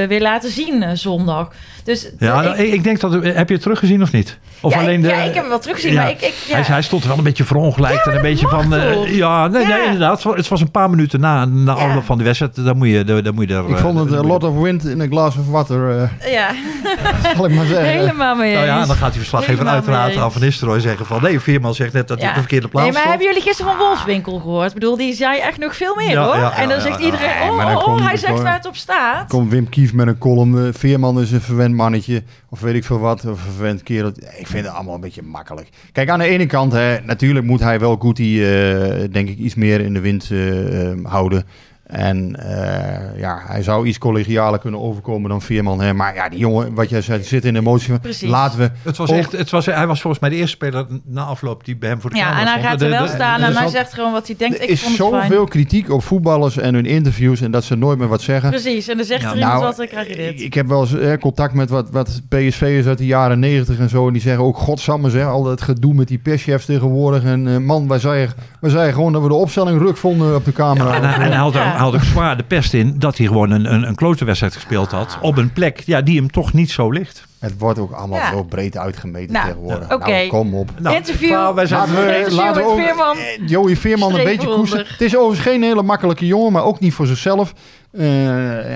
weer 0.08 0.20
laten 0.20 0.50
zien 0.50 0.96
zondag. 0.96 1.48
Dus 1.84 2.10
Ja, 2.18 2.38
ik- 2.38 2.44
nou, 2.44 2.58
ik, 2.58 2.72
ik 2.72 2.84
denk 2.84 3.00
dat... 3.00 3.12
Heb 3.12 3.48
je 3.48 3.54
het 3.54 3.62
teruggezien 3.62 4.02
of 4.02 4.12
niet? 4.12 4.38
Of 4.60 4.72
ja, 4.74 4.80
alleen 4.80 5.00
de, 5.00 5.08
ja, 5.08 5.14
ik 5.22 5.24
heb 5.24 5.34
hem 5.34 5.48
wel 5.48 5.58
teruggezien. 5.58 5.92
Ja. 5.92 6.02
Maar 6.02 6.10
ik, 6.10 6.20
ik, 6.20 6.34
ja. 6.46 6.54
hij, 6.54 6.62
hij 6.62 6.82
stond 6.82 7.04
wel 7.04 7.18
een 7.18 7.24
beetje 7.24 7.44
verongelijkt 7.44 7.82
lijkt 7.88 8.06
er 8.06 8.14
een 8.14 8.22
beetje 8.22 8.48
van... 8.48 8.74
eh, 8.74 9.14
ja, 9.16 9.48
nee, 9.48 9.66
nee, 9.66 9.84
inderdaad. 9.84 10.14
Het 10.14 10.22
was, 10.24 10.36
het 10.36 10.48
was 10.48 10.60
een 10.60 10.70
paar 10.70 10.90
minuten 10.90 11.20
na, 11.20 11.44
na 11.44 11.72
afloop 11.72 12.04
van 12.04 12.18
de 12.18 12.24
wedstrijd. 12.24 12.64
Dan 12.64 12.76
moet 12.76 12.88
je, 12.88 13.04
dan, 13.04 13.22
dan 13.22 13.34
moet 13.34 13.48
je 13.48 13.54
er... 13.54 13.68
Ik 13.68 13.74
eh, 13.76 13.80
vond 13.80 13.98
het 13.98 14.10
je- 14.10 14.24
lot 14.26 14.44
of 14.44 14.56
wind 14.60 14.84
in 14.86 15.00
a 15.00 15.06
glass 15.06 15.36
of 15.36 15.48
water, 15.48 15.90
eh, 16.20 16.32
Ja, 16.32 16.48
zal 17.36 17.44
ik 17.46 17.54
maar 17.54 17.66
zeggen. 17.66 17.86
helemaal 17.88 18.34
mee 18.34 18.54
Nou 18.54 18.66
ja, 18.66 18.86
dan 18.86 18.96
gaat 18.96 19.10
die 19.10 19.18
verslaggever 19.18 19.66
uiteraard 19.66 20.16
aan. 20.16 20.32
Van 20.32 20.40
Nistelrooy 20.42 20.80
zeggen 20.80 21.06
van... 21.06 21.22
Nee, 21.22 21.40
Veerman 21.40 21.74
zegt 21.74 21.92
net 21.92 22.08
dat 22.08 22.16
hij 22.18 22.26
Ja. 22.26 22.30
op 22.30 22.34
de 22.34 22.40
verkeerde 22.40 22.68
plaats 22.68 22.84
Nee, 22.86 22.94
maar 22.94 23.02
stond. 23.04 23.14
hebben 23.20 23.34
jullie 23.34 23.48
gisteren 23.48 23.72
van 23.76 23.86
Wolfswinkel 23.86 24.38
gehoord? 24.38 24.68
Ik 24.68 24.74
bedoel, 24.74 24.96
die 24.96 25.14
zei 25.14 25.38
echt 25.38 25.58
nog 25.58 25.76
veel 25.76 25.94
meer 25.94 26.10
Ja, 26.10 26.24
hoor. 26.24 26.36
ja, 26.36 26.52
en 26.56 26.68
dan 26.68 26.76
ja, 26.76 26.82
zegt 26.82 26.98
ja, 26.98 27.04
iedereen, 27.04 27.28
ja. 27.56 27.76
oh, 27.76 27.86
oh, 27.88 28.06
hij 28.06 28.16
zegt 28.16 28.42
waar 28.42 28.52
het 28.54 28.66
op 28.66 28.76
staat. 28.76 29.28
Komt 29.28 29.50
Wim 29.50 29.68
Kief 29.68 29.92
met 29.92 30.06
een 30.06 30.18
column. 30.18 30.66
eh, 30.66 30.72
Veerman 30.72 31.20
is 31.20 31.32
een 31.32 31.40
verwend 31.40 31.74
mannetje. 31.74 32.22
Of 32.48 32.60
weet 32.60 32.74
ik 32.74 32.84
veel 32.84 32.98
wat. 32.98 33.18
Of 33.20 33.46
een 33.46 33.52
verwend 33.54 33.82
kerel. 33.82 34.12
Ik 34.38 34.46
vind 34.46 34.64
het 34.64 34.74
allemaal 34.74 34.94
een 34.94 35.00
beetje 35.00 35.22
makkelijk. 35.22 35.68
Kijk, 35.92 36.08
aan 36.10 36.18
de 36.18 36.24
ene 36.28 36.46
kant, 36.46 36.72
hè, 36.72 36.98
natuurlijk 37.00 37.46
moet 37.46 37.60
hij 37.60 37.73
wel 37.78 37.96
Guti, 37.96 38.44
eh 38.44 39.04
denk 39.10 39.28
ik, 39.28 39.38
iets 39.38 39.54
meer 39.54 39.80
in 39.80 39.94
de 39.94 40.00
wind 40.00 40.30
eh, 40.30 40.90
eh, 40.90 40.98
houden. 41.02 41.44
En 41.84 42.36
eh, 42.36 43.18
ja, 43.20 43.42
hij 43.46 43.62
zou 43.62 43.86
iets 43.86 43.98
collegialer 43.98 44.58
kunnen 44.58 44.80
overkomen 44.80 45.30
dan 45.30 45.42
Veerman. 45.42 45.80
Hè. 45.80 45.92
Maar 45.94 46.14
ja, 46.14 46.28
die 46.28 46.38
jongen, 46.38 46.74
wat 46.74 46.88
jij 46.88 47.00
zei, 47.02 47.22
zit 47.22 47.44
in 47.44 47.52
de 47.52 47.58
emotie. 47.58 47.98
Precies. 47.98 48.28
Laten 48.28 48.58
we... 48.58 48.70
Het 48.82 48.96
was 48.96 49.10
ook- 49.10 49.16
echt, 49.16 49.32
het 49.32 49.50
was, 49.50 49.66
hij 49.66 49.86
was 49.86 50.00
volgens 50.00 50.22
mij 50.22 50.30
de 50.30 50.36
eerste 50.36 50.56
speler 50.56 50.86
na 51.04 51.22
afloop 51.22 51.64
die 51.64 51.76
bij 51.76 51.88
hem 51.88 52.00
voor 52.00 52.10
de 52.10 52.16
Ja, 52.16 52.22
camera 52.22 52.40
en 52.40 52.52
hij 52.52 52.62
gaat 52.70 52.80
er 52.80 52.88
wel 52.90 53.02
de- 53.02 53.08
staan 53.08 53.40
en 53.40 53.56
hij 53.56 53.68
zegt 53.68 53.94
gewoon 53.94 54.12
wat 54.12 54.26
hij 54.26 54.36
denkt. 54.38 54.56
Er 54.56 54.62
Ik 54.62 54.68
is 54.68 54.82
vond 54.82 54.98
het 54.98 55.08
fijn. 55.08 55.22
zoveel 55.30 55.44
kritiek 55.44 55.90
op 55.90 56.02
voetballers 56.02 56.56
en 56.58 56.74
hun 56.74 56.86
interviews 56.86 57.40
en 57.40 57.50
dat 57.50 57.64
ze 57.64 57.76
nooit 57.76 57.98
meer 57.98 58.08
wat 58.08 58.22
zeggen. 58.22 58.50
Precies, 58.50 58.88
en 58.88 58.96
dan 58.96 59.06
zegt 59.06 59.22
Ja, 59.22 59.28
er 59.30 59.34
iemand 59.36 59.52
nou, 59.54 59.64
wat, 59.66 59.76
dan 59.76 59.86
krijg 59.86 60.08
je 60.08 60.16
dit. 60.16 60.30
Ik, 60.30 60.40
ik 60.40 60.54
heb 60.54 60.66
wel 60.66 60.80
eens 60.80 60.94
eh, 60.98 61.12
contact 61.20 61.54
met 61.54 61.70
wat, 61.70 61.90
wat 61.90 62.20
PSV'ers 62.28 62.86
uit 62.86 62.98
de 62.98 63.06
jaren 63.06 63.38
negentig 63.38 63.78
en 63.78 63.88
zo. 63.88 64.06
En 64.06 64.12
die 64.12 64.22
zeggen 64.22 64.44
ook, 64.44 64.56
godsamme 64.56 65.10
zeg, 65.10 65.26
al 65.26 65.42
dat 65.42 65.62
gedoe 65.62 65.94
met 65.94 66.08
die 66.08 66.18
perschefs 66.18 66.64
tegenwoordig. 66.66 67.24
En 67.24 67.48
eh, 67.48 67.56
man, 67.56 67.88
wij 67.88 67.98
zeiden, 67.98 68.34
wij 68.60 68.70
zeiden 68.70 68.94
gewoon 68.94 69.12
dat 69.12 69.22
we 69.22 69.28
de 69.28 69.34
opstelling 69.34 69.78
ruk 69.80 69.96
vonden 69.96 70.34
op 70.34 70.44
de 70.44 70.52
camera. 70.52 70.88
Ja, 70.88 70.94
en, 70.96 71.02
hij- 71.04 71.14
en 71.24 71.30
hij, 71.30 71.36
had, 71.40 71.52
Ja. 71.52 71.73
Hij 71.74 71.84
had 71.84 71.94
ook 71.94 72.02
zwaar 72.02 72.36
de 72.36 72.42
pest 72.42 72.74
in 72.74 72.98
dat 72.98 73.16
hij 73.18 73.26
gewoon 73.26 73.50
een, 73.50 73.72
een, 73.74 73.82
een 73.88 73.94
klote 73.94 74.24
wedstrijd 74.24 74.54
gespeeld 74.54 74.90
had. 74.90 75.18
Op 75.20 75.36
een 75.38 75.52
plek 75.52 75.80
ja, 75.80 76.00
die 76.00 76.16
hem 76.18 76.30
toch 76.30 76.52
niet 76.52 76.70
zo 76.70 76.90
ligt. 76.90 77.26
Het 77.38 77.54
wordt 77.58 77.78
ook 77.78 77.92
allemaal 77.92 78.18
Ja. 78.18 78.30
zo 78.30 78.42
breed 78.42 78.76
uitgemeten 78.76 79.32
Nou, 79.32 79.46
tegenwoordig. 79.46 79.92
oké. 79.92 80.10
Nou, 80.10 80.28
kom 80.28 80.54
op. 80.54 80.70
Nou, 80.80 80.96
Interview. 80.96 81.30
nou, 81.30 81.54
wij 81.54 81.66
zijn, 81.66 81.80
Laten 81.80 81.94
we, 81.94 82.16
Interview 82.16 82.38
laten 82.38 82.54
we 82.54 82.68
met 82.68 82.78
ook 82.78 82.78
Veerman. 82.86 83.16
eh, 83.16 83.48
Joey 83.48 83.76
Veerman 83.76 84.14
een 84.14 84.24
beetje 84.24 84.48
koesteren. 84.48 84.86
Het 84.88 85.00
is 85.00 85.16
overigens 85.16 85.48
geen 85.48 85.62
hele 85.62 85.82
makkelijke 85.82 86.26
jongen, 86.26 86.52
maar 86.52 86.64
ook 86.64 86.80
niet 86.80 86.94
voor 86.94 87.06
zichzelf. 87.06 87.52
Eh, 87.92 88.02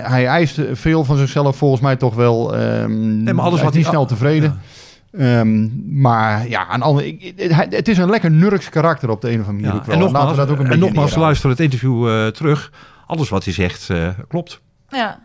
hij 0.02 0.26
eist 0.26 0.60
veel 0.72 1.04
van 1.04 1.16
zichzelf 1.16 1.56
volgens 1.56 1.80
mij 1.80 1.96
toch 1.96 2.14
wel. 2.14 2.56
ehm 2.56 3.22
Nee, 3.22 3.34
maar 3.34 3.44
alles 3.44 3.54
hij 3.60 3.64
wat 3.64 3.72
is 3.72 3.76
niet 3.78 3.86
hij- 3.86 3.94
snel 3.94 4.06
tevreden. 4.06 4.60
Ehm, 5.12 5.68
maar 6.00 6.48
ja, 6.48 6.66
aan 6.66 6.82
andere, 6.82 7.06
ik, 7.16 7.32
het 7.70 7.88
is 7.88 7.98
een 7.98 8.10
lekker 8.10 8.30
nurks 8.30 8.68
karakter 8.68 9.10
op 9.10 9.20
de 9.20 9.30
een 9.32 9.40
of 9.40 9.46
andere 9.48 9.66
manier. 9.66 9.82
Ja, 9.86 9.92
en 9.92 9.98
nogmaals, 9.98 10.24
Laten 10.24 10.30
we 10.30 10.36
dat 10.36 10.50
ook 10.50 10.58
een 10.58 10.62
en 10.64 10.68
beetje 10.68 10.78
nogmaals 10.84 11.04
neerhalen. 11.06 11.24
luister 11.26 11.50
het 11.50 11.60
interview 11.60 12.08
eh, 12.08 12.26
terug. 12.26 12.72
Alles 13.06 13.28
wat 13.28 13.44
hij 13.44 13.52
zegt 13.52 13.90
eh, 13.90 14.08
klopt. 14.28 14.60
Ja. 14.88 15.18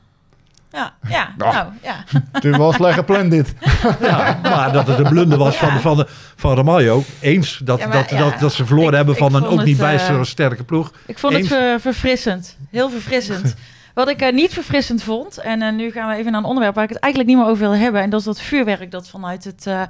Ja, 0.71 0.93
ja, 1.09 1.09
Ja. 1.11 1.33
nou, 1.37 1.67
ja. 1.83 2.03
Het 2.31 2.43
wel 2.57 2.73
slecht 2.73 2.93
gepland 2.97 3.31
dit. 3.31 3.53
Ja, 4.01 4.39
maar 4.43 4.71
dat 4.73 4.87
het 4.87 4.97
een 4.99 5.09
blunder 5.09 5.37
was 5.37 5.55
van, 5.55 5.67
Ja. 5.73 5.79
van, 5.79 5.97
de, 5.97 6.07
van 6.35 6.55
Ramaljo. 6.55 7.03
Eens 7.19 7.61
dat, 7.63 7.79
Ja, 7.79 7.87
maar 7.87 7.95
dat, 7.97 8.09
ja, 8.09 8.17
dat, 8.17 8.39
dat 8.39 8.53
ze 8.53 8.65
verloren 8.65 8.89
ik- 8.89 8.95
hebben 8.95 9.15
van 9.15 9.35
een 9.35 9.45
ook 9.45 9.57
het, 9.57 9.65
niet 9.65 9.75
eh, 9.77 9.81
bijster 9.83 10.25
sterke 10.25 10.63
ploeg. 10.63 10.91
Ik 11.05 11.19
vond 11.19 11.33
Eens. 11.33 11.49
het 11.49 11.57
ver- 11.57 11.79
verfrissend. 11.79 12.57
Heel 12.69 12.89
verfrissend. 12.89 13.55
Wat 13.93 14.09
ik 14.09 14.21
eh, 14.21 14.33
niet 14.33 14.53
verfrissend 14.53 15.03
vond, 15.03 15.37
en 15.37 15.61
eh, 15.61 15.73
nu 15.73 15.91
gaan 15.91 16.09
we 16.09 16.15
even 16.15 16.31
naar 16.31 16.41
een 16.41 16.47
onderwerp 16.47 16.75
waar 16.75 16.83
ik 16.83 16.89
het 16.89 16.99
eigenlijk 16.99 17.33
niet 17.33 17.41
meer 17.41 17.51
over 17.51 17.69
wil 17.69 17.75
hebben. 17.79 18.01
En 18.01 18.09
dat 18.09 18.19
is 18.19 18.25
dat 18.25 18.41
vuurwerk 18.41 18.91
dat 18.91 19.09
vanuit 19.09 19.43
het 19.43 19.67
eh, 19.67 19.81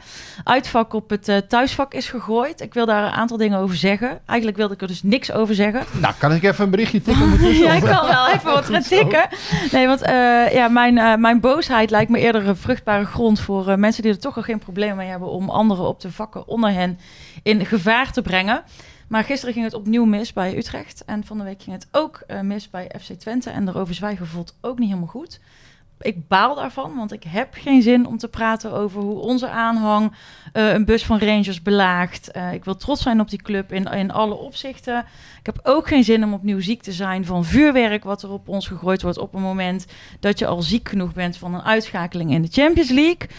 uitvak 0.43 0.93
op 0.93 1.09
het 1.09 1.43
thuisvak 1.47 1.93
is 1.93 2.09
gegooid. 2.09 2.61
Ik 2.61 2.73
wil 2.73 2.85
daar 2.85 3.03
een 3.03 3.11
aantal 3.11 3.37
dingen 3.37 3.59
over 3.59 3.75
zeggen. 3.75 4.19
Eigenlijk 4.25 4.57
wilde 4.57 4.73
ik 4.73 4.81
er 4.81 4.87
dus 4.87 5.03
niks 5.03 5.31
over 5.31 5.55
zeggen. 5.55 5.83
Nou, 5.99 6.13
kan 6.17 6.33
ik 6.33 6.43
even 6.43 6.63
een 6.63 6.69
berichtje 6.69 7.01
tikken? 7.01 7.31
Ja, 7.63 7.73
ik 7.73 7.83
kan 7.83 8.05
wel 8.05 8.29
even 8.29 8.51
wat 8.51 8.65
gaan 8.65 8.81
tikken. 8.99 9.27
Nee, 9.71 9.87
want 9.87 9.99
ja, 10.53 10.67
mijn, 10.67 11.21
mijn 11.21 11.39
boosheid 11.39 11.89
lijkt 11.89 12.11
me 12.11 12.19
eerder 12.19 12.47
een 12.47 12.55
vruchtbare 12.55 13.05
grond 13.05 13.39
voor 13.39 13.79
mensen 13.79 14.03
die 14.03 14.11
er 14.11 14.19
toch 14.19 14.35
al 14.35 14.43
geen 14.43 14.59
probleem 14.59 14.95
mee 14.95 15.09
hebben 15.09 15.29
om 15.29 15.49
anderen 15.49 15.87
op 15.87 16.01
de 16.01 16.11
vakken 16.11 16.47
onder 16.47 16.71
hen 16.71 16.99
in 17.43 17.65
gevaar 17.65 18.11
te 18.11 18.21
brengen. 18.21 18.63
Maar 19.13 19.23
gisteren 19.23 19.53
ging 19.53 19.65
het 19.65 19.73
opnieuw 19.73 20.05
mis 20.05 20.33
bij 20.33 20.57
Utrecht. 20.57 21.05
En 21.05 21.23
van 21.23 21.37
de 21.37 21.43
week 21.43 21.61
ging 21.61 21.75
het 21.75 21.87
ook 21.91 22.23
eh, 22.27 22.39
mis 22.39 22.69
bij 22.69 22.91
FC 23.01 23.11
Twente. 23.11 23.49
En 23.49 23.67
erover 23.67 23.93
zwijgen 23.93 24.27
voelt 24.27 24.55
ook 24.61 24.79
niet 24.79 24.87
helemaal 24.87 25.09
goed. 25.09 25.39
Ik 26.03 26.27
baal 26.27 26.55
daarvan, 26.55 26.95
want 26.95 27.11
ik 27.11 27.23
heb 27.23 27.53
geen 27.53 27.81
zin 27.81 28.05
om 28.05 28.17
te 28.17 28.27
praten 28.27 28.71
over 28.71 29.01
hoe 29.01 29.19
onze 29.19 29.49
aanhang 29.49 30.13
eh, 30.53 30.73
een 30.73 30.85
bus 30.85 31.05
van 31.05 31.19
Rangers 31.19 31.61
belaagt. 31.61 32.31
Eh, 32.31 32.53
ik 32.53 32.63
wil 32.65 32.75
trots 32.75 33.01
zijn 33.01 33.19
op 33.19 33.29
die 33.29 33.41
club 33.41 33.71
in, 33.71 33.85
in 33.85 34.11
alle 34.11 34.33
opzichten. 34.33 35.05
Ik 35.39 35.45
heb 35.45 35.59
ook 35.63 35.87
geen 35.87 36.03
zin 36.03 36.23
om 36.23 36.33
opnieuw 36.33 36.61
ziek 36.61 36.81
te 36.81 36.91
zijn 36.91 37.25
van 37.25 37.45
vuurwerk 37.45 38.03
wat 38.03 38.23
er 38.23 38.31
op 38.31 38.47
ons 38.47 38.67
gegooid 38.67 39.01
wordt 39.01 39.17
op 39.17 39.33
een 39.33 39.41
moment 39.41 39.85
dat 40.19 40.39
je 40.39 40.47
al 40.47 40.61
ziek 40.61 40.89
genoeg 40.89 41.13
bent 41.13 41.37
van 41.37 41.53
een 41.53 41.63
uitschakeling 41.63 42.31
in 42.31 42.41
de 42.41 42.51
Champions 42.51 42.89
League. 42.89 43.29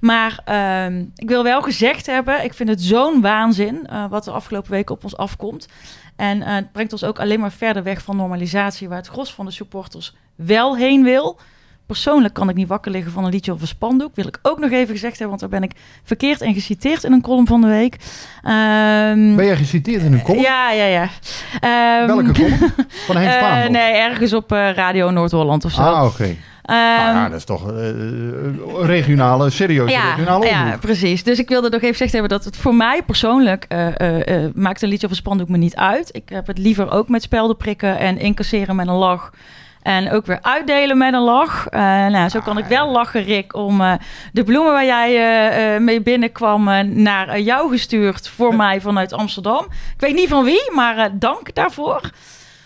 Maar 0.00 0.40
ehm, 0.44 1.04
ik 1.16 1.28
wil 1.28 1.42
wel 1.42 1.62
gezegd 1.62 2.06
hebben, 2.06 2.44
ik 2.44 2.54
vind 2.54 2.68
het 2.68 2.82
zo'n 2.82 3.20
waanzin 3.20 3.86
eh, 3.86 4.04
wat 4.10 4.24
de 4.24 4.30
afgelopen 4.30 4.70
weken 4.70 4.94
op 4.94 5.04
ons 5.04 5.16
afkomt. 5.16 5.68
En 6.16 6.42
het 6.42 6.72
brengt 6.72 6.92
ons 6.92 7.04
ook 7.04 7.18
alleen 7.18 7.40
maar 7.40 7.52
verder 7.52 7.82
weg 7.82 8.02
van 8.02 8.16
normalisatie, 8.16 8.88
waar 8.88 8.98
het 8.98 9.06
gros 9.06 9.34
van 9.34 9.44
de 9.44 9.50
supporters 9.50 10.14
wel 10.34 10.76
heen 10.76 11.02
wil. 11.02 11.38
Persoonlijk 11.86 12.34
kan 12.34 12.48
ik 12.48 12.54
niet 12.54 12.68
wakker 12.68 12.90
liggen 12.90 13.12
van 13.12 13.24
een 13.24 13.30
liedje 13.30 13.52
of 13.52 13.60
een 13.60 13.66
spandoek. 13.66 14.14
Wil 14.14 14.26
ik 14.26 14.38
ook 14.42 14.58
nog 14.58 14.70
even 14.70 14.94
gezegd 14.94 15.18
hebben, 15.18 15.38
want 15.38 15.40
daar 15.40 15.60
ben 15.60 15.68
ik 15.68 15.76
verkeerd 16.04 16.40
in 16.40 16.54
geciteerd 16.54 17.04
in 17.04 17.12
een 17.12 17.20
column 17.20 17.46
van 17.46 17.60
de 17.60 17.66
week. 17.66 17.96
Ehm, 18.42 19.34
Ben 19.34 19.44
je 19.44 19.56
geciteerd 19.56 20.02
in 20.02 20.12
een 20.12 20.22
column? 20.22 20.42
ja, 20.42 20.70
ja, 20.70 20.84
ja. 20.84 21.08
Ehm, 21.60 22.06
Welke 22.06 22.32
column? 22.32 22.58
Van 23.06 23.16
Henk 23.16 23.28
eh, 23.28 23.36
Spaan? 23.36 23.72
nee, 23.72 23.92
ergens 23.92 24.32
op 24.32 24.52
eh, 24.52 24.70
Radio 24.70 25.10
Noord-Holland 25.10 25.64
of 25.64 25.72
zo. 25.72 25.80
Ah, 25.82 26.04
oké. 26.04 26.36
Ehm, 26.62 26.76
nou 26.78 27.16
ja, 27.16 27.28
dat 27.28 27.38
is 27.38 27.44
toch 27.44 27.66
een 27.66 28.60
regionale, 28.80 29.50
serieuze 29.50 29.92
ja, 29.92 30.10
regionale 30.14 30.46
ja, 30.46 30.76
precies. 30.80 31.22
Dus 31.22 31.38
ik 31.38 31.48
wilde 31.48 31.68
nog 31.68 31.80
even 31.80 31.92
gezegd 31.92 32.12
hebben 32.12 32.30
dat 32.30 32.44
het 32.44 32.56
voor 32.56 32.74
mij 32.74 33.02
persoonlijk 33.02 33.64
eh, 33.64 33.88
maakt 34.54 34.82
een 34.82 34.88
liedje 34.88 35.06
of 35.06 35.12
een 35.12 35.18
spandoek 35.18 35.48
me 35.48 35.56
niet 35.56 35.76
uit. 35.76 36.08
Ik 36.12 36.28
heb 36.28 36.46
het 36.46 36.58
liever 36.58 36.90
ook 36.90 37.08
met 37.08 37.22
spelden 37.22 37.56
prikken 37.56 37.98
en 37.98 38.18
incasseren 38.18 38.76
met 38.76 38.86
een 38.88 38.94
lach. 38.94 39.30
En 39.84 40.10
ook 40.10 40.26
weer 40.26 40.38
uitdelen 40.42 40.98
met 40.98 41.14
een 41.14 41.20
lach. 41.20 41.66
Eh, 41.68 41.80
nou, 42.06 42.28
zo 42.28 42.40
kan 42.40 42.58
ik 42.58 42.64
wel 42.64 42.90
lachen, 42.90 43.22
Rick, 43.22 43.54
om 43.54 43.80
eh, 43.80 43.92
de 44.32 44.44
bloemen 44.44 44.72
waar 44.72 44.84
jij 44.84 45.16
eh, 45.74 45.80
mee 45.80 46.02
binnenkwam 46.02 46.64
naar 47.02 47.40
jou 47.40 47.70
gestuurd 47.70 48.28
voor 48.28 48.56
mij 48.56 48.80
vanuit 48.80 49.12
Amsterdam. 49.12 49.64
Ik 49.64 50.00
weet 50.00 50.14
niet 50.14 50.28
van 50.28 50.44
wie, 50.44 50.70
maar 50.74 51.18
dank 51.18 51.54
daarvoor. 51.54 52.00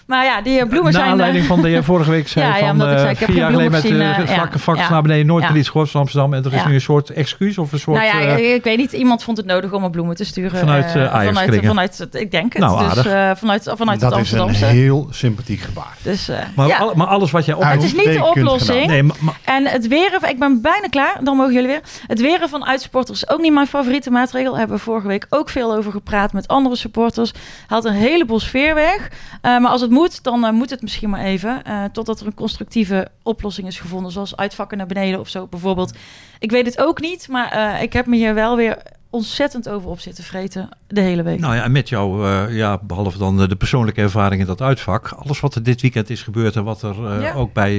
Maar 0.08 0.24
ja, 0.24 0.40
die 0.42 0.58
eh, 0.58 0.68
bloemen 0.68 0.82
Naar 0.82 0.92
zijn... 0.92 1.04
eh, 1.04 1.10
aanleiding 1.10 1.44
van 1.44 1.62
de 1.62 1.82
vorige 1.82 2.10
week 2.10 2.28
zei 2.38 2.46
Ja, 2.46 2.52
ja, 2.56 2.60
van 2.60 2.70
omdat 2.70 2.86
ik 2.88 2.94
eh, 2.94 3.00
zei, 3.00 3.12
ik 3.12 3.18
heb 3.18 3.28
vier 3.28 3.36
geen 3.36 3.44
jaar 3.44 3.52
geleden 3.52 3.72
met 3.72 3.80
bloemen 3.82 3.98
de 4.26 4.32
eh, 4.32 4.36
ja, 4.52 4.58
vaks 4.58 4.80
ja. 4.80 4.90
naar 4.90 5.02
beneden 5.02 5.26
nooit 5.26 5.42
Ja. 5.42 5.48
politie 5.48 5.70
gehoord 5.70 5.90
van 5.90 6.00
Amsterdam. 6.00 6.34
En 6.34 6.44
er 6.44 6.52
is 6.54 6.60
Ja. 6.60 6.68
nu 6.68 6.74
een 6.74 6.80
soort 6.80 7.10
excuus 7.10 7.58
of 7.58 7.72
een 7.72 7.78
soort... 7.78 7.96
nou 8.02 8.08
ja, 8.08 8.20
eh, 8.36 8.48
ik, 8.48 8.54
ik 8.56 8.64
weet 8.64 8.76
niet. 8.76 8.92
Iemand 8.92 9.22
vond 9.24 9.36
het 9.36 9.46
nodig 9.46 9.72
om 9.72 9.82
me 9.82 9.90
bloemen 9.90 10.16
te 10.16 10.24
sturen. 10.24 10.58
Vanuit, 10.58 10.84
eh, 10.84 11.04
eh, 11.04 11.14
Ajax 11.14 11.38
vanuit, 11.38 11.66
vanuit 11.66 11.98
het, 11.98 12.14
ik 12.14 12.30
denk 12.30 12.52
het. 12.52 12.62
Nou, 12.62 12.94
dus 12.94 13.06
eh, 13.06 13.30
vanuit, 13.36 13.72
vanuit 13.76 14.00
het 14.00 14.10
dat 14.10 14.18
is 14.20 14.32
een 14.32 14.54
heel 14.68 15.08
sympathiek 15.10 15.60
gebaar. 15.60 15.96
Dus, 16.02 16.28
eh, 16.28 16.36
maar, 16.56 16.66
ja. 16.66 16.78
al- 16.78 16.92
maar 16.94 17.06
alles 17.06 17.30
wat 17.30 17.44
jij 17.44 17.54
op... 17.54 17.62
het 17.62 17.82
is 17.82 17.94
niet 17.94 18.04
de 18.12 18.24
oplossing. 18.24 18.86
Nee, 18.86 19.02
maar, 19.02 19.16
maar- 19.20 19.38
En 19.44 19.66
het 19.66 19.88
weren, 19.88 20.28
ik 20.28 20.38
ben 20.38 20.62
bijna 20.62 20.86
klaar, 20.90 21.16
dan 21.22 21.36
mogen 21.36 21.52
jullie 21.54 21.68
weer. 21.68 21.80
Het 22.06 22.20
weren 22.20 22.48
van 22.48 22.66
uitsporters 22.66 23.22
is 23.22 23.28
ook 23.30 23.40
niet 23.40 23.52
mijn 23.52 23.66
favoriete 23.66 24.10
maatregel. 24.10 24.50
Daar 24.50 24.58
hebben 24.58 24.76
we 24.76 24.82
vorige 24.82 25.06
week 25.06 25.26
ook 25.28 25.48
veel 25.50 25.74
over 25.76 25.92
gepraat 25.92 26.32
met 26.32 26.48
andere 26.48 26.76
supporters. 26.76 27.32
Haalt 27.66 27.84
een 27.84 27.92
heleboel 27.92 28.40
sfeer 28.40 28.74
weg. 28.74 29.08
Eh, 29.42 29.58
maar 29.58 29.70
als 29.70 29.80
het 29.80 29.90
moet, 29.98 30.22
dan 30.22 30.44
eh, 30.44 30.52
moet 30.52 30.70
het 30.70 30.82
misschien 30.82 31.10
maar 31.10 31.24
even. 31.24 31.64
eh, 31.64 31.84
totdat 31.92 32.20
er 32.20 32.26
een 32.26 32.34
constructieve 32.34 33.08
oplossing 33.22 33.66
is 33.66 33.80
gevonden. 33.80 34.12
Zoals 34.12 34.36
uitvakken 34.36 34.78
naar 34.78 34.86
beneden 34.86 35.20
of 35.20 35.28
zo 35.28 35.46
bijvoorbeeld. 35.46 35.94
Ik 36.38 36.50
weet 36.50 36.66
het 36.66 36.78
ook 36.78 37.00
niet, 37.00 37.28
maar 37.28 37.50
eh, 37.50 37.82
ik 37.82 37.92
heb 37.92 38.06
me 38.06 38.16
hier 38.16 38.34
wel 38.34 38.56
weer 38.56 38.82
ontzettend 39.10 39.68
over 39.68 39.90
op 39.90 40.00
zitten 40.00 40.24
vreten. 40.24 40.68
De 40.88 41.00
hele 41.00 41.22
week. 41.22 41.38
Nou 41.38 41.54
ja, 41.54 41.62
en 41.62 41.72
met 41.72 41.88
jou, 41.88 42.26
ja, 42.52 42.78
behalve 42.82 43.18
dan 43.18 43.36
de 43.48 43.56
persoonlijke 43.56 44.00
ervaring 44.00 44.40
in 44.40 44.46
dat 44.46 44.60
uitvak. 44.60 45.08
Alles 45.08 45.40
wat 45.40 45.54
er 45.54 45.62
dit 45.62 45.80
weekend 45.80 46.10
is 46.10 46.22
gebeurd 46.22 46.56
en 46.56 46.64
wat 46.64 46.82
er 46.82 47.20
Ja. 47.20 47.32
ook 47.32 47.52
bij, 47.52 47.78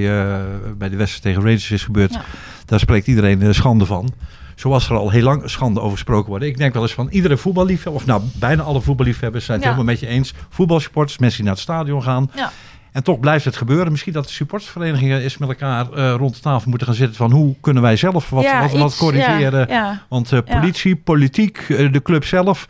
bij 0.78 0.90
de 0.90 0.96
wedstrijd 0.96 1.22
tegen 1.22 1.42
Rangers 1.42 1.72
is 1.72 1.84
gebeurd. 1.84 2.14
Ja. 2.14 2.22
Daar 2.66 2.80
spreekt 2.80 3.08
iedereen 3.08 3.54
schande 3.56 3.86
van. 3.86 4.14
Zoals 4.60 4.90
er 4.90 4.96
al 4.96 5.10
heel 5.10 5.24
lang 5.24 5.50
schande 5.50 5.80
over 5.80 5.92
gesproken 5.92 6.30
wordt. 6.30 6.46
Ik 6.46 6.58
denk 6.58 6.74
wel 6.74 6.82
eens 6.82 6.94
van 6.94 7.08
iedere 7.10 7.38
voetballiefhebber, 7.38 8.02
of 8.02 8.06
nou 8.06 8.22
bijna 8.40 8.64
alle 8.64 8.82
voetballiefhebbers 8.82 9.46
zijn 9.46 9.58
het 9.58 9.66
Ja. 9.68 9.74
helemaal 9.74 9.94
met 9.94 10.02
je 10.04 10.08
eens. 10.16 10.34
Voetbalsporters, 10.50 11.18
mensen 11.18 11.38
die 11.38 11.46
naar 11.48 11.56
het 11.56 11.64
stadion 11.64 12.04
gaan. 12.04 12.32
Ja. 12.36 12.52
En 12.92 13.04
toch 13.04 13.20
blijft 13.20 13.46
het 13.46 13.58
gebeuren. 13.58 13.92
Misschien 13.92 14.14
dat 14.14 14.24
de 14.26 14.32
supportersverenigingen 14.32 15.22
eens 15.22 15.38
met 15.38 15.50
elkaar 15.50 15.92
eh, 15.92 16.14
rond 16.18 16.36
de 16.36 16.42
tafel 16.42 16.70
moeten 16.70 16.88
gaan 16.88 16.96
zitten 16.96 17.16
van 17.16 17.32
hoe 17.32 17.56
kunnen 17.62 17.84
wij 17.84 17.96
zelf 17.96 18.30
wat, 18.30 18.44
Ja, 18.44 18.62
wat, 18.62 18.72
wat 18.72 18.88
iets, 18.90 18.98
corrigeren. 18.98 19.68
Ja, 19.68 19.76
ja. 19.76 20.06
Want 20.10 20.32
eh, 20.32 20.40
politie, 20.46 20.96
politiek, 20.96 21.58
eh, 21.58 21.92
de 21.92 22.02
club 22.02 22.26
zelf, 22.26 22.68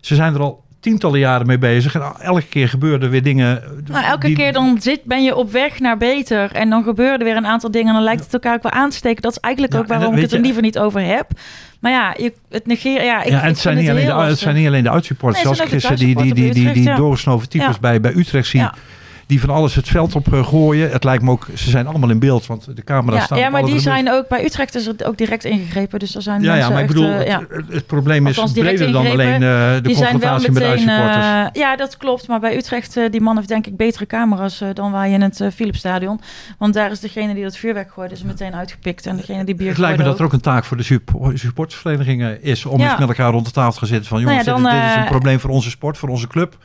ze 0.00 0.14
zijn 0.14 0.34
er 0.34 0.40
al 0.40 0.64
tientallen 0.80 1.18
jaren 1.18 1.46
mee 1.46 1.58
bezig. 1.58 1.94
En 1.94 2.02
elke 2.20 2.46
keer 2.46 2.68
gebeurden 2.68 3.02
er 3.02 3.10
weer 3.10 3.22
dingen. 3.22 3.62
Nou, 3.86 4.04
elke 4.04 4.26
die- 4.26 4.36
keer 4.36 4.52
dan 4.52 4.80
zit, 4.80 5.04
ben 5.04 5.22
je 5.24 5.36
op 5.36 5.52
weg 5.52 5.80
naar 5.80 5.96
beter. 5.96 6.52
En 6.52 6.70
dan 6.70 6.82
gebeuren 6.82 7.18
er 7.18 7.24
weer 7.24 7.36
een 7.36 7.46
aantal 7.46 7.70
dingen. 7.70 7.88
En 7.88 7.94
dan 7.94 8.02
lijkt 8.02 8.24
het 8.24 8.32
elkaar 8.32 8.54
ook 8.54 8.62
wel 8.62 8.72
aan 8.72 8.90
te 8.90 8.96
steken. 8.96 9.22
Dat 9.22 9.32
is 9.32 9.38
eigenlijk 9.38 9.74
Ja, 9.74 9.78
ook 9.78 9.86
waarom 9.86 10.06
dat 10.06 10.16
ik 10.16 10.22
het 10.22 10.32
er 10.32 10.40
liever 10.40 10.62
niet 10.62 10.78
over 10.78 11.00
heb. 11.00 11.30
Maar 11.80 11.92
ja, 11.92 12.14
je, 12.18 12.32
het 12.48 12.66
negeren... 12.66 13.04
Ja, 13.04 13.22
ik, 13.22 13.30
ja, 13.30 13.40
en 13.42 13.46
het 13.48 13.58
zijn, 13.58 13.76
niet 13.76 13.88
alleen 13.90 14.06
de, 14.06 14.12
het 14.12 14.38
zijn 14.38 14.54
niet 14.54 14.66
alleen 14.66 14.82
de 14.82 14.90
uitsupporters. 14.90 15.44
Nee, 15.44 15.52
ook 15.52 15.68
gisteren 15.68 15.98
die, 15.98 16.16
die, 16.16 16.34
die, 16.34 16.52
die, 16.52 16.72
die, 16.72 16.94
doorgesnoven 16.94 17.48
types 17.48 17.78
bij, 17.78 18.00
bij 18.00 18.12
Utrecht 18.14 18.48
zie. 18.48 18.68
Ja. 19.30 19.36
Die 19.36 19.40
van 19.46 19.50
alles 19.56 19.74
het 19.74 19.88
veld 19.88 20.14
op 20.14 20.32
eh, 20.32 20.46
gooien. 20.46 20.90
Het 20.90 21.04
lijkt 21.04 21.22
me 21.22 21.30
ook, 21.30 21.46
ze 21.54 21.70
zijn 21.70 21.86
allemaal 21.86 22.10
in 22.10 22.18
beeld, 22.18 22.46
want 22.46 22.76
de 22.76 22.84
camera's 22.84 23.18
Ja, 23.18 23.24
staan 23.24 23.38
ja, 23.38 23.48
maar 23.50 23.62
die 23.64 23.78
zijn 23.80 24.10
ook... 24.10 24.28
Bij 24.28 24.44
Utrecht 24.44 24.74
is 24.74 24.86
er 24.86 24.94
ook 25.06 25.16
direct 25.18 25.44
ingegrepen. 25.44 25.98
Dus 25.98 26.14
er 26.14 26.22
zijn 26.22 26.42
Ja, 26.42 26.46
ja, 26.46 26.52
mensen 26.54 26.72
maar 26.72 26.82
ik 26.82 26.86
bedoel, 26.88 27.10
eh, 27.10 27.26
ja. 27.26 27.38
het, 27.40 27.48
het- 27.50 27.72
het 27.72 27.86
probleem 27.86 28.26
is 28.26 28.36
Althans, 28.36 28.52
direct 28.54 28.74
breder 28.76 28.92
dan 28.92 29.06
alleen 29.06 29.32
eh, 29.42 29.74
de 29.74 29.80
die 29.82 29.94
confrontatie 29.96 30.50
met 30.50 30.62
de 30.62 30.68
uitsupporters. 30.68 31.16
eh, 31.26 31.46
ja, 31.52 31.76
dat 31.76 31.96
klopt. 31.96 32.28
Maar 32.28 32.40
bij 32.40 32.56
Utrecht, 32.56 32.98
die 33.10 33.20
man 33.20 33.36
heeft 33.36 33.48
denk 33.48 33.66
ik 33.66 33.76
betere 33.76 34.06
camera's 34.06 34.62
dan 34.72 34.92
wij 34.92 35.10
in 35.10 35.22
het 35.22 35.40
Philipsstadion. 35.54 36.20
Want 36.58 36.74
daar 36.74 36.90
is 36.90 37.00
degene 37.00 37.34
die 37.34 37.42
dat 37.42 37.56
vuurwerk 37.56 37.92
gooide, 37.92 38.14
is 38.14 38.22
meteen 38.22 38.54
uitgepikt. 38.54 39.06
En 39.06 39.16
degene 39.16 39.44
die 39.44 39.54
bier 39.54 39.68
Het 39.68 39.78
lijkt 39.78 39.98
me 39.98 40.04
dat 40.04 40.18
er 40.18 40.24
ook 40.24 40.32
een 40.32 40.40
taak 40.40 40.64
voor 40.64 40.76
de 40.76 40.82
suppo- 40.82 41.30
supportersverenigingen 41.36 42.42
is 42.42 42.66
om 42.66 42.80
Ja. 42.80 42.90
eens 42.90 42.98
met 42.98 43.08
elkaar 43.08 43.30
rond 43.32 43.46
de 43.46 43.52
tafel 43.52 43.72
te 43.72 43.78
gaan 43.78 43.88
zitten 43.88 44.06
van 44.08 44.16
Nou 44.22 44.28
jongens, 44.30 44.46
ja, 44.48 44.54
dit, 44.54 44.64
dan, 44.64 44.72
dit 44.80 44.90
is 44.90 44.96
een 44.96 45.04
probleem 45.10 45.40
voor 45.40 45.50
onze 45.50 45.70
sport, 45.70 45.98
voor 45.98 46.08
onze 46.08 46.26
club. 46.26 46.56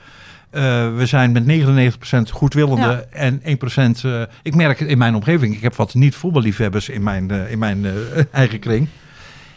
Eh, 0.49 0.62
we 0.95 1.05
zijn 1.05 1.31
met 1.31 1.45
99% 1.45 2.31
goedwillende 2.31 3.08
en 3.12 3.41
1%. 3.43 4.03
eh, 4.03 4.21
ik 4.43 4.55
merk 4.55 4.79
het 4.79 4.88
in 4.89 4.97
mijn 4.97 5.15
omgeving. 5.15 5.55
Ik 5.55 5.62
heb 5.62 5.75
wat 5.75 5.93
niet-voetballiefhebbers 5.93 6.89
in 6.89 7.03
mijn, 7.03 7.31
eh, 7.31 7.51
in 7.51 7.60
mijn 7.60 7.86
eh, 7.86 7.91
eigen 8.31 8.60
kring. 8.60 8.88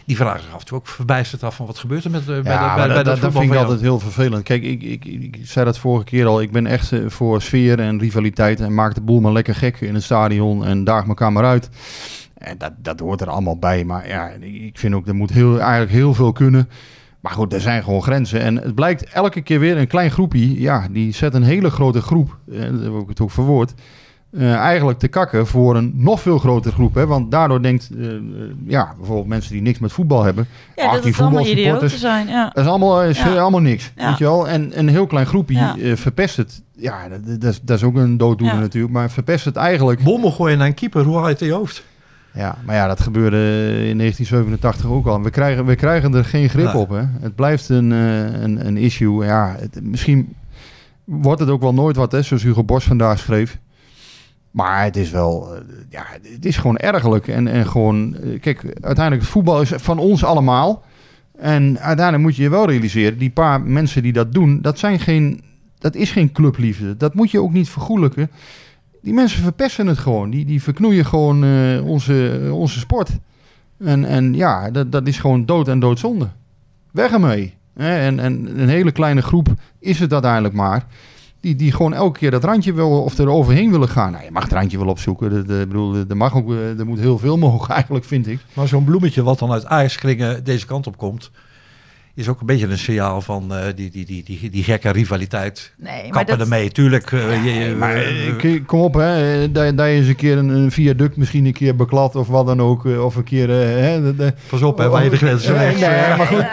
Die 0.07 0.17
vragen 0.17 0.41
zich 0.43 0.53
af 0.55 0.61
en 0.61 0.67
toe 0.67 0.79
ook 0.79 0.87
verbijsterd 0.87 1.43
af 1.43 1.57
van 1.57 1.67
wat 1.67 1.79
gebeurt 1.79 2.05
er 2.05 2.11
met, 2.11 2.25
bij, 2.27 2.37
de, 2.37 2.43
bij, 2.43 2.53
Ja, 2.53 2.75
bij, 2.75 2.77
maar 2.77 2.89
dat 2.89 2.97
dat, 2.97 3.05
dat 3.05 3.15
voetbal 3.15 3.31
vind 3.41 3.45
ik 3.45 3.59
jou? 3.59 3.65
altijd 3.65 3.81
heel 3.81 3.99
vervelend. 3.99 4.43
Kijk, 4.43 4.63
ik, 4.63 4.83
ik, 4.83 5.05
ik 5.05 5.39
zei 5.43 5.65
dat 5.65 5.79
vorige 5.79 6.05
keer 6.05 6.27
al. 6.27 6.41
Ik 6.41 6.51
ben 6.51 6.67
echt 6.67 6.93
voor 7.07 7.43
sfeer 7.43 7.81
en 7.81 7.99
rivaliteit. 7.99 8.61
En 8.61 8.75
maak 8.75 8.95
de 8.95 9.01
boel 9.01 9.21
maar 9.21 9.33
lekker 9.33 9.55
gek 9.55 9.81
in 9.81 9.95
het 9.95 10.03
stadion. 10.03 10.65
En 10.65 10.85
daag 10.85 11.07
elkaar 11.07 11.33
maar 11.33 11.45
uit. 11.45 11.69
En 12.39 12.59
dat, 12.59 12.73
dat 12.77 13.01
hoort 13.01 13.21
er 13.21 13.29
allemaal 13.31 13.59
bij. 13.59 13.85
Maar 13.85 14.09
ja, 14.09 14.31
ik 14.41 14.79
vind 14.79 14.95
ook, 14.95 15.07
er 15.09 15.15
moet 15.15 15.31
heel, 15.31 15.61
eigenlijk 15.61 15.91
heel 15.91 16.15
veel 16.15 16.33
kunnen. 16.33 16.69
Maar 17.21 17.33
goed, 17.33 17.53
er 17.53 17.61
zijn 17.61 17.83
gewoon 17.83 18.03
grenzen. 18.03 18.41
En 18.41 18.57
het 18.57 18.75
blijkt 18.75 19.05
elke 19.05 19.41
keer 19.41 19.61
weer 19.61 19.77
een 19.79 19.87
klein 19.87 20.11
groepje. 20.11 20.61
Ja, 20.61 20.87
die 20.91 21.13
zet 21.15 21.35
een 21.35 21.43
hele 21.43 21.71
grote 21.71 22.01
groep. 22.01 22.37
eh, 22.53 22.61
Dat 22.61 22.83
heb 22.83 22.93
ik 23.03 23.09
het 23.09 23.21
ook 23.21 23.31
verwoord. 23.31 23.75
eh, 24.33 24.55
eigenlijk 24.55 24.99
te 24.99 25.09
kakken 25.09 25.47
voor 25.47 25.77
een 25.77 25.93
nog 25.95 26.21
veel 26.21 26.39
grotere 26.39 26.75
groep. 26.75 26.95
Hè? 26.95 27.07
Want 27.07 27.31
daardoor 27.31 27.63
denkt, 27.63 27.91
eh, 27.99 28.15
eh, 28.15 28.21
ja, 28.67 28.93
bijvoorbeeld 28.97 29.27
mensen 29.29 29.53
die 29.53 29.63
niks 29.63 29.79
met 29.79 29.93
voetbal 29.93 30.23
hebben. 30.23 30.47
Ja, 30.77 30.85
ach, 30.87 30.95
dat 30.95 31.03
die 31.03 31.15
voetbalsupporters, 31.15 32.01
zijn. 32.01 32.29
Ja. 32.29 32.51
dat 32.55 32.65
is 32.65 32.71
allemaal, 32.71 33.03
is 33.05 33.19
Ja. 33.23 33.37
allemaal 33.37 33.61
niks, 33.61 33.93
Ja. 33.97 34.09
weet 34.09 34.19
je 34.19 34.25
wel. 34.25 34.49
En 34.49 34.79
een 34.79 34.89
heel 34.89 35.07
klein 35.07 35.27
groepje 35.27 35.55
Ja. 35.57 35.77
eh, 35.79 35.97
verpest 35.97 36.37
het. 36.37 36.63
Ja, 36.77 37.09
dat, 37.09 37.41
dat, 37.41 37.51
is, 37.53 37.61
dat 37.63 37.77
is 37.77 37.83
ook 37.85 37.97
een 37.97 38.17
dooddoener 38.17 38.55
Ja. 38.57 38.61
natuurlijk. 38.61 38.93
Maar 38.93 39.11
verpest 39.11 39.45
het 39.45 39.57
eigenlijk. 39.57 40.03
Bommen 40.03 40.33
gooien 40.33 40.59
naar 40.59 40.67
een 40.67 40.75
keeper, 40.75 41.05
hoe 41.05 41.17
haal 41.17 41.27
je 41.27 41.33
het 41.33 41.41
in 41.41 41.47
je 41.47 41.53
hoofd? 41.53 41.85
Ja, 42.33 42.59
maar 42.65 42.75
ja, 42.75 42.87
dat 42.87 43.01
gebeurde 43.01 43.37
in 43.89 43.99
1987 43.99 44.91
ook 44.91 45.07
al. 45.07 45.23
We 45.23 45.31
krijgen, 45.31 45.67
we 45.67 45.75
krijgen 45.75 46.15
er 46.15 46.25
geen 46.25 46.49
grip 46.49 46.75
op. 46.75 46.89
Hè. 46.89 47.03
Het 47.21 47.35
blijft 47.35 47.69
een, 47.69 47.93
eh, 47.93 48.41
een, 48.43 48.67
een 48.67 48.77
issue. 48.77 49.25
Ja, 49.25 49.57
het, 49.59 49.83
misschien 49.83 50.35
wordt 51.05 51.41
het 51.41 51.49
ook 51.49 51.61
wel 51.61 51.75
nooit 51.75 51.97
wat, 51.97 52.13
hè, 52.13 52.23
zoals 52.23 52.43
Hugo 52.43 52.65
Bos 52.65 52.85
vandaag 52.85 53.19
schreef. 53.19 53.59
Maar 54.51 54.85
het 54.85 54.97
is 54.97 55.11
wel, 55.11 55.55
eh, 55.55 55.61
ja, 55.89 56.07
het 56.23 56.45
is 56.45 56.57
gewoon 56.57 56.77
ergerlijk. 56.77 57.29
En, 57.29 57.49
en 57.49 57.67
gewoon, 57.67 58.17
eh, 58.17 58.41
kijk, 58.41 58.63
uiteindelijk, 58.65 59.23
het 59.23 59.31
voetbal 59.31 59.61
is 59.61 59.73
van 59.77 59.99
ons 59.99 60.25
allemaal. 60.25 60.85
En 61.39 61.79
uiteindelijk 61.79 62.25
moet 62.25 62.37
je 62.37 62.43
je 62.43 62.51
wel 62.51 62.69
realiseren, 62.69 63.19
die 63.19 63.31
paar 63.31 63.61
mensen 63.61 64.03
die 64.03 64.13
dat 64.13 64.33
doen, 64.33 64.61
dat 64.61 64.79
zijn 64.79 65.01
geen, 65.01 65.41
dat 65.79 65.95
is 65.95 66.11
geen 66.11 66.33
clubliefde. 66.33 66.97
Dat 66.97 67.15
moet 67.15 67.31
je 67.31 67.43
ook 67.43 67.53
niet 67.53 67.69
vergoelijken. 67.69 68.31
Die 69.03 69.15
mensen 69.15 69.43
verpesten 69.43 69.87
het 69.87 69.99
gewoon. 69.99 70.31
Die, 70.31 70.45
die 70.45 70.63
verknoeien 70.63 71.05
gewoon 71.05 71.45
eh, 71.45 71.87
onze, 71.87 72.49
onze 72.53 72.79
sport. 72.79 73.11
En, 73.79 74.05
en 74.05 74.35
ja, 74.35 74.71
dat, 74.71 74.93
dat 74.93 75.07
is 75.07 75.19
gewoon 75.19 75.47
dood 75.47 75.69
en 75.69 75.81
doodzonde. 75.81 76.29
Weg 76.91 77.13
ermee. 77.13 77.55
En, 77.75 78.21
en 78.21 78.61
een 78.61 78.69
hele 78.69 78.93
kleine 78.93 79.23
groep 79.23 79.49
is 79.79 79.99
het 79.99 80.13
uiteindelijk 80.13 80.55
maar. 80.55 80.87
Die, 81.41 81.57
die 81.57 81.73
gewoon 81.73 81.95
elke 81.95 82.19
keer 82.19 82.31
dat 82.31 82.45
randje 82.45 82.73
wil 82.73 83.03
of 83.03 83.19
er 83.19 83.29
overheen 83.29 83.71
willen 83.71 83.89
gaan. 83.89 84.13
Nou, 84.13 84.25
je 84.25 84.31
mag 84.31 84.43
het 84.43 84.53
randje 84.53 84.79
wel 84.79 84.89
opzoeken. 84.89 85.33
Eh, 85.33 85.61
ik 85.61 85.69
bedoel, 85.69 85.95
er, 86.09 86.17
mag 86.17 86.35
ook, 86.35 86.51
eh, 86.51 86.79
er 86.79 86.87
moet 86.87 86.99
heel 86.99 87.19
veel 87.19 87.37
mogen 87.47 87.75
eigenlijk, 87.75 88.05
vind 88.05 88.27
ik. 88.27 88.41
Maar 88.53 88.69
zo'n 88.69 88.85
bloemetje 88.85 89.23
wat 89.23 89.39
dan 89.39 89.53
uit 89.53 89.67
Ajax-kringen 89.67 90.45
deze 90.45 90.67
kant 90.67 90.87
op 90.87 90.97
komt... 90.97 91.31
is 92.19 92.29
ook 92.29 92.41
een 92.41 92.47
beetje 92.47 92.67
een 92.67 92.79
signaal 92.79 93.21
van 93.21 93.55
eh, 93.55 93.65
die, 93.75 93.91
die, 93.91 94.05
die, 94.07 94.23
die, 94.25 94.51
die 94.51 94.65
gekke 94.65 94.91
rivaliteit. 94.91 95.73
Nee, 95.77 95.91
maar 96.03 96.11
Kappen 96.11 96.39
dat... 96.39 96.41
ermee, 96.47 96.71
tuurlijk. 96.71 97.13
eh, 97.13 97.45
je- 97.45 97.53
je- 97.53 97.75
Maar 97.75 97.95
eh, 97.97 98.29
eh, 98.55 98.61
kom 98.67 98.81
op, 98.81 98.95
hè. 98.95 99.43
eh, 99.43 99.49
Dat, 99.53 99.77
dat 99.77 99.87
je 99.87 99.93
eens 99.93 100.09
een 100.09 100.17
keer 100.17 100.39
een, 100.39 100.49
een 100.49 100.71
viaduct 100.71 101.17
misschien 101.17 101.45
een 101.47 101.53
keer 101.53 101.77
beklad 101.77 102.17
of 102.17 102.29
wat 102.29 102.47
dan 102.47 102.61
ook. 102.63 102.87
eh, 102.87 103.05
Of 103.05 103.17
een 103.17 103.25
keer... 103.25 103.51
eh, 103.51 103.57
hè, 103.67 104.03
de- 104.03 104.17
de- 104.17 104.33
Pas 104.49 104.63
op, 104.63 104.79
hè, 104.79 104.89
waar 104.89 105.05
je 105.05 105.11
de 105.11 105.17
grenzen 105.17 105.55
legt. 105.55 105.81
nee, 105.81 106.17
maar 106.17 106.27
goed. 106.27 106.47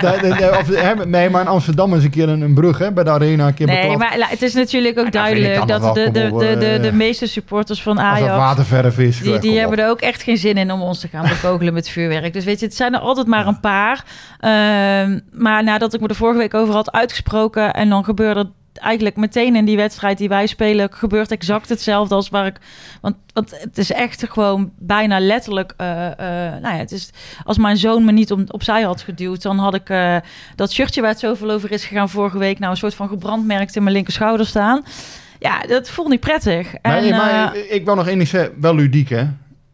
of, 0.59 0.67
hè, 0.75 1.05
nee, 1.05 1.29
maar 1.29 1.41
in 1.41 1.47
Amsterdam 1.47 1.95
is 1.95 2.03
een 2.03 2.09
keer 2.09 2.29
een, 2.29 2.41
een 2.41 2.53
brug 2.53 2.77
hè, 2.77 2.91
bij 2.91 3.03
de 3.03 3.09
arena 3.09 3.47
een 3.47 3.53
keer 3.53 3.67
Nee, 3.67 3.81
beklad. 3.81 3.97
maar 3.97 4.17
la- 4.17 4.27
het 4.29 4.41
is 4.41 4.53
natuurlijk 4.53 4.97
ook 4.97 5.03
dat 5.03 5.13
duidelijk 5.13 5.67
dat 5.67 5.95
de, 5.95 6.11
de, 6.11 6.29
op, 6.31 6.39
de, 6.39 6.55
de, 6.59 6.65
eh, 6.65 6.81
de 6.81 6.91
meeste 6.93 7.27
supporters 7.27 7.81
van 7.81 7.99
Ajax... 7.99 8.29
waterverf 8.31 8.97
is. 8.99 9.19
Die, 9.19 9.35
eh, 9.35 9.41
die 9.41 9.57
hebben 9.59 9.77
op. 9.77 9.83
er 9.83 9.89
ook 9.89 10.01
echt 10.01 10.23
geen 10.23 10.37
zin 10.37 10.57
in 10.57 10.71
om 10.71 10.81
ons 10.81 10.99
te 10.99 11.07
gaan 11.07 11.27
bekogelen 11.29 11.73
met 11.73 11.89
vuurwerk. 11.89 12.33
Dus 12.33 12.43
weet 12.45 12.59
je, 12.59 12.65
het 12.65 12.75
zijn 12.75 12.93
er 12.93 12.99
altijd 12.99 13.27
maar 13.27 13.47
een 13.47 13.59
paar. 13.59 14.03
Ehm, 14.39 15.19
nadat 15.61 15.93
ik 15.93 15.99
me 16.01 16.07
er 16.07 16.15
vorige 16.15 16.37
week 16.37 16.53
over 16.53 16.73
had 16.73 16.91
uitgesproken... 16.91 17.73
en 17.73 17.89
dan 17.89 18.03
gebeurde 18.03 18.39
het 18.39 18.49
eigenlijk 18.73 19.15
meteen 19.15 19.55
in 19.55 19.65
die 19.65 19.75
wedstrijd 19.75 20.17
die 20.17 20.29
wij 20.29 20.47
spelen... 20.47 20.87
gebeurt 20.91 21.31
exact 21.31 21.69
hetzelfde 21.69 22.15
als 22.15 22.29
waar 22.29 22.45
ik... 22.45 22.55
Want, 23.01 23.15
want 23.33 23.59
het 23.59 23.77
is 23.77 23.91
echt 23.91 24.25
gewoon 24.29 24.71
bijna 24.77 25.19
letterlijk... 25.19 25.73
eh, 25.77 26.05
eh, 26.05 26.61
nou 26.61 26.73
ja, 26.73 26.79
het 26.79 26.91
is, 26.91 27.09
als 27.43 27.57
mijn 27.57 27.77
zoon 27.77 28.05
me 28.05 28.11
niet 28.11 28.31
om, 28.31 28.45
opzij 28.47 28.81
had 28.81 29.01
geduwd... 29.01 29.41
dan 29.41 29.57
had 29.57 29.73
ik 29.73 29.89
eh, 29.89 30.17
dat 30.55 30.71
shirtje 30.71 31.01
waar 31.01 31.09
het 31.09 31.19
zoveel 31.19 31.51
over 31.51 31.71
is 31.71 31.85
gegaan 31.85 32.09
vorige 32.09 32.37
week... 32.37 32.59
nou 32.59 32.71
een 32.71 32.77
soort 32.77 32.95
van 32.95 33.07
gebrandmerkt 33.07 33.75
in 33.75 33.83
mijn 33.83 33.95
linkerschouder 33.95 34.45
staan... 34.45 34.83
Ja, 35.39 35.59
dat 35.59 35.89
voelt 35.89 36.09
niet 36.09 36.19
prettig. 36.19 36.71
Maar, 36.81 36.97
En, 36.97 37.09
maar 37.09 37.55
ik 37.55 37.85
wil 37.85 37.95
nog 37.95 38.07
één 38.07 38.17
ding 38.17 38.29
zeggen. 38.29 38.61
Wel 38.61 38.75
ludiek, 38.75 39.09
hè? 39.09 39.27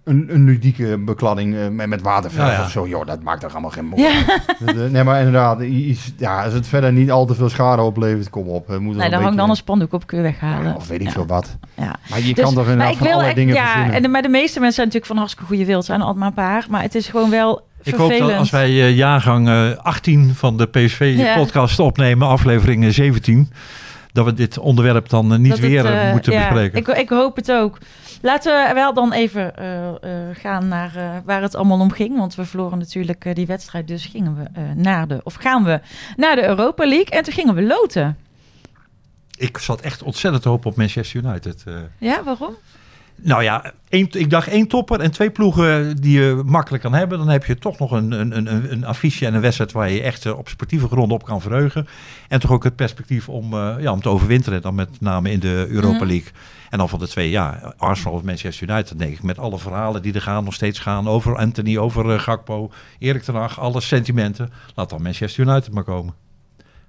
Een, 0.04 0.26
een 0.30 0.46
ludieke 0.46 0.98
bekladding 0.98 1.56
eh, 1.56 1.68
met, 1.68 1.88
met 1.88 2.02
waterverf 2.02 2.48
Ja, 2.48 2.54
ja. 2.58 2.64
of 2.64 2.72
zo. 2.72 2.88
Joh, 2.88 3.06
dat 3.08 3.24
maakt 3.24 3.42
toch 3.42 3.52
allemaal 3.52 3.70
geen 3.72 3.86
moe. 3.86 4.00
Ja. 4.00 4.12
Eh, 4.66 4.76
Nee, 4.92 5.04
maar 5.04 5.18
inderdaad. 5.18 5.62
Iets, 5.62 6.12
ja, 6.18 6.44
als 6.44 6.54
het 6.54 6.68
verder 6.68 6.92
niet 6.94 7.12
al 7.12 7.26
te 7.26 7.36
veel 7.36 7.50
schade 7.50 7.82
oplevert, 7.82 8.30
kom 8.30 8.48
op. 8.48 8.68
Het 8.68 8.80
moet 8.80 8.96
Nee, 8.96 9.06
een 9.06 9.12
daar 9.12 9.22
hangt 9.22 9.38
dan 9.38 9.50
een 9.50 9.56
spandoek 9.56 9.94
op, 9.94 10.08
kun 10.08 10.18
je 10.18 10.24
weghalen. 10.24 10.68
Ja, 10.68 10.74
of 10.76 10.88
weet 10.88 11.00
ik 11.00 11.06
Ja. 11.06 11.12
veel 11.12 11.26
wat. 11.26 11.58
Ja. 11.78 11.96
Maar 12.10 12.20
je 12.22 12.34
Dus- 12.34 12.44
kan 12.44 12.54
toch 12.54 12.64
inderdaad 12.68 12.96
van 12.96 13.04
wil 13.04 13.12
allerlei 13.12 13.36
dingen 13.36 13.56
ja, 13.56 13.66
verzinnen. 13.66 13.94
en 13.96 14.02
de, 14.02 14.08
maar 14.08 14.22
de 14.22 14.30
meeste 14.30 14.60
mensen 14.60 14.74
zijn 14.74 14.86
natuurlijk 14.88 15.06
van 15.06 15.18
hartstikke 15.18 15.48
goede 15.50 15.66
wild. 15.66 15.86
zijn 15.86 16.00
altijd 16.02 16.18
maar 16.20 16.28
een 16.28 16.34
paar. 16.34 16.66
Maar 16.70 16.82
het 16.82 16.96
is 16.96 17.08
gewoon 17.08 17.30
wel 17.30 17.62
Ik 17.84 17.94
hoop 17.96 18.08
vervelend. 18.08 18.30
dat 18.32 18.40
als 18.40 18.50
wij 18.50 18.68
eh, 18.70 18.96
jaargang 18.96 19.48
eh, 19.50 19.70
18 19.78 20.32
van 20.36 20.58
de 20.58 20.68
Ja. 20.72 20.82
PSV-podcast 20.86 21.80
opnemen, 21.80 22.28
aflevering 22.28 22.84
eh, 22.84 22.90
17, 22.90 23.52
dat 24.12 24.26
we 24.26 24.34
dit 24.34 24.58
onderwerp 24.58 25.10
dan 25.10 25.42
niet 25.42 25.50
dat 25.52 25.60
weer 25.60 26.10
moeten 26.12 26.34
ja, 26.34 26.40
bespreken. 26.40 26.78
Ik, 26.80 26.88
ik 26.88 27.10
hoop 27.10 27.36
het 27.36 27.52
ook. 27.52 27.78
Laten 28.22 28.68
we 28.68 28.74
wel 28.74 28.94
dan 28.94 29.14
even 29.14 29.58
eh, 29.58 29.88
eh, 29.88 30.36
gaan 30.36 30.68
naar 30.68 30.96
eh, 30.96 31.18
waar 31.26 31.42
het 31.42 31.56
allemaal 31.56 31.80
om 31.80 31.92
ging. 31.92 32.18
Want 32.18 32.36
we 32.36 32.46
verloren 32.46 32.78
natuurlijk 32.78 33.36
die 33.36 33.46
wedstrijd. 33.46 33.88
Dus 33.88 34.06
gingen 34.06 34.36
we 34.36 34.62
naar 34.76 35.08
de, 35.08 35.20
of 35.24 35.34
gaan 35.34 35.64
we 35.64 35.80
naar 36.16 36.36
de 36.36 36.48
Europa 36.48 36.88
League. 36.88 37.10
En 37.10 37.24
toen 37.24 37.34
gingen 37.34 37.56
we 37.56 37.64
loten. 37.64 38.18
Ik 39.38 39.58
zat 39.58 39.82
echt 39.82 40.04
ontzettend 40.04 40.44
te 40.44 40.50
hopen 40.50 40.70
op 40.70 40.76
Manchester 40.78 41.24
United. 41.24 41.64
Ja, 41.98 42.24
waarom? 42.24 42.56
Nou 43.24 43.44
ja, 43.44 43.72
één, 43.90 44.08
ik 44.12 44.30
dacht 44.30 44.48
één 44.48 44.68
topper 44.68 45.00
en 45.00 45.12
twee 45.12 45.30
ploegen 45.30 45.96
die 45.98 46.20
je 46.20 46.42
makkelijk 46.46 46.84
kan 46.84 46.94
hebben. 46.94 47.18
Dan 47.18 47.30
heb 47.30 47.46
je 47.46 47.56
toch 47.58 47.80
nog 47.80 47.92
een, 47.92 48.12
een, 48.12 48.38
een, 48.38 48.72
een 48.72 48.86
affiche 48.86 49.26
en 49.26 49.34
een 49.34 49.42
wedstrijd 49.42 49.72
waar 49.72 49.90
je 49.90 50.02
echt 50.02 50.26
eh, 50.26 50.38
op 50.38 50.50
sportieve 50.50 50.88
gronden 50.88 51.18
op 51.18 51.26
kan 51.26 51.42
verheugen. 51.42 51.88
En 52.28 52.40
toch 52.40 52.52
ook 52.52 52.64
het 52.64 52.76
perspectief 52.76 53.30
om, 53.30 53.54
eh, 53.54 53.76
ja, 53.80 53.92
om 53.92 54.02
te 54.02 54.10
overwinteren. 54.10 54.62
Dan 54.62 54.76
met 54.76 55.02
name 55.02 55.32
in 55.32 55.40
de 55.40 55.66
Europa 55.70 55.98
Mhm. 55.98 56.08
League. 56.08 56.32
En 56.70 56.78
dan 56.78 56.90
van 56.90 57.00
de 57.00 57.08
twee, 57.08 57.30
ja, 57.30 57.74
Arsenal 57.78 58.14
of 58.14 58.24
Manchester 58.24 58.70
United, 58.70 59.00
denk 59.00 59.12
ik. 59.14 59.24
Met 59.24 59.40
alle 59.40 59.60
verhalen 59.60 60.02
die 60.02 60.14
er 60.14 60.22
gaan, 60.22 60.44
nog 60.44 60.54
steeds 60.54 60.80
gaan. 60.80 61.08
Over 61.08 61.36
Anthony, 61.38 61.78
over 61.78 62.12
eh, 62.12 62.20
Gakpo, 62.20 62.72
Erik 63.00 63.22
ten 63.24 63.36
Hag, 63.36 63.60
alle 63.60 63.82
sentimenten. 63.82 64.50
Laat 64.76 64.90
dan 64.90 65.02
Manchester 65.02 65.48
United 65.48 65.74
maar 65.74 65.84
komen. 65.84 66.14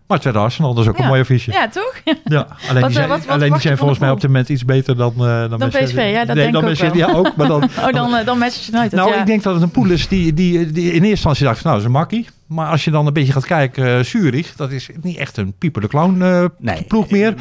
Maar 0.07 0.17
het 0.17 0.33
werd 0.33 0.37
Arsenal, 0.45 0.75
dat 0.75 0.85
is 0.85 0.91
ook 0.91 0.97
Ja. 0.97 1.03
een 1.03 1.09
mooi 1.09 1.21
affiche. 1.21 1.53
Ja, 1.53 1.69
toch? 1.69 1.95
Ja, 2.05 2.13
alleen 2.15 2.17
Wat, 2.65 2.75
die 2.75 2.85
eh, 2.85 2.91
zijn, 2.93 3.09
wat- 3.09 3.25
wat 3.25 3.29
alleen 3.35 3.53
die 3.53 3.61
zijn 3.61 3.77
volgens 3.77 3.99
de 3.99 4.05
mij 4.05 4.15
op 4.15 4.21
dit 4.21 4.31
moment 4.31 4.49
iets 4.49 4.65
beter 4.65 4.97
dan, 4.97 5.13
eh 5.13 5.19
dan, 5.19 5.49
Manchester- 5.59 5.83
PSV, 5.85 6.11
ja, 6.13 6.25
dat 6.25 6.35
nee, 6.37 6.37
denk 6.37 6.37
dan 6.37 6.47
ik 6.49 6.57
ook 6.57 6.63
Manchester- 6.79 6.99
wel. 6.99 7.09
Ja, 7.09 7.15
ook, 7.29 7.37
maar 7.37 7.47
dan... 7.47 7.63
Oh, 7.87 7.93
dan, 7.93 8.15
eh, 8.17 8.27
dan 8.27 8.39
Manchester 8.39 8.75
United. 8.75 8.93
nou, 8.99 9.11
ja. 9.13 9.21
ik 9.21 9.27
denk 9.27 9.43
dat 9.43 9.55
het 9.55 9.63
een 9.63 9.71
pool 9.71 9.91
is 9.91 10.09
die, 10.09 10.35
die, 10.35 10.73
die 10.73 10.87
in 10.87 10.93
eerste 10.93 11.09
instantie 11.09 11.45
dacht, 11.45 11.59
van, 11.61 11.71
nou, 11.71 11.83
dat 11.83 11.91
is 11.91 11.95
een 11.95 12.01
makkie. 12.01 12.27
Maar 12.47 12.67
als 12.71 12.85
je 12.85 12.91
dan 12.91 13.07
een 13.07 13.13
beetje 13.13 13.33
gaat 13.33 13.47
kijken, 13.47 13.97
eh, 13.99 14.05
Zurich, 14.05 14.53
dat 14.57 14.71
is 14.71 14.89
niet 15.03 15.17
echt 15.17 15.37
een 15.37 15.53
pieper 15.59 15.81
de 15.83 15.89
clown 15.89 16.23
eh, 16.23 16.45
Nee. 16.59 16.83
ploeg 16.83 17.11
meer. 17.11 17.29
Eh, 17.29 17.35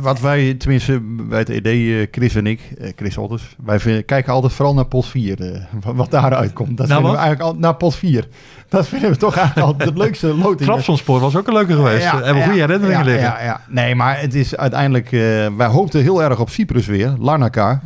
wat 0.00 0.20
wij, 0.20 0.54
tenminste 0.54 1.00
bij 1.00 1.38
het 1.38 1.48
ED, 1.48 1.66
eh, 1.66 2.06
Chris 2.10 2.34
en 2.34 2.46
ik, 2.46 2.60
eh, 2.78 2.90
Chris 2.96 3.18
Otters, 3.18 3.56
wij 3.64 3.80
vinden- 3.80 4.04
kijken 4.04 4.32
altijd 4.32 4.52
vooral 4.52 4.74
naar 4.74 4.86
pot 4.86 5.06
4. 5.06 5.52
eh, 5.52 5.60
wat, 5.94 6.10
daaruit 6.10 6.52
komt. 6.52 6.76
Dat 6.76 6.88
Nou, 6.88 7.00
vinden 7.00 7.10
we 7.20 7.24
eigenlijk 7.26 7.54
al, 7.54 7.60
naar 7.60 7.74
pot 7.74 7.94
4. 7.96 8.28
Dat 8.68 8.88
vinden 8.88 9.10
we 9.10 9.16
toch 9.16 9.36
eigenlijk 9.36 9.66
altijd 9.66 9.88
het 9.88 9.98
leukste 9.98 10.26
loting. 10.44 10.70
Trapsonspoor 10.70 11.20
was 11.20 11.36
ook 11.36 11.46
een 11.46 11.52
leuke 11.52 11.74
geweest. 11.74 12.02
Ja, 12.02 12.14
hebben 12.16 12.34
we 12.34 12.42
goede 12.42 12.60
herinneringen 12.60 12.98
ja, 12.98 13.04
liggen. 13.04 13.22
Ja, 13.22 13.42
ja. 13.42 13.60
Nee, 13.68 13.94
maar 13.94 14.20
het 14.20 14.34
is 14.34 14.56
uiteindelijk... 14.56 15.10
wij 15.56 15.66
hoopten 15.66 16.02
heel 16.02 16.22
erg 16.22 16.40
op 16.40 16.50
Cyprus 16.50 16.86
weer, 16.86 17.14
Larnaca. 17.18 17.80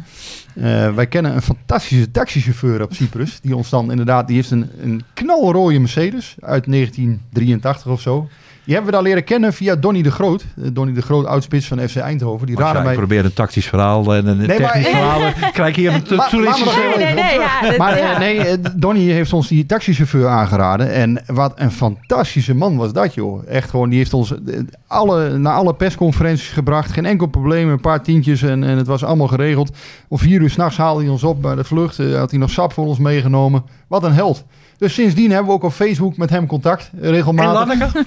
Wij 0.95 1.07
kennen 1.07 1.35
een 1.35 1.43
fantastische 1.43 2.11
taxichauffeur 2.11 2.83
op 2.83 2.93
Cyprus. 2.95 3.41
Die 3.43 3.57
ons 3.57 3.71
dan 3.71 3.91
inderdaad... 3.91 4.27
Die 4.27 4.37
heeft 4.37 4.51
een, 4.51 4.71
een 4.83 5.03
knalrode 5.15 5.79
Mercedes 5.79 6.35
uit 6.41 6.65
1983 6.67 7.93
of 7.93 8.01
zo. 8.01 8.29
Die 8.69 8.77
hebben 8.77 8.95
we 8.95 8.99
dan 9.01 9.09
leren 9.09 9.25
kennen 9.25 9.53
via 9.53 9.77
Donny 9.77 10.03
de 10.03 10.11
Groot. 10.11 10.45
Eh, 10.63 10.69
Donny 10.73 10.93
de 10.93 11.03
Groot, 11.03 11.27
oudspits 11.27 11.67
van 11.67 11.79
FC 11.89 11.97
Eindhoven. 11.97 12.47
Die 12.47 12.57
raden 12.57 12.83
mij... 12.83 12.95
probeert 12.95 13.25
een 13.25 13.33
tactisch 13.33 13.67
verhaal 13.67 14.15
en 14.15 14.27
een 14.27 14.37
Nee, 14.37 14.47
maar- 14.47 14.57
technisch 14.57 14.87
verhaal. 14.89 15.33
krijg 15.53 15.75
je 15.75 15.81
hier 15.81 15.93
een 15.95 16.03
toeristische... 16.03 16.93
Nee, 16.97 17.05
nee, 17.05 17.15
nee. 17.15 17.39
Ja, 17.39 17.77
Maar 17.79 17.97
ja. 17.99 18.13
eh, 18.13 18.19
nee, 18.19 18.39
eh, 18.39 18.59
Donny 18.77 19.01
heeft 19.01 19.33
ons 19.33 19.49
die 19.49 19.67
taxichauffeur 19.67 20.29
aangeraden. 20.29 20.93
En 20.93 21.23
wat 21.27 21.53
een 21.57 21.71
fantastische 21.71 22.55
man 22.55 22.77
was 22.77 22.93
dat, 22.93 23.15
joh. 23.15 23.43
Echt 23.49 23.71
gewoon, 23.71 23.89
die 23.89 23.99
heeft 23.99 24.13
ons 24.15 24.33
eh, 24.33 24.59
alle, 24.87 25.39
naar 25.39 25.55
alle 25.55 25.75
persconferenties 25.75 26.49
gebracht. 26.49 26.93
Geen 26.93 27.07
enkel 27.07 27.27
probleem, 27.27 27.69
een 27.69 27.81
paar 27.81 28.03
tientjes 28.03 28.43
en, 28.43 28.65
en 28.65 28.77
het 28.77 28.87
was 28.87 29.05
allemaal 29.05 29.29
geregeld. 29.29 29.77
Om 30.09 30.19
vier 30.19 30.41
uur 30.41 30.51
s'nachts 30.51 30.77
haalde 30.77 31.03
hij 31.03 31.11
ons 31.11 31.25
op 31.25 31.43
bij 31.43 31.55
de 31.55 31.65
vlucht. 31.65 31.99
eh, 31.99 32.15
had 32.19 32.31
hij 32.31 32.39
nog 32.41 32.51
sap 32.51 32.73
voor 32.73 32.87
ons 32.87 32.99
meegenomen. 32.99 33.63
Wat 33.87 34.03
een 34.03 34.13
held. 34.13 34.45
Dus 34.79 34.95
sindsdien 34.95 35.31
hebben 35.31 35.47
we 35.49 35.53
ook 35.53 35.63
op 35.63 35.73
Facebook 35.73 36.17
met 36.17 36.31
hem 36.31 36.47
contact, 36.47 36.91
eh, 37.01 37.05
In 37.07 37.11
regelmatig. 37.15 37.53
Larnaca? 37.53 38.05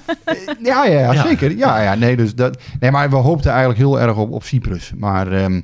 Ja, 0.63 0.85
ja, 0.85 0.99
ja, 0.99 1.13
Ja. 1.13 1.21
zeker. 1.27 1.57
Ja, 1.57 1.81
ja, 1.81 1.95
nee, 1.95 2.15
dus 2.15 2.35
dat, 2.35 2.61
nee, 2.79 2.91
maar 2.91 3.09
we 3.09 3.15
hoopten 3.15 3.49
eigenlijk 3.49 3.79
heel 3.79 3.99
erg 3.99 4.15
op, 4.15 4.31
op 4.31 4.43
Cyprus. 4.43 4.91
Maar 4.97 5.31
ehm, 5.31 5.61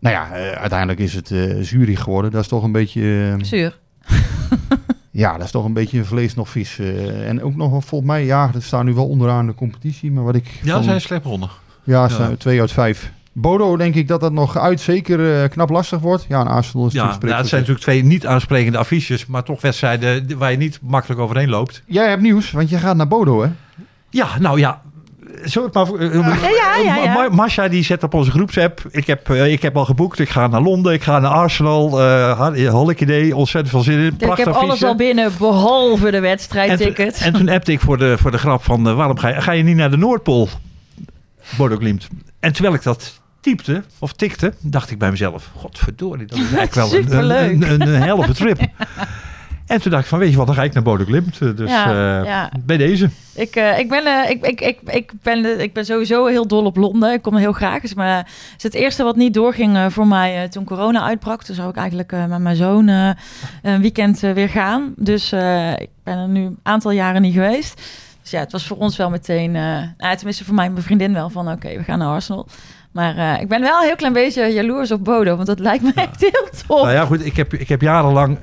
nou 0.00 0.14
ja, 0.14 0.30
eh, 0.32 0.50
uiteindelijk 0.60 0.98
is 1.00 1.14
het 1.14 1.30
eh 1.30 1.56
Zurich 1.60 2.00
geworden. 2.00 2.30
Dat 2.30 2.42
is 2.42 2.48
toch 2.48 2.62
een 2.62 2.72
beetje... 2.72 3.34
eh, 3.38 3.44
Zuur. 3.44 3.78
ja, 5.10 5.32
dat 5.36 5.44
is 5.44 5.50
toch 5.50 5.64
een 5.64 5.72
beetje 5.72 6.04
vlees 6.04 6.34
nog 6.34 6.48
vis. 6.48 6.78
eh, 6.78 7.28
en 7.28 7.42
ook 7.42 7.56
nog 7.56 7.70
wel 7.70 7.80
volgens 7.80 8.10
mij, 8.10 8.24
ja, 8.24 8.46
dat 8.52 8.62
staan 8.62 8.84
nu 8.84 8.94
wel 8.94 9.08
onderaan 9.08 9.46
de 9.46 9.54
competitie. 9.54 10.10
Maar 10.10 10.24
wat 10.24 10.34
ik. 10.34 10.46
Ja, 10.62 10.74
van- 10.74 10.82
zijn 10.84 11.00
slecht 11.00 11.22
begonnen. 11.22 11.48
ja, 11.84 12.02
ja. 12.02 12.08
staan 12.08 12.36
twee 12.36 12.60
uit 12.60 12.72
vijf. 12.72 13.12
Bodo 13.32 13.76
denk 13.76 13.94
ik 13.94 14.08
dat 14.08 14.20
dat 14.20 14.32
nog 14.32 14.58
uit 14.58 14.80
zeker 14.80 15.42
eh, 15.42 15.48
knap 15.48 15.70
lastig 15.70 15.98
wordt. 16.00 16.24
Ja, 16.28 16.40
en 16.40 16.46
Arsenal 16.46 16.86
is 16.86 16.92
Ja, 16.92 16.98
natuurlijk 17.02 17.24
nou, 17.26 17.38
het 17.40 17.48
zijn 17.48 17.60
natuurlijk 17.60 17.86
twee 17.86 18.04
niet 18.04 18.26
aansprekende 18.26 18.78
affiches, 18.78 19.26
maar 19.26 19.42
toch 19.42 19.60
wedstrijden 19.60 20.38
waar 20.38 20.50
je 20.50 20.56
niet 20.56 20.78
makkelijk 20.82 21.20
overheen 21.20 21.48
loopt. 21.48 21.82
Jij 21.86 22.08
hebt 22.08 22.22
nieuws, 22.22 22.50
want 22.50 22.70
je 22.70 22.78
gaat 22.78 22.96
naar 22.96 23.08
Bodo, 23.08 23.42
hè? 23.42 23.48
Ja, 24.10 24.26
nou 24.38 24.58
ja. 24.58 24.82
Zo, 25.44 25.68
maar, 25.72 25.94
eh, 25.94 26.14
ja, 26.14 26.76
ja, 26.84 26.96
ja. 26.96 27.12
Ma- 27.12 27.28
Masha 27.34 27.68
die 27.68 27.84
zet 27.84 28.02
op 28.02 28.14
onze 28.14 28.30
groepsapp. 28.30 28.82
Ik 28.90 29.06
heb, 29.06 29.30
eh, 29.30 29.52
ik 29.52 29.62
heb 29.62 29.76
al 29.76 29.84
geboekt. 29.84 30.18
Ik 30.18 30.28
ga 30.28 30.46
naar 30.46 30.60
Londen. 30.60 30.92
Ik 30.92 31.02
ga 31.02 31.18
naar 31.18 31.30
Arsenal. 31.30 32.00
eh 32.02 32.68
Holiday. 32.70 33.30
Ontzettend 33.32 33.70
veel 33.74 33.82
zin 33.82 33.98
in. 33.98 34.06
Ik 34.06 34.16
Prachtig 34.16 34.44
heb 34.44 34.54
alles 34.54 34.84
al 34.84 34.96
binnen, 34.96 35.32
behalve 35.38 36.10
de 36.10 36.16
En, 36.16 36.22
wedstrijdtickets. 36.22 37.20
en 37.20 37.32
toen 37.32 37.48
appte 37.48 37.72
ik 37.72 37.80
voor 37.80 37.98
de, 37.98 38.18
voor 38.18 38.30
de 38.30 38.38
grap 38.38 38.64
van... 38.64 38.94
waarom 38.96 39.18
ga 39.18 39.28
je, 39.28 39.40
ga 39.40 39.52
je 39.52 39.62
niet 39.62 39.76
naar 39.76 39.90
de 39.90 39.96
Noordpool? 39.96 40.48
Bodo 41.56 41.76
Glimt. 41.76 42.08
En 42.40 42.52
terwijl 42.52 42.74
ik 42.74 42.82
dat 42.82 43.19
typte, 43.40 43.82
of 43.98 44.12
tikte, 44.12 44.52
dacht 44.60 44.90
ik 44.90 44.98
bij 44.98 45.10
mezelf... 45.10 45.50
Godverdorie, 45.56 46.26
dat 46.26 46.38
is 46.38 46.52
eigenlijk 46.56 47.08
wel 47.08 47.30
een, 47.30 47.62
een, 47.62 47.70
een, 47.70 47.94
een 47.94 48.02
helft 48.02 48.34
trip. 48.34 48.60
En 49.70 49.80
toen 49.80 49.90
dacht 49.90 50.02
ik 50.02 50.08
van, 50.08 50.18
weet 50.18 50.30
je 50.30 50.36
wat, 50.36 50.46
dan 50.46 50.54
ga 50.54 50.62
ik 50.62 50.72
naar 50.72 50.82
Bodo 50.82 51.04
Glimt. 51.04 51.40
Eh, 51.40 51.56
Dus 51.56 51.70
Ja, 51.70 51.86
eh, 52.20 52.26
ja. 52.26 52.50
bij 52.64 52.76
deze. 52.76 53.10
Ik, 53.34 53.56
eh, 53.56 53.78
ik, 53.78 53.88
ben, 53.88 54.30
ik, 54.30 54.46
ik, 54.46 54.60
ik, 54.60 54.80
ik, 54.84 55.12
ben, 55.22 55.60
ik 55.60 55.72
ben 55.72 55.84
sowieso 55.84 56.26
heel 56.26 56.46
dol 56.46 56.64
op 56.64 56.76
Londen. 56.76 57.12
Ik 57.12 57.22
kom 57.22 57.34
er 57.34 57.40
heel 57.40 57.52
graag. 57.52 57.82
Is, 57.82 57.94
maar 57.94 58.16
het 58.16 58.26
is 58.56 58.62
het 58.62 58.74
eerste 58.74 59.02
wat 59.02 59.16
niet 59.16 59.34
doorging 59.34 59.92
voor 59.92 60.06
mij 60.06 60.48
toen 60.48 60.64
corona 60.64 61.02
uitbrak. 61.02 61.42
Toen 61.42 61.54
zou 61.54 61.68
ik 61.68 61.76
eigenlijk 61.76 62.10
met 62.10 62.38
mijn 62.38 62.56
zoon 62.56 62.88
een 62.88 63.80
weekend 63.80 64.20
weer 64.20 64.48
gaan. 64.48 64.92
Dus 64.96 65.32
ik 65.76 65.88
ben 66.02 66.18
er 66.18 66.28
nu 66.28 66.44
een 66.44 66.58
aantal 66.62 66.90
jaren 66.90 67.22
niet 67.22 67.34
geweest. 67.34 67.82
Dus 68.22 68.30
ja, 68.30 68.40
het 68.40 68.52
was 68.52 68.66
voor 68.66 68.76
ons 68.76 68.96
wel 68.96 69.10
meteen... 69.10 69.52
nou, 69.52 70.16
tenminste 70.16 70.44
voor 70.44 70.54
mij 70.54 70.66
en 70.66 70.72
mijn 70.72 70.84
vriendin 70.84 71.12
wel 71.12 71.30
van... 71.30 71.50
oké, 71.50 71.76
we 71.76 71.82
gaan 71.82 71.98
naar 71.98 72.08
Arsenal. 72.08 72.46
Maar 72.92 73.16
eh, 73.16 73.40
ik 73.40 73.48
ben 73.48 73.60
wel 73.60 73.80
een 73.80 73.86
heel 73.86 73.96
klein 73.96 74.12
beetje 74.12 74.46
jaloers 74.46 74.90
op 74.92 75.04
Bodo. 75.04 75.34
Want 75.36 75.46
dat 75.46 75.58
lijkt 75.58 75.82
me 75.84 75.92
echt 75.94 76.20
heel 76.20 76.48
tof. 76.66 76.82
Nou 76.82 76.92
ja, 76.92 77.04
goed, 77.04 77.24
ik 77.26 77.36
heb, 77.36 77.54
ik 77.54 77.68
heb 77.68 77.80
jarenlang 77.80 78.38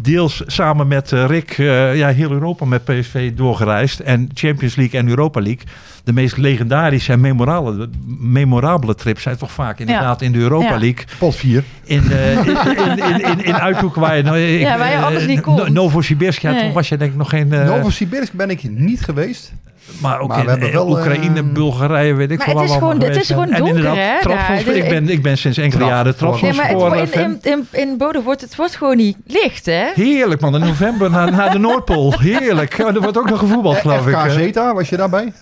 deels 0.00 0.42
samen 0.46 0.88
met 0.88 1.12
eh, 1.12 1.24
Rick 1.26 1.50
eh, 1.58 1.96
ja, 1.96 2.08
heel 2.08 2.30
Europa 2.30 2.64
met 2.64 2.84
PSV 2.84 3.32
doorgereisd. 3.32 4.00
En 4.00 4.28
Champions 4.34 4.76
League 4.76 5.00
en 5.00 5.08
Europa 5.08 5.40
League. 5.40 5.62
De 6.04 6.12
meest 6.12 6.36
legendarische 6.36 7.12
en 7.12 7.20
memorabele, 7.20 7.88
memorabele 8.18 8.94
trips 8.94 9.22
zijn 9.22 9.36
toch 9.36 9.50
vaak 9.52 9.78
inderdaad 9.78 10.22
in 10.22 10.32
de 10.32 10.38
Europa 10.38 10.64
Ja. 10.72 10.78
League. 10.78 11.04
Pot 11.18 11.34
4. 11.36 11.64
In, 11.84 12.12
eh, 12.12 12.32
in, 12.46 12.56
in, 12.98 13.22
in, 13.24 13.44
in, 13.44 13.54
uithoeken 13.54 14.00
waar 14.00 14.16
je, 14.16 14.22
nou, 14.22 14.38
ik, 14.38 14.60
Ja, 14.60 14.78
waar 14.78 14.90
je 14.90 14.98
anders 14.98 15.26
niet 15.26 15.40
komt. 15.40 15.68
Novosibirsk, 15.68 16.42
ja, 16.42 16.50
Nee. 16.50 16.60
toen 16.62 16.72
was 16.72 16.88
je 16.88 16.96
denk 16.96 17.10
ik 17.10 17.16
nog 17.16 17.28
geen... 17.28 17.52
eh, 17.52 17.66
Novosibirsk 17.66 18.32
ben 18.32 18.50
ik 18.50 18.62
niet 18.70 19.00
geweest. 19.00 19.52
Maar 20.00 20.20
ook 20.20 20.28
Maar 20.28 20.36
we 20.36 20.42
in 20.42 20.48
hebben 20.48 20.68
eh, 20.68 20.74
wel, 20.74 20.88
Oekraïne, 20.90 21.38
eh, 21.40 21.52
Bulgarije, 21.52 22.14
weet 22.14 22.30
ik 22.30 22.38
Maar 22.38 22.46
veel 22.46 22.58
het 22.60 22.68
is 22.70 22.76
gewoon- 22.76 23.00
het 23.00 23.16
is 23.16 23.26
gewoon 23.28 23.50
En 23.52 23.58
donker, 23.58 23.76
inderdaad, 23.76 23.96
hè. 24.24 24.64
Dus 24.64 24.74
ik, 24.74 24.88
ben, 24.88 25.08
ik 25.08 25.22
ben 25.22 25.38
sinds 25.38 25.58
enkele 25.58 25.84
jaren 25.84 26.04
Nee, 26.04 26.14
Trabzonspor 26.14 27.06
fan. 27.06 27.22
in, 27.22 27.38
in, 27.42 27.66
in, 27.70 27.96
Bodo 27.98 28.22
wordt 28.22 28.40
het 28.40 28.56
wordt 28.56 28.76
gewoon 28.76 28.96
niet 28.96 29.16
licht, 29.26 29.66
hè? 29.66 29.86
Heerlijk 29.94 30.40
man, 30.40 30.54
in 30.54 30.60
november 30.60 31.10
naar, 31.10 31.30
naar 31.30 31.50
de 31.50 31.58
Noordpool. 31.58 32.12
Heerlijk. 32.18 32.76
Ja, 32.76 32.86
er 32.86 33.00
wordt 33.00 33.18
ook 33.18 33.30
nog 33.30 33.38
gevoetbald 33.38 33.76
geloof 33.76 34.06
ik. 34.06 34.16
FK. 34.16 34.30
Zeta, 34.30 34.74
was 34.74 34.88
je 34.88 34.96
daarbij? 34.96 35.32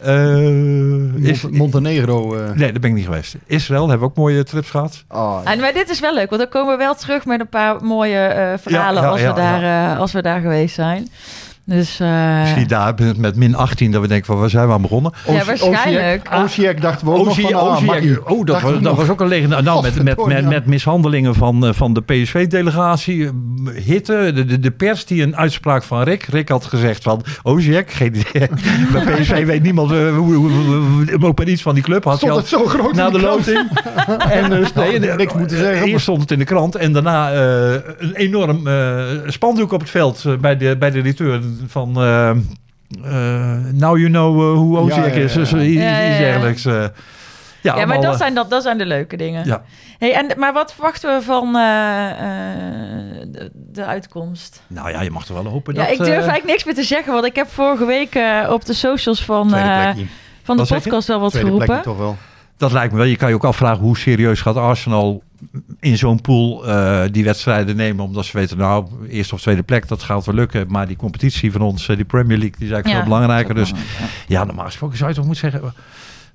Eh, 0.00 1.24
is, 1.24 1.42
Mont- 1.42 1.56
Montenegro. 1.56 2.34
eh. 2.34 2.40
nee, 2.54 2.70
daar 2.72 2.80
ben 2.80 2.90
ik 2.90 2.96
niet 2.96 3.04
geweest. 3.04 3.34
Israël 3.46 3.80
hebben 3.88 3.98
we 4.00 4.04
ook 4.12 4.16
mooie 4.16 4.44
trips 4.44 4.70
gehad. 4.70 5.04
Ah, 5.08 5.38
En, 5.44 5.60
maar 5.60 5.72
dit 5.72 5.88
is 5.90 6.00
wel 6.00 6.14
leuk, 6.14 6.28
want 6.30 6.42
dan 6.42 6.50
komen 6.50 6.72
we 6.72 6.78
wel 6.84 6.94
terug 6.94 7.24
met 7.24 7.40
een 7.40 7.48
paar 7.48 7.84
mooie 7.84 8.18
eh, 8.18 8.52
verhalen 8.60 9.02
Ja, 9.02 9.06
ja, 9.08 9.12
als, 9.12 9.20
ja, 9.20 9.28
we 9.34 9.40
daar, 9.40 9.92
eh, 9.92 9.98
als 10.00 10.12
we 10.12 10.22
daar 10.22 10.40
geweest 10.40 10.74
zijn. 10.74 11.08
Dus 11.70 12.00
eh, 12.00 12.44
Zie 12.54 12.66
daar 12.66 12.94
met- 13.16 13.36
min 13.36 13.54
18 13.54 13.90
dat 13.90 14.00
we 14.02 14.08
denken 14.08 14.26
van 14.26 14.38
waar 14.38 14.50
zijn 14.50 14.66
we 14.66 14.72
aan 14.72 14.82
begonnen? 14.82 15.12
ja, 15.26 15.44
waarschijnlijk. 15.44 16.28
Osijek 16.44 16.80
dachten 16.80 17.06
we 17.06 17.12
ook 17.12 17.18
nog 17.18 17.28
Ozie- 17.28 17.44
van, 17.48 17.54
ah, 17.54 17.72
Oziek. 17.76 18.30
oh, 18.30 18.44
dat, 18.46 18.60
was, 18.60 18.72
dat 18.72 18.80
nog. 18.80 18.96
was 18.96 19.08
ook 19.08 19.20
een 19.20 19.26
legende. 19.28 19.62
Nou, 19.62 19.82
met, 19.82 20.02
met, 20.02 20.26
met, 20.26 20.48
met 20.48 20.66
mishandelingen 20.66 21.34
van, 21.34 21.66
eh, 21.66 21.72
van 21.72 21.92
de 21.92 22.00
PSV-delegatie. 22.02 23.24
eh, 23.26 23.30
Hitte, 23.84 24.30
de, 24.34 24.44
de, 24.44 24.58
de 24.58 24.70
pers 24.70 25.04
die 25.04 25.22
een 25.22 25.36
uitspraak 25.36 25.82
van 25.82 26.02
Rick. 26.02 26.22
Rick 26.22 26.48
had 26.48 26.64
gezegd 26.64 27.02
van 27.02 27.22
Oziek, 27.42 27.90
geen 27.90 28.14
idee. 28.16 28.48
Bij 28.92 29.04
PSV 29.20 29.44
weet 29.46 29.62
niemand 29.62 29.90
hoe, 29.90 31.18
ook 31.20 31.38
maar 31.38 31.48
iets 31.48 31.62
van 31.62 31.74
die 31.74 31.82
club. 31.82 32.04
Had 32.04 32.16
Stond 32.16 32.36
het 32.36 32.48
zo 32.48 32.64
groot 32.66 32.94
na 32.94 33.10
de 33.10 33.20
loting. 33.20 33.68
en 34.30 34.50
dus, 34.50 34.72
nee, 34.72 35.08
had 35.08 35.16
niks 35.18 35.34
moeten 35.34 35.56
zeggen, 35.56 35.86
Eerst 35.86 36.02
stond 36.02 36.20
het 36.20 36.30
in 36.30 36.38
de 36.38 36.44
krant 36.44 36.74
en 36.76 36.92
daarna 36.92 37.32
eh, 37.32 37.72
een 37.98 38.14
enorm 38.14 38.66
eh, 38.66 39.04
spandoek 39.26 39.72
op 39.72 39.80
het 39.80 39.90
veld 39.90 40.24
bij, 40.40 40.56
de, 40.56 40.76
bij 40.78 40.90
de 40.90 41.00
return 41.00 41.58
van... 41.66 41.96
eh, 41.96 42.30
eh, 42.30 42.36
now 43.72 43.96
you 43.98 44.06
know 44.08 44.40
eh, 44.40 44.56
hoe 44.58 44.88
ja, 44.88 45.04
is. 45.04 45.32
ja. 45.32 45.38
Dus, 45.38 45.52
eh, 45.52 45.68
iets 45.72 45.82
Ja, 45.82 45.98
ja, 45.98 46.10
ja. 46.12 46.18
dergelijks. 46.18 46.62
ja, 46.62 46.90
ja, 47.60 47.86
maar 47.86 48.00
dat 48.00 48.16
zijn, 48.16 48.34
dat, 48.34 48.50
dat 48.50 48.62
zijn 48.62 48.78
de 48.78 48.86
leuke 48.86 49.16
dingen. 49.16 49.46
ja. 49.46 49.62
Hey, 49.98 50.14
en, 50.14 50.38
maar 50.38 50.52
wat 50.52 50.72
verwachten 50.72 51.16
we 51.16 51.22
van 51.24 51.56
eh, 51.56 52.10
eh, 52.10 53.26
de, 53.28 53.50
de 53.54 53.84
uitkomst? 53.84 54.62
Nou 54.66 54.90
ja, 54.90 55.02
je 55.02 55.10
mag 55.10 55.28
er 55.28 55.34
wel 55.34 55.46
hopen 55.46 55.74
ja, 55.74 55.80
dat... 55.82 55.90
ik 55.90 55.98
durf 55.98 56.08
eigenlijk 56.10 56.44
niks 56.44 56.64
meer 56.64 56.74
te 56.74 56.82
zeggen, 56.82 57.12
want 57.12 57.24
ik 57.24 57.36
heb 57.36 57.48
vorige 57.48 57.84
week 57.84 58.14
eh, 58.14 58.48
op 58.50 58.64
de 58.64 58.72
socials 58.74 59.24
van, 59.24 59.54
eh, 59.54 59.90
van 60.42 60.56
de 60.56 60.66
podcast 60.66 61.08
wel 61.08 61.20
wat 61.20 61.30
Tweede 61.30 61.50
geroepen. 61.50 61.82
toch 61.82 61.98
wel. 61.98 62.16
Dat 62.56 62.72
lijkt 62.72 62.92
me 62.92 62.98
wel. 62.98 63.06
Je 63.06 63.16
kan 63.16 63.28
je 63.28 63.34
ook 63.34 63.44
afvragen 63.44 63.82
hoe 63.82 63.98
serieus 63.98 64.40
gaat 64.40 64.56
Arsenal 64.56 65.22
in 65.80 65.98
zo'n 65.98 66.20
pool 66.20 66.66
eh, 66.68 67.02
die 67.10 67.24
wedstrijden 67.24 67.76
nemen. 67.76 68.04
Omdat 68.04 68.24
ze 68.24 68.36
weten, 68.38 68.58
nou, 68.58 68.86
eerste 69.08 69.34
of 69.34 69.40
tweede 69.40 69.62
plek, 69.62 69.88
dat 69.88 70.02
gaat 70.02 70.24
wel 70.26 70.34
lukken. 70.34 70.66
Maar 70.68 70.86
die 70.86 70.96
competitie 70.96 71.52
van 71.52 71.60
ons, 71.60 71.88
eh, 71.88 71.96
die 71.96 72.04
Premier 72.04 72.38
League, 72.38 72.56
die 72.58 72.66
is 72.66 72.72
eigenlijk 72.72 72.86
Ja. 72.86 72.94
veel 73.06 73.12
belangrijker. 73.18 73.54
Dus 73.54 73.72
ja, 74.26 74.44
normaal 74.44 74.64
gesproken 74.64 74.96
zou 74.96 75.08
je 75.10 75.16
toch 75.16 75.24
moeten 75.26 75.50
zeggen... 75.50 75.72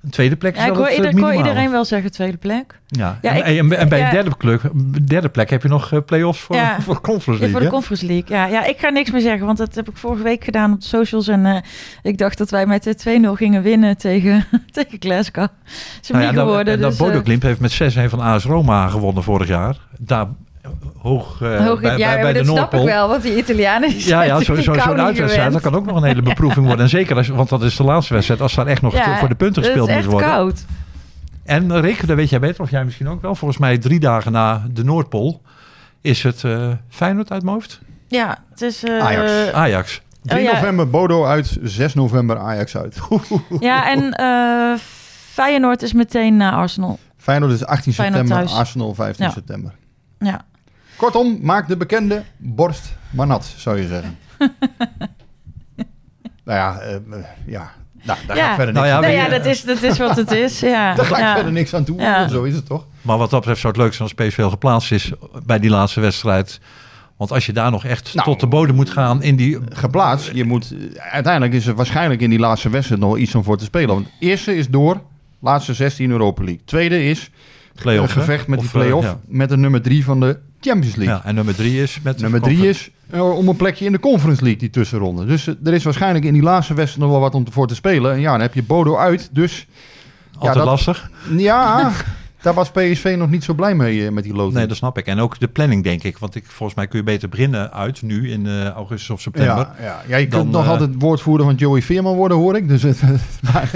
Een 0.02 0.10
tweede 0.10 0.36
plek 0.36 0.54
is 0.56 0.60
Ja, 0.62 0.66
ik 0.66 0.72
wel 0.72 0.78
hoor, 0.78 0.86
het 0.86 0.96
ieder, 0.96 1.10
eh, 1.10 1.16
ik 1.16 1.22
hoor 1.22 1.30
minimale. 1.30 1.48
iedereen 1.54 1.72
wel 1.74 1.84
zeggen 1.84 2.12
tweede 2.12 2.36
plek. 2.36 2.80
Ja. 2.86 3.18
Ja, 3.22 3.30
en, 3.30 3.36
ik- 3.36 3.44
en, 3.44 3.78
en 3.78 3.88
bij 3.88 3.98
ja. 3.98 4.04
een 4.06 4.10
derde 4.12 4.30
plek, 4.38 4.60
derde 5.08 5.28
plek 5.28 5.50
heb 5.50 5.62
je 5.62 5.68
nog 5.68 5.92
eh, 5.92 5.98
play-offs 6.06 6.40
voor, 6.40 6.56
Ja. 6.56 6.80
voor 6.80 7.00
Conference 7.00 7.30
Ja, 7.32 7.38
League. 7.38 7.50
voor 7.50 7.60
de 7.60 7.66
hè? 7.66 7.72
Conference 7.72 8.06
League. 8.06 8.36
Ja, 8.36 8.46
ja, 8.46 8.64
ik 8.64 8.78
ga 8.78 8.88
niks 8.88 9.10
meer 9.10 9.20
zeggen, 9.20 9.46
want 9.46 9.58
dat 9.58 9.74
heb 9.74 9.88
ik 9.88 9.96
vorige 9.96 10.22
week 10.22 10.44
gedaan 10.44 10.72
op 10.72 10.80
de 10.80 10.86
socials. 10.86 11.28
En 11.28 11.46
eh, 11.46 11.56
ik 12.02 12.18
dacht 12.18 12.38
dat 12.38 12.50
wij 12.50 12.66
met 12.66 12.82
de 12.82 12.94
2-0 12.96 13.32
gingen 13.36 13.62
winnen 13.62 13.96
tegen, 13.96 14.44
tegen 14.72 14.96
Glasgow. 15.00 15.46
Hem 16.06 16.16
Nou 16.20 16.22
ja, 16.22 16.32
geworden. 16.40 16.74
en 16.74 16.80
dat 16.80 16.90
dus, 16.90 16.98
Bodo 16.98 17.22
heeft 17.40 17.60
met 17.60 17.96
6-1 18.06 18.10
van 18.10 18.20
AS 18.20 18.44
Roma 18.44 18.88
gewonnen 18.88 19.22
vorig 19.22 19.48
jaar. 19.48 19.76
Daar 19.98 20.26
hoog, 20.98 21.40
eh, 21.42 21.66
hoog, 21.66 21.80
bij, 21.80 21.96
ja, 21.98 22.14
bij, 22.20 22.32
de 22.32 22.38
dat 22.38 22.46
snap 22.46 22.56
ik 22.56 22.56
Noordpool. 22.56 22.84
wel, 22.84 23.08
want 23.08 23.22
die 23.22 23.36
Italianen 23.36 23.90
Ja, 23.98 24.22
ja 24.22 24.38
zo, 24.42 24.54
zo, 24.54 24.62
zo'n 24.62 24.76
kou 24.76 24.90
niet 24.96 25.04
uitwedstrijd, 25.04 25.52
dat 25.52 25.62
kan 25.62 25.74
ook 25.74 25.86
nog 25.86 25.96
een 25.96 26.02
hele 26.04 26.22
beproeving 26.32 26.66
worden. 26.66 26.84
En 26.84 26.90
zeker, 26.90 27.16
als, 27.16 27.28
want 27.28 27.48
dat 27.48 27.62
is 27.62 27.76
de 27.76 27.84
laatste 27.84 28.14
wedstrijd, 28.14 28.40
als 28.40 28.54
daar 28.54 28.66
echt 28.66 28.82
nog 28.82 28.92
Ja, 28.94 29.18
voor 29.18 29.28
de 29.28 29.34
punten 29.34 29.62
gespeeld 29.62 29.86
Het 29.88 29.96
moet 29.96 30.04
is 30.04 30.12
echt 30.12 30.12
worden. 30.12 30.30
koud. 30.30 30.64
En 31.44 31.80
Rick, 31.80 32.06
dat 32.06 32.16
weet 32.16 32.30
jij 32.30 32.40
beter, 32.40 32.62
of 32.62 32.70
jij 32.70 32.84
misschien 32.84 33.08
ook 33.08 33.22
wel. 33.22 33.34
Volgens 33.34 33.60
mij 33.60 33.78
drie 33.78 34.00
dagen 34.00 34.32
na 34.32 34.62
de 34.70 34.84
Noordpool 34.84 35.42
is 36.00 36.22
het 36.22 36.44
eh 36.44 36.68
Feyenoord 36.88 37.30
uit 37.30 37.42
mijn 37.42 37.54
hoofd. 37.54 37.80
Ja, 38.08 38.38
het 38.50 38.60
is... 38.62 38.84
eh, 38.84 38.98
Ajax. 38.98 39.52
Ajax. 39.52 40.02
3 40.22 40.38
Oh, 40.38 40.44
ja. 40.46 40.52
november 40.52 40.90
Bodo 40.90 41.24
uit, 41.24 41.58
6 41.62 41.94
november 41.94 42.38
Ajax 42.38 42.76
uit. 42.76 42.98
Ja, 43.60 43.88
en 43.90 44.12
eh 44.12 44.78
Feyenoord 45.32 45.82
is 45.82 45.92
meteen 45.92 46.36
naar 46.36 46.52
Arsenal. 46.52 46.98
Feyenoord 47.16 47.52
is 47.52 47.64
18 47.66 47.92
Feyenoord 47.92 48.18
september, 48.20 48.46
thuis. 48.48 48.60
Arsenal 48.60 48.94
15 48.94 49.24
Ja. 49.24 49.30
september. 49.30 49.72
Ja. 50.18 50.40
Kortom, 50.96 51.38
maak 51.42 51.68
de 51.68 51.76
bekende 51.76 52.22
borst 52.36 52.96
maar 53.10 53.26
nat, 53.26 53.54
zou 53.56 53.80
je 53.80 53.86
zeggen. 53.86 54.18
nou 56.44 56.58
ja, 56.58 56.78
eh, 56.80 56.94
eh, 56.94 57.00
ja. 57.46 57.72
Nou, 58.02 58.18
daar 58.26 58.36
ga 58.36 58.42
Ja. 58.42 58.48
ik 58.50 58.54
verder 58.56 58.74
Nou 58.74 58.86
niks 58.86 58.88
ja, 58.88 58.94
aan 58.96 59.02
Nou 59.02 59.14
ja, 59.14 59.24
je- 59.24 59.30
dat 59.42 59.46
is, 59.46 59.62
dat 59.62 59.82
is 59.82 59.98
wat 59.98 60.16
het 60.16 60.30
is. 60.30 60.60
Ja. 60.60 60.94
Daar 60.94 61.04
ga 61.06 61.14
ik 61.16 61.22
Ja. 61.22 61.34
verder 61.34 61.52
niks 61.52 61.74
aan 61.74 61.84
toe. 61.84 62.00
Ja. 62.00 62.28
Zo 62.28 62.42
is 62.42 62.54
het 62.54 62.66
toch? 62.66 62.84
Maar 63.02 63.18
wat 63.18 63.30
dat 63.30 63.38
betreft 63.40 63.60
zou 63.60 63.72
het 63.72 63.82
leuk 63.82 63.94
zijn 63.94 64.08
als 64.08 64.26
PSV 64.28 64.42
geplaatst 64.44 64.92
is 64.92 65.12
bij 65.46 65.58
die 65.58 65.70
laatste 65.70 66.00
wedstrijd. 66.00 66.60
Want 67.16 67.32
als 67.32 67.46
je 67.46 67.52
daar 67.52 67.70
nog 67.70 67.84
echt 67.84 68.14
Nou. 68.14 68.26
tot 68.26 68.40
de 68.40 68.46
bodem 68.46 68.74
moet 68.74 68.90
gaan 68.90 69.22
in 69.22 69.36
die... 69.36 69.58
Geplaatst. 69.72 70.30
Je 70.34 70.44
moet, 70.44 70.74
uiteindelijk 70.96 71.54
is 71.54 71.66
er 71.66 71.74
waarschijnlijk 71.74 72.20
in 72.20 72.30
die 72.30 72.38
laatste 72.38 72.68
wedstrijd 72.70 73.00
nog 73.00 73.16
iets 73.18 73.34
om 73.34 73.42
voor 73.44 73.58
te 73.58 73.64
spelen. 73.64 73.88
Want 73.94 74.08
eerste 74.20 74.56
is 74.56 74.68
door. 74.68 75.00
Laatste 75.40 75.74
16 75.74 76.10
Europa 76.10 76.42
League. 76.44 76.62
Tweede 76.64 77.04
is 77.04 77.30
Play-off, 77.74 78.14
een 78.14 78.20
gevecht 78.20 78.46
met 78.46 78.58
Of, 78.58 78.64
die 78.64 78.72
play-off. 78.80 79.04
eh, 79.06 79.10
ja. 79.12 79.18
Met 79.26 79.48
de 79.48 79.56
nummer 79.56 79.82
drie 79.82 80.04
van 80.04 80.20
de 80.20 80.38
Champions 80.70 80.96
League. 80.96 81.14
Ja, 81.16 81.24
en 81.24 81.34
nummer 81.34 81.54
drie 81.54 81.82
is 81.82 81.98
met... 82.02 82.20
Nummer 82.20 82.40
drie 82.40 82.68
is 82.68 82.90
eh, 83.10 83.36
om 83.36 83.48
een 83.48 83.56
plekje 83.56 83.84
in 83.84 83.92
de 83.92 83.98
Conference 84.00 84.42
League, 84.42 84.60
die 84.60 84.70
tussenronde. 84.70 85.24
Dus 85.26 85.46
eh, 85.46 85.54
er 85.64 85.72
is 85.74 85.84
waarschijnlijk 85.84 86.24
in 86.24 86.32
die 86.32 86.42
laatste 86.42 86.74
wedstrijd 86.74 87.02
nog 87.04 87.10
wel 87.10 87.20
wat 87.20 87.34
om 87.34 87.44
te- 87.44 87.52
voor 87.52 87.66
te 87.68 87.74
spelen. 87.74 88.12
En 88.12 88.20
ja, 88.20 88.30
dan 88.30 88.40
heb 88.40 88.54
je 88.54 88.62
Bodo 88.62 88.96
uit. 88.96 89.28
Dus 89.32 89.66
Altijd 90.34 90.54
dat- 90.54 90.64
lastig. 90.64 91.10
ja, 91.36 91.90
daar 92.46 92.54
was 92.54 92.70
PSV 92.70 93.14
nog 93.18 93.30
niet 93.30 93.44
zo 93.44 93.54
blij 93.54 93.74
mee 93.74 94.06
eh, 94.06 94.12
met 94.12 94.24
die 94.24 94.34
loting. 94.34 94.54
Nee, 94.54 94.66
dat 94.66 94.76
snap 94.76 94.98
ik. 94.98 95.06
En 95.06 95.18
ook 95.20 95.38
de 95.38 95.48
planning, 95.48 95.84
denk 95.84 96.02
ik. 96.02 96.18
Want 96.18 96.34
ik, 96.34 96.44
volgens 96.46 96.74
mij 96.78 96.86
kun 96.86 96.98
je 96.98 97.04
beter 97.04 97.28
beginnen 97.28 97.72
uit 97.72 98.02
nu 98.02 98.30
in 98.30 98.46
eh, 98.46 98.68
augustus 98.68 99.10
of 99.10 99.20
september. 99.20 99.54
ja, 99.56 99.74
ja. 99.80 100.02
ja, 100.06 100.16
je 100.16 100.28
Dan, 100.28 100.40
kunt 100.40 100.52
nog 100.52 100.64
eh, 100.64 100.70
altijd 100.70 100.90
woordvoerder 100.98 101.46
van 101.46 101.54
Joey 101.54 101.82
Veerman 101.82 102.14
worden, 102.14 102.36
hoor 102.36 102.56
ik. 102.56 102.68
Dus 102.68 102.82
het, 102.82 103.00
maar, 103.52 103.70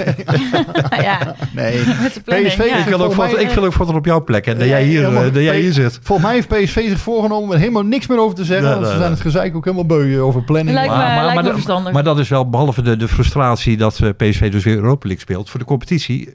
ja, 1.03 1.35
nee. 1.53 1.77
met 2.01 2.13
de 2.13 2.21
planning. 2.25 2.49
PSV 2.53 2.65
ja. 2.65 2.77
Ik 2.77 2.85
wil, 2.85 3.01
ook 3.01 3.13
voor, 3.13 3.25
mij, 3.31 3.43
ik 3.43 3.49
wil 3.49 3.63
ook 3.65 3.73
voor 3.73 3.95
op 3.95 4.05
jouw 4.05 4.23
plek. 4.23 4.45
En 4.47 4.53
dat 4.57 4.67
Ja, 4.67 4.69
jij 4.69 4.83
hier, 4.83 4.99
helemaal- 5.01 5.23
eh, 5.23 5.33
dat 5.33 5.43
jij 5.43 5.59
hier 5.59 5.73
zit. 5.73 5.99
Volgens 6.03 6.27
mij 6.27 6.35
heeft 6.35 6.47
PSV 6.47 6.89
zich 6.89 6.99
voorgenomen 6.99 7.43
om 7.43 7.51
er 7.51 7.59
helemaal 7.59 7.83
niks 7.83 8.07
meer 8.07 8.19
over 8.19 8.35
te 8.35 8.45
zeggen. 8.45 8.69
Want 8.73 8.87
ze 8.87 8.97
zijn 8.97 9.11
het 9.11 9.21
gezeik 9.21 9.55
ook 9.55 9.63
helemaal 9.65 9.85
beu 9.85 10.19
over 10.19 10.43
planning. 10.43 10.75
Lijkt 10.75 10.93
me- 10.93 10.97
lijkt 10.99 11.35
me 11.35 11.41
dat- 11.43 11.51
verstandig. 11.53 11.93
maar 11.93 12.03
dat 12.03 12.19
is 12.19 12.29
wel, 12.29 12.49
behalve 12.49 12.81
de, 12.81 12.97
de 12.97 13.07
frustratie 13.07 13.77
dat 13.77 13.99
PSV 14.17 14.51
dus 14.51 14.63
weer 14.63 14.75
Europa 14.75 15.07
League 15.07 15.21
speelt. 15.21 15.49
Voor 15.49 15.59
de 15.59 15.65
competitie, 15.65 16.33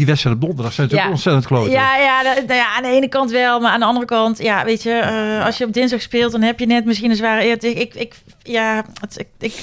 die 0.00 0.08
wedstrijd 0.08 0.36
op 0.36 0.42
donderdag 0.42 0.72
zijn 0.72 0.86
natuurlijk 0.86 1.08
Ja. 1.08 1.14
ontzettend 1.14 1.46
kloten. 1.46 1.72
Ja, 1.72 1.96
ja, 1.96 2.22
dat- 2.22 2.46
nou 2.46 2.58
ja, 2.58 2.74
aan 2.76 2.82
de 2.82 2.88
ene 2.88 3.08
kant 3.08 3.30
wel, 3.30 3.60
maar 3.60 3.70
aan 3.72 3.80
de 3.80 3.86
andere 3.86 4.06
kant, 4.06 4.38
ja, 4.38 4.64
weet 4.64 4.82
je, 4.82 4.90
eh, 4.92 5.44
als 5.44 5.58
je 5.58 5.64
op 5.66 5.72
dinsdag 5.72 6.02
speelt, 6.02 6.32
dan 6.32 6.42
heb 6.42 6.58
je 6.58 6.66
net 6.66 6.84
misschien 6.84 7.10
een 7.10 7.16
zware. 7.16 7.46
Ik, 7.46 7.62
ik, 7.62 7.94
ik 7.94 8.14
ja, 8.42 8.84
het, 9.00 9.18
ik, 9.18 9.26
ik, 9.38 9.54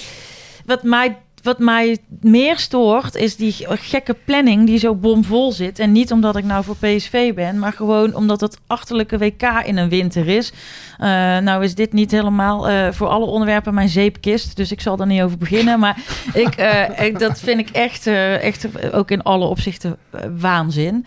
wat 0.66 0.84
mij. 0.84 1.18
Wat 1.48 1.60
mij 1.60 1.98
meer 2.22 2.58
stoort, 2.58 3.16
is 3.16 3.36
die 3.36 3.56
gekke 3.70 4.16
planning 4.26 4.66
die 4.66 4.78
zo 4.78 4.96
bomvol 4.96 5.52
zit. 5.52 5.80
En 5.80 5.92
niet 5.92 6.12
omdat 6.12 6.36
ik 6.36 6.44
nou 6.44 6.64
voor 6.64 6.76
PSV 6.76 7.34
ben, 7.34 7.60
maar 7.60 7.74
gewoon 7.74 8.16
omdat 8.16 8.42
het 8.42 8.58
achterlijke 8.68 9.18
WK 9.18 9.42
in 9.66 9.78
een 9.78 9.90
winter 9.90 10.28
is. 10.28 10.52
Eh, 10.98 11.08
nou 11.38 11.64
is 11.64 11.76
dit 11.76 11.94
niet 11.94 12.12
helemaal 12.12 12.70
eh, 12.70 12.92
voor 12.92 13.08
alle 13.08 13.26
onderwerpen 13.26 13.74
mijn 13.74 13.90
zeepkist, 13.90 14.56
dus 14.56 14.72
ik 14.72 14.82
zal 14.82 14.96
daar 14.96 15.08
niet 15.08 15.22
over 15.22 15.38
beginnen. 15.38 15.80
Maar 15.80 15.98
ik, 16.34 16.56
eh, 16.56 17.06
ik, 17.06 17.20
dat 17.20 17.40
vind 17.40 17.60
ik 17.60 17.70
echt, 17.70 18.08
eh, 18.08 18.44
echt 18.44 18.94
ook 18.94 19.12
in 19.12 19.22
alle 19.22 19.46
opzichten 19.46 19.98
waanzin. 20.40 21.06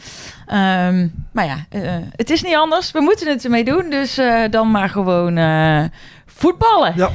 Ehm, 0.50 1.08
maar 1.32 1.44
ja, 1.44 1.56
eh, 1.68 1.96
het 2.16 2.30
is 2.30 2.42
niet 2.42 2.54
anders. 2.54 2.90
We 2.90 3.00
moeten 3.00 3.28
het 3.28 3.44
ermee 3.44 3.64
doen, 3.64 3.90
dus 3.90 4.18
eh, 4.18 4.42
dan 4.50 4.70
maar 4.70 4.88
gewoon 4.88 5.36
eh, 5.36 5.84
voetballen. 6.26 6.92
Ja. 6.96 7.10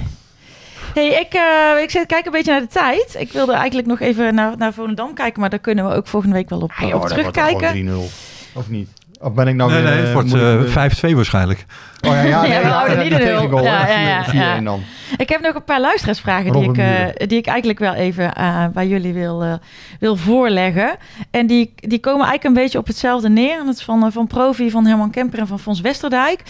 Hey, 0.95 1.07
ik, 1.07 1.33
eh, 1.33 1.81
ik 1.83 1.89
zit 1.89 2.05
kijk 2.05 2.25
een 2.25 2.31
beetje 2.31 2.51
naar 2.51 2.61
de 2.61 2.67
tijd. 2.67 3.15
Ik 3.19 3.31
wilde 3.31 3.53
eigenlijk 3.53 3.87
nog 3.87 3.99
even 3.99 4.35
naar, 4.35 4.57
naar 4.57 4.73
Volendam 4.73 5.13
kijken, 5.13 5.39
maar 5.39 5.49
daar 5.49 5.59
kunnen 5.59 5.89
we 5.89 5.95
ook 5.95 6.07
volgende 6.07 6.35
week 6.35 6.49
wel 6.49 6.59
op, 6.59 6.71
Ah, 6.71 6.79
joh, 6.79 6.87
op 6.93 6.97
wordt 6.99 7.13
terugkijken. 7.13 7.67
gewoon 7.67 8.03
3-0. 8.03 8.11
Of 8.53 8.69
niet? 8.69 8.89
Of 9.21 9.33
ben 9.33 9.47
ik 9.47 9.55
nou 9.55 9.71
nee, 9.71 9.81
weer... 9.81 9.89
nee, 9.89 9.99
eh, 9.99 10.03
het 10.05 10.13
wordt 10.13 10.27
moet 10.27 10.37
ik, 10.37 10.43
eh, 10.43 10.83
eh, 10.85 10.91
5-2 11.11 11.15
waarschijnlijk. 11.15 11.65
Oh 12.07 12.11
ja, 12.11 12.21
ja, 12.21 12.27
Ja, 12.27 12.41
nee, 12.41 12.59
we 12.59 12.65
houden 12.67 12.97
ja, 12.97 13.03
niet 13.03 13.11
de 13.11 13.17
nul. 13.17 13.35
tegengoal, 13.35 13.63
Ja, 13.63 13.85
hè, 13.85 13.93
ja, 13.93 14.07
ja, 14.09 14.23
4-1 14.31 14.33
ja. 14.35 14.59
dan. 14.61 14.83
Ik 15.17 15.29
heb 15.29 15.41
nog 15.41 15.55
een 15.55 15.63
paar 15.63 15.81
luisteraarsvragen 15.81 16.51
die 16.51 16.69
ik, 16.69 16.77
eh, 16.77 17.27
die 17.27 17.37
ik 17.37 17.45
eigenlijk 17.47 17.79
wel 17.79 17.93
even 17.93 18.33
eh, 18.33 18.65
bij 18.73 18.87
jullie 18.87 19.13
wil, 19.13 19.43
eh, 19.43 19.53
wil 19.99 20.15
voorleggen. 20.15 20.95
En 21.31 21.47
die, 21.47 21.73
die 21.75 21.99
komen 21.99 22.25
eigenlijk 22.27 22.55
een 22.55 22.63
beetje 22.63 22.77
op 22.77 22.87
hetzelfde 22.87 23.29
neer. 23.29 23.59
En 23.59 23.65
dat 23.65 23.75
is 23.75 23.83
van, 23.83 24.11
van 24.11 24.27
Provi, 24.27 24.69
van 24.69 24.85
Herman 24.85 25.11
Kemper 25.11 25.39
en 25.39 25.47
van 25.47 25.59
Fons 25.59 25.81
Westerdijk. 25.81 26.41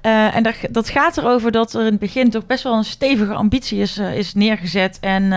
En 0.00 0.42
dat, 0.42 0.54
dat 0.70 0.88
gaat 0.88 1.16
erover 1.16 1.52
dat 1.52 1.74
er 1.74 1.80
in 1.80 1.86
het 1.86 1.98
begin 1.98 2.30
toch 2.30 2.46
best 2.46 2.62
wel 2.62 2.76
een 2.76 2.84
stevige 2.84 3.32
ambitie 3.32 3.80
is, 3.80 3.98
is 3.98 4.34
neergezet 4.34 4.98
en, 5.00 5.32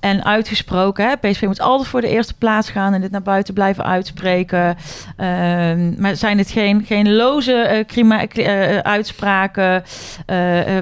en 0.00 0.24
uitgesproken. 0.24 1.08
Hè? 1.08 1.16
PSV 1.16 1.42
moet 1.42 1.60
altijd 1.60 1.88
voor 1.88 2.00
de 2.00 2.08
eerste 2.08 2.34
plaats 2.34 2.70
gaan 2.70 2.94
en 2.94 3.00
dit 3.00 3.10
naar 3.10 3.22
buiten 3.22 3.54
blijven 3.54 3.84
uitspreken. 3.84 4.76
Ehm, 5.16 6.00
maar 6.00 6.16
zijn 6.16 6.38
het 6.38 6.50
geen, 6.50 6.84
geen 6.86 7.14
loze 7.14 7.84
uitspraken? 8.82 9.84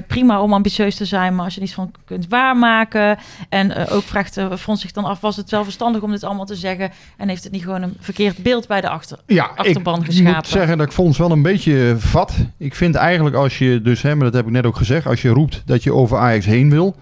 Prima 0.07 0.41
om 0.41 0.53
ambitieus 0.53 0.96
te 0.97 1.05
zijn, 1.05 1.35
maar 1.35 1.45
als 1.45 1.53
je 1.53 1.59
niets 1.59 1.73
van 1.73 1.91
kunt 2.05 2.27
waarmaken. 2.27 3.17
En 3.49 3.75
eh, 3.75 3.95
ook 3.95 4.03
vraagt 4.03 4.37
uh, 4.37 4.55
Frans 4.55 4.81
zich 4.81 4.91
dan 4.91 5.03
af, 5.05 5.19
was 5.19 5.35
het 5.35 5.49
wel 5.49 5.63
verstandig 5.63 6.01
om 6.01 6.11
dit 6.11 6.23
allemaal 6.23 6.45
te 6.45 6.55
zeggen? 6.55 6.91
En 7.17 7.27
heeft 7.29 7.43
het 7.43 7.51
niet 7.51 7.63
gewoon 7.63 7.81
een 7.81 7.97
verkeerd 7.99 8.37
beeld 8.37 8.67
bij 8.67 8.81
de 8.81 8.89
achter, 8.89 9.19
Ja, 9.25 9.51
achterban 9.55 9.99
ik 9.99 10.05
geschapen? 10.05 10.35
moet 10.35 10.47
zeggen 10.47 10.77
dat 10.77 10.87
ik 10.87 10.93
vond 10.93 11.07
het 11.07 11.17
wel 11.17 11.31
een 11.31 11.41
beetje 11.41 11.95
vat. 11.97 12.33
Ik 12.57 12.75
vind 12.75 12.95
eigenlijk 12.95 13.35
als 13.35 13.57
je 13.57 13.81
dus, 13.81 14.01
hè, 14.01 14.15
maar 14.15 14.25
dat 14.25 14.33
heb 14.33 14.45
ik 14.45 14.51
net 14.51 14.65
ook 14.65 14.77
gezegd, 14.77 15.05
als 15.05 15.21
je 15.21 15.29
roept 15.29 15.61
dat 15.65 15.83
je 15.83 15.93
over 15.93 16.17
Ajax 16.17 16.45
heen 16.45 16.69
wil, 16.69 16.95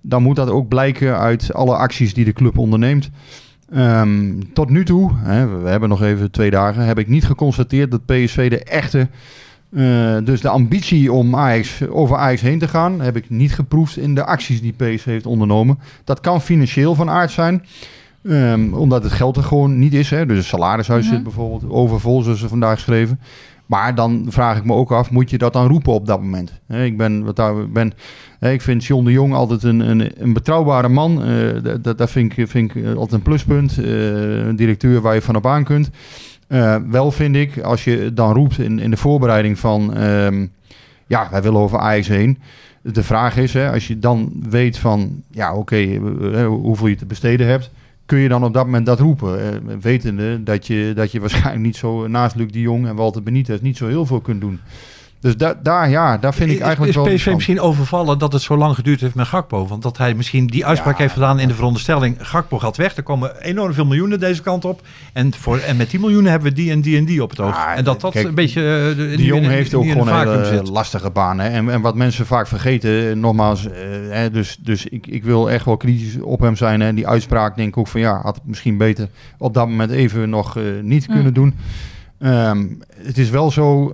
dan 0.00 0.22
moet 0.22 0.36
dat 0.36 0.50
ook 0.50 0.68
blijken 0.68 1.18
uit 1.18 1.54
alle 1.54 1.76
acties 1.76 2.14
die 2.14 2.24
de 2.24 2.32
club 2.32 2.58
onderneemt. 2.58 3.10
Ehm, 3.72 4.32
tot 4.52 4.70
nu 4.70 4.84
toe, 4.84 5.12
hè, 5.16 5.62
we 5.62 5.68
hebben 5.68 5.88
nog 5.88 6.02
even 6.02 6.30
twee 6.30 6.50
dagen, 6.50 6.84
heb 6.84 6.98
ik 6.98 7.08
niet 7.08 7.24
geconstateerd 7.24 7.90
dat 7.90 8.06
PSV 8.06 8.50
de 8.50 8.64
echte, 8.64 9.08
eh, 9.72 10.16
dus 10.24 10.40
de 10.40 10.48
ambitie 10.48 11.12
om 11.12 11.36
Ajax, 11.36 11.88
over 11.88 12.16
Ajax 12.16 12.40
heen 12.40 12.58
te 12.58 12.68
gaan, 12.68 13.00
heb 13.00 13.16
ik 13.16 13.30
niet 13.30 13.54
geproefd 13.54 13.96
in 13.96 14.14
de 14.14 14.24
acties 14.24 14.60
die 14.60 14.72
PSV 14.76 15.04
heeft 15.04 15.26
ondernomen. 15.26 15.78
Dat 16.04 16.20
kan 16.20 16.40
financieel 16.40 16.94
van 16.94 17.10
aard 17.10 17.30
zijn. 17.30 17.64
Ehm, 18.24 18.72
omdat 18.74 19.02
het 19.02 19.12
geld 19.12 19.36
er 19.36 19.42
gewoon 19.42 19.78
niet 19.78 19.94
is. 19.94 20.10
Hè? 20.10 20.26
Dus 20.26 20.36
het 20.36 20.46
salarishuis 20.46 21.04
Mhm. 21.04 21.14
zit 21.14 21.22
bijvoorbeeld 21.22 21.70
overvol, 21.70 22.22
zoals 22.22 22.40
ze 22.40 22.48
vandaag 22.48 22.78
schreven. 22.80 23.20
Maar 23.66 23.94
dan 23.94 24.26
vraag 24.28 24.56
ik 24.56 24.64
me 24.64 24.72
ook 24.74 24.92
af, 24.92 25.10
moet 25.10 25.30
je 25.30 25.38
dat 25.38 25.52
dan 25.52 25.66
roepen 25.68 25.92
op 25.92 26.06
dat 26.06 26.20
moment? 26.22 26.60
Ik, 26.68 26.96
ben, 26.96 27.24
wat 27.24 27.36
daar, 27.36 27.68
ben, 27.70 27.92
ik 28.40 28.62
vind 28.62 28.84
John 28.84 29.04
de 29.04 29.12
Jong 29.12 29.34
altijd 29.34 29.62
een, 29.62 29.80
een, 29.80 30.10
een 30.22 30.32
betrouwbare 30.32 30.88
man. 30.88 31.22
Eh, 31.24 31.62
dat- 31.62 31.84
dat, 31.84 31.98
dat 31.98 32.10
vind 32.10 32.38
ik, 32.38 32.48
vind 32.48 32.74
ik 32.74 32.84
altijd 32.86 33.12
een 33.12 33.22
pluspunt. 33.22 33.78
Eh, 33.78 34.46
een 34.46 34.56
directeur 34.56 35.00
waar 35.00 35.14
je 35.14 35.22
van 35.22 35.36
op 35.36 35.46
aan 35.46 35.64
kunt. 35.64 35.90
Eh, 36.52 36.76
wel 36.90 37.10
vind 37.10 37.36
ik, 37.36 37.58
als 37.58 37.84
je 37.84 38.12
dan 38.14 38.32
roept 38.32 38.58
in, 38.58 38.78
in 38.78 38.90
de 38.90 38.96
voorbereiding 38.96 39.58
van... 39.58 39.94
ehm, 39.94 40.46
ja, 41.06 41.28
wij 41.30 41.42
willen 41.42 41.60
over 41.60 41.78
Ajax 41.78 42.08
heen. 42.08 42.38
De 42.82 43.02
vraag 43.02 43.36
is, 43.36 43.52
hè, 43.52 43.70
als 43.72 43.86
je 43.86 43.98
dan 43.98 44.32
weet 44.48 44.78
van... 44.78 45.22
Ja, 45.30 45.54
oké, 45.54 45.76
eh, 45.76 46.40
eh, 46.40 46.46
hoeveel 46.46 46.86
je 46.86 46.96
te 46.96 47.06
besteden 47.06 47.46
hebt 47.46 47.70
kun 48.06 48.18
je 48.18 48.28
dan 48.28 48.44
op 48.44 48.54
dat 48.54 48.64
moment 48.64 48.86
dat 48.86 49.00
roepen? 49.00 49.80
Wetende 49.80 50.42
dat 50.42 50.66
je, 50.66 50.92
dat 50.94 51.12
je 51.12 51.20
waarschijnlijk 51.20 51.64
niet 51.64 51.76
zo 51.76 52.06
naast 52.06 52.36
Luc 52.36 52.50
de 52.50 52.60
Jong 52.60 52.86
en 52.86 52.96
Walter 52.96 53.22
Benitez 53.22 53.60
niet 53.60 53.76
zo 53.76 53.86
heel 53.86 54.06
veel 54.06 54.20
kunt 54.20 54.40
doen. 54.40 54.60
Dus 55.22 55.36
da, 55.36 55.54
daar, 55.62 55.90
ja, 55.90 56.18
daar 56.18 56.34
vind 56.34 56.50
ik 56.50 56.56
Is- 56.56 56.62
eigenlijk 56.62 56.90
is 56.90 56.96
wel... 57.02 57.10
iets 57.12 57.22
PSV 57.22 57.32
misschien 57.34 57.60
overvallen 57.60 58.18
dat 58.18 58.32
het 58.32 58.42
zo 58.42 58.56
lang 58.56 58.74
geduurd 58.74 59.00
heeft 59.00 59.14
met 59.14 59.26
Gakpo? 59.26 59.66
Want 59.66 59.82
dat 59.82 59.98
hij 59.98 60.14
misschien 60.14 60.46
die 60.46 60.66
uitspraak 60.66 60.94
Ja. 60.96 61.00
heeft 61.02 61.12
gedaan 61.14 61.38
in 61.38 61.48
de 61.48 61.54
veronderstelling... 61.54 62.16
Gakpo 62.18 62.58
gaat 62.58 62.76
weg, 62.76 62.96
er 62.96 63.02
komen 63.02 63.42
enorm 63.42 63.72
veel 63.72 63.84
miljoenen 63.84 64.20
deze 64.20 64.42
kant 64.42 64.64
op. 64.64 64.80
En, 65.12 65.34
voor, 65.34 65.58
en 65.58 65.76
met 65.76 65.90
die 65.90 66.00
miljoenen 66.00 66.30
hebben 66.30 66.48
we 66.48 66.54
die 66.54 66.70
en 66.70 66.80
die 66.80 66.96
en 66.96 67.04
die 67.04 67.22
op 67.22 67.30
het 67.30 67.40
oog. 67.40 67.66
En 67.76 67.84
dat 67.84 68.00
dat 68.00 68.12
kijk, 68.12 68.26
een 68.28 68.34
beetje... 68.34 68.60
eh, 68.90 68.96
de- 68.96 69.16
Die 69.16 69.26
Jong 69.26 69.42
in- 69.44 69.50
heeft 69.50 69.74
ook 69.74 69.88
gewoon 69.90 70.08
een 70.08 70.28
hele 70.28 70.44
zit. 70.44 70.68
lastige 70.68 71.10
baan. 71.10 71.38
Hè? 71.40 71.48
En, 71.48 71.70
en 71.70 71.80
wat 71.80 71.94
mensen 71.94 72.26
vaak 72.26 72.46
vergeten, 72.46 73.08
eh, 73.10 73.16
nogmaals, 73.16 73.66
eh, 73.66 73.72
hè, 74.10 74.30
dus, 74.30 74.58
dus 74.60 74.86
ik, 74.86 75.06
ik 75.06 75.24
wil 75.24 75.50
echt 75.50 75.64
wel 75.64 75.76
kritisch 75.76 76.20
op 76.20 76.40
hem 76.40 76.56
zijn. 76.56 76.80
Hè? 76.80 76.94
Die 76.94 77.06
uitspraak 77.08 77.56
denk 77.56 77.68
ik 77.68 77.76
ook 77.76 77.88
van 77.88 78.00
ja, 78.00 78.20
had 78.22 78.34
het 78.34 78.46
misschien 78.46 78.76
beter 78.76 79.08
op 79.38 79.54
dat 79.54 79.68
moment 79.68 79.90
even 79.90 80.30
nog 80.30 80.56
niet 80.82 81.08
Mm. 81.08 81.14
kunnen 81.14 81.34
doen. 81.34 81.54
Ehm, 82.18 82.66
het 83.02 83.18
is 83.18 83.30
wel 83.30 83.50
zo, 83.50 83.92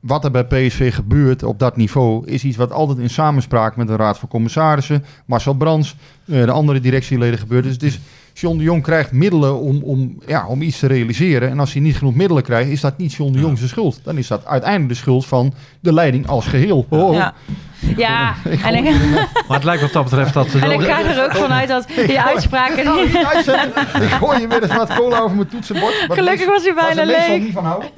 wat 0.00 0.24
er 0.24 0.30
bij 0.30 0.44
PSV 0.44 0.94
gebeurt 0.94 1.42
op 1.42 1.58
dat 1.58 1.76
niveau, 1.76 2.26
is 2.26 2.44
iets 2.44 2.56
wat 2.56 2.72
altijd 2.72 2.98
in 2.98 3.10
samenspraak 3.10 3.76
met 3.76 3.86
de 3.86 3.96
Raad 3.96 4.18
van 4.18 4.28
Commissarissen, 4.28 5.04
Marcel 5.26 5.54
Brands, 5.54 5.96
eh, 6.24 6.44
de 6.44 6.50
andere 6.50 6.80
directieleden 6.80 7.38
gebeurt. 7.38 7.64
Dus 7.64 7.72
het 7.72 7.82
is, 7.82 8.00
John 8.40 8.56
de 8.56 8.62
Jong 8.62 8.82
krijgt 8.82 9.12
middelen 9.12 9.60
om, 9.60 9.82
om, 9.82 10.18
ja, 10.26 10.46
om 10.46 10.62
iets 10.62 10.78
te 10.78 10.86
realiseren. 10.86 11.50
En 11.50 11.58
als 11.58 11.72
hij 11.72 11.82
niet 11.82 11.96
genoeg 11.96 12.14
middelen 12.14 12.42
krijgt, 12.42 12.70
is 12.70 12.80
dat 12.80 12.98
niet 12.98 13.12
John 13.12 13.32
de 13.32 13.38
Jong 13.38 13.56
zijn 13.56 13.68
schuld. 13.68 14.00
Dan 14.02 14.18
is 14.18 14.26
dat 14.26 14.46
uiteindelijk 14.46 14.88
de 14.88 14.94
schuld 14.94 15.26
van 15.26 15.52
de 15.80 15.92
leiding 15.92 16.26
als 16.26 16.46
geheel. 16.46 16.86
Oh, 16.88 17.14
Ja, 17.14 17.34
ja. 17.96 18.34
ik 18.44 18.62
en 18.62 18.74
ik, 18.74 18.84
Maar 19.48 19.56
het 19.56 19.64
lijkt 19.64 19.82
wat 19.82 19.92
dat 19.92 20.04
betreft 20.04 20.34
dat... 20.34 20.54
en 20.54 20.70
ik 20.70 20.80
ga 20.80 21.04
er 21.04 21.24
ook 21.24 21.36
vanuit 21.36 21.68
dat 21.68 21.86
die 22.06 22.20
uitspraken... 22.20 22.84
Nou, 22.84 23.06
niet 23.06 23.14
ik 24.02 24.08
gooi 24.10 24.40
je 24.40 24.48
weer 24.48 24.62
eens 24.62 24.76
wat 24.76 24.94
cola 24.94 25.18
over 25.18 25.36
mijn 25.36 25.48
toetsenbord. 25.48 26.06
Wat 26.06 26.16
Gelukkig 26.16 26.46
was 26.46 26.62
hij 26.62 26.74
bijna 26.74 27.04
leeg. 27.04 27.40
niet 27.40 27.52
van 27.52 27.64
houden. 27.64 27.88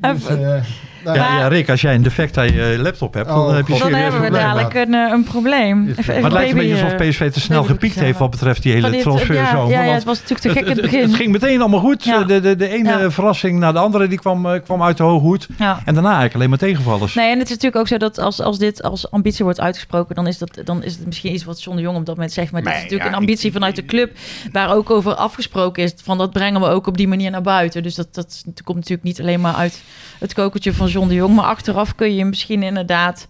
Dus, 0.00 0.26
eh, 0.26 0.62
Nou, 1.04 1.16
Ja, 1.16 1.28
Maar- 1.28 1.38
ja, 1.38 1.48
Rick, 1.48 1.68
als 1.70 1.80
jij 1.80 1.94
een 1.94 2.02
defect 2.02 2.38
aan 2.38 2.52
je 2.52 2.76
laptop 2.78 3.14
hebt, 3.14 3.28
dan 3.28 3.38
Oh, 3.38 3.54
heb 3.54 3.66
je. 3.68 3.78
Dan 3.78 3.92
hebben 3.92 4.20
we 4.20 4.30
dadelijk 4.30 4.74
een, 4.74 4.94
eh, 4.94 5.10
een 5.12 5.24
probleem. 5.24 5.80
Even, 5.88 5.94
Maar 5.96 5.98
even 5.98 6.14
Maar 6.14 6.22
het 6.22 6.32
lijkt 6.32 6.50
een 6.50 6.56
beetje 6.56 6.74
alsof 6.84 6.92
eh, 7.00 7.08
PSV 7.08 7.30
te 7.32 7.40
snel 7.40 7.62
gepiekt 7.64 7.94
heeft 8.00 8.18
wat 8.18 8.30
betreft 8.30 8.62
die 8.62 8.72
hele 8.72 8.90
dit- 8.90 9.00
transferzomer. 9.00 9.70
Ja, 9.70 9.82
ja, 9.82 9.92
het 9.92 10.04
was 10.04 10.20
natuurlijk 10.20 10.40
te 10.40 10.48
gek 10.48 10.60
in 10.62 10.66
het 10.68 10.76
het, 10.80 10.90
begin. 10.90 11.02
het 11.06 11.14
ging 11.14 11.32
meteen 11.32 11.60
allemaal 11.60 11.80
goed. 11.80 12.04
Ja. 12.04 12.24
De, 12.24 12.40
de, 12.40 12.56
de 12.56 12.68
ene 12.68 12.88
Ja. 12.98 13.10
verrassing 13.10 13.58
na 13.58 13.72
de 13.72 13.78
andere 13.78 14.08
die 14.08 14.18
kwam, 14.18 14.46
eh, 14.46 14.62
kwam 14.64 14.82
uit 14.82 14.96
de 14.96 15.02
hoge 15.02 15.24
hoed. 15.24 15.46
ja. 15.58 15.72
En 15.84 15.94
daarna 15.94 16.08
eigenlijk 16.08 16.34
alleen 16.34 16.48
maar 16.48 16.58
tegenvallers. 16.58 17.14
Nee, 17.14 17.30
en 17.30 17.38
het 17.38 17.42
is 17.50 17.54
natuurlijk 17.54 17.76
ook 17.76 17.88
zo 17.88 17.96
dat 17.96 18.18
als, 18.18 18.40
als 18.40 18.58
dit 18.58 18.82
als 18.82 19.10
ambitie 19.10 19.44
wordt 19.44 19.60
uitgesproken, 19.60 20.14
dan 20.14 20.26
is, 20.26 20.38
dat, 20.38 20.58
dan 20.64 20.82
is 20.82 20.94
het 20.96 21.06
misschien 21.06 21.32
iets 21.34 21.44
wat 21.44 21.62
John 21.62 21.76
de 21.76 21.82
Jong 21.82 21.96
op 21.96 22.06
dat 22.06 22.14
moment 22.14 22.32
zegt. 22.34 22.52
Maar 22.52 22.62
dit 22.62 22.70
is 22.70 22.76
natuurlijk 22.76 23.02
ja, 23.02 23.08
een 23.14 23.18
ambitie 23.20 23.52
vanuit 23.52 23.76
de 23.76 23.84
club, 23.84 24.12
waar 24.52 24.74
ook 24.74 24.90
over 24.90 25.14
afgesproken 25.14 25.82
is. 25.82 25.94
Van 26.02 26.18
dat 26.18 26.32
brengen 26.32 26.60
we 26.60 26.66
ook 26.66 26.86
op 26.86 26.96
die 26.96 27.08
manier 27.08 27.30
naar 27.30 27.42
buiten. 27.42 27.82
Dus 27.82 27.94
dat, 27.94 28.08
dat 28.12 28.42
komt 28.64 28.76
natuurlijk 28.76 29.02
niet 29.06 29.20
alleen 29.20 29.40
maar 29.40 29.54
uit 29.54 29.82
het 30.18 30.34
kokertje 30.34 30.72
van 30.74 30.88
John 30.94 31.08
de 31.08 31.14
Jong. 31.14 31.34
Maar 31.34 31.44
achteraf 31.44 31.94
kun 31.94 32.14
je 32.14 32.24
misschien 32.24 32.62
inderdaad. 32.62 33.26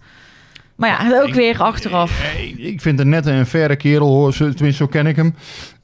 Maar 0.75 0.89
ja, 0.89 1.21
ook 1.21 1.33
weer 1.33 1.61
achteraf. 1.61 2.33
Ik- 2.37 2.57
Ik 2.57 2.81
vind 2.81 2.99
het 2.99 3.07
net 3.07 3.25
een 3.25 3.45
verre 3.45 3.75
kerel, 3.75 4.07
hoor. 4.07 4.33
Tenminste 4.33 4.71
zo 4.73 4.87
ken 4.87 5.07
ik 5.07 5.15
hem. 5.15 5.35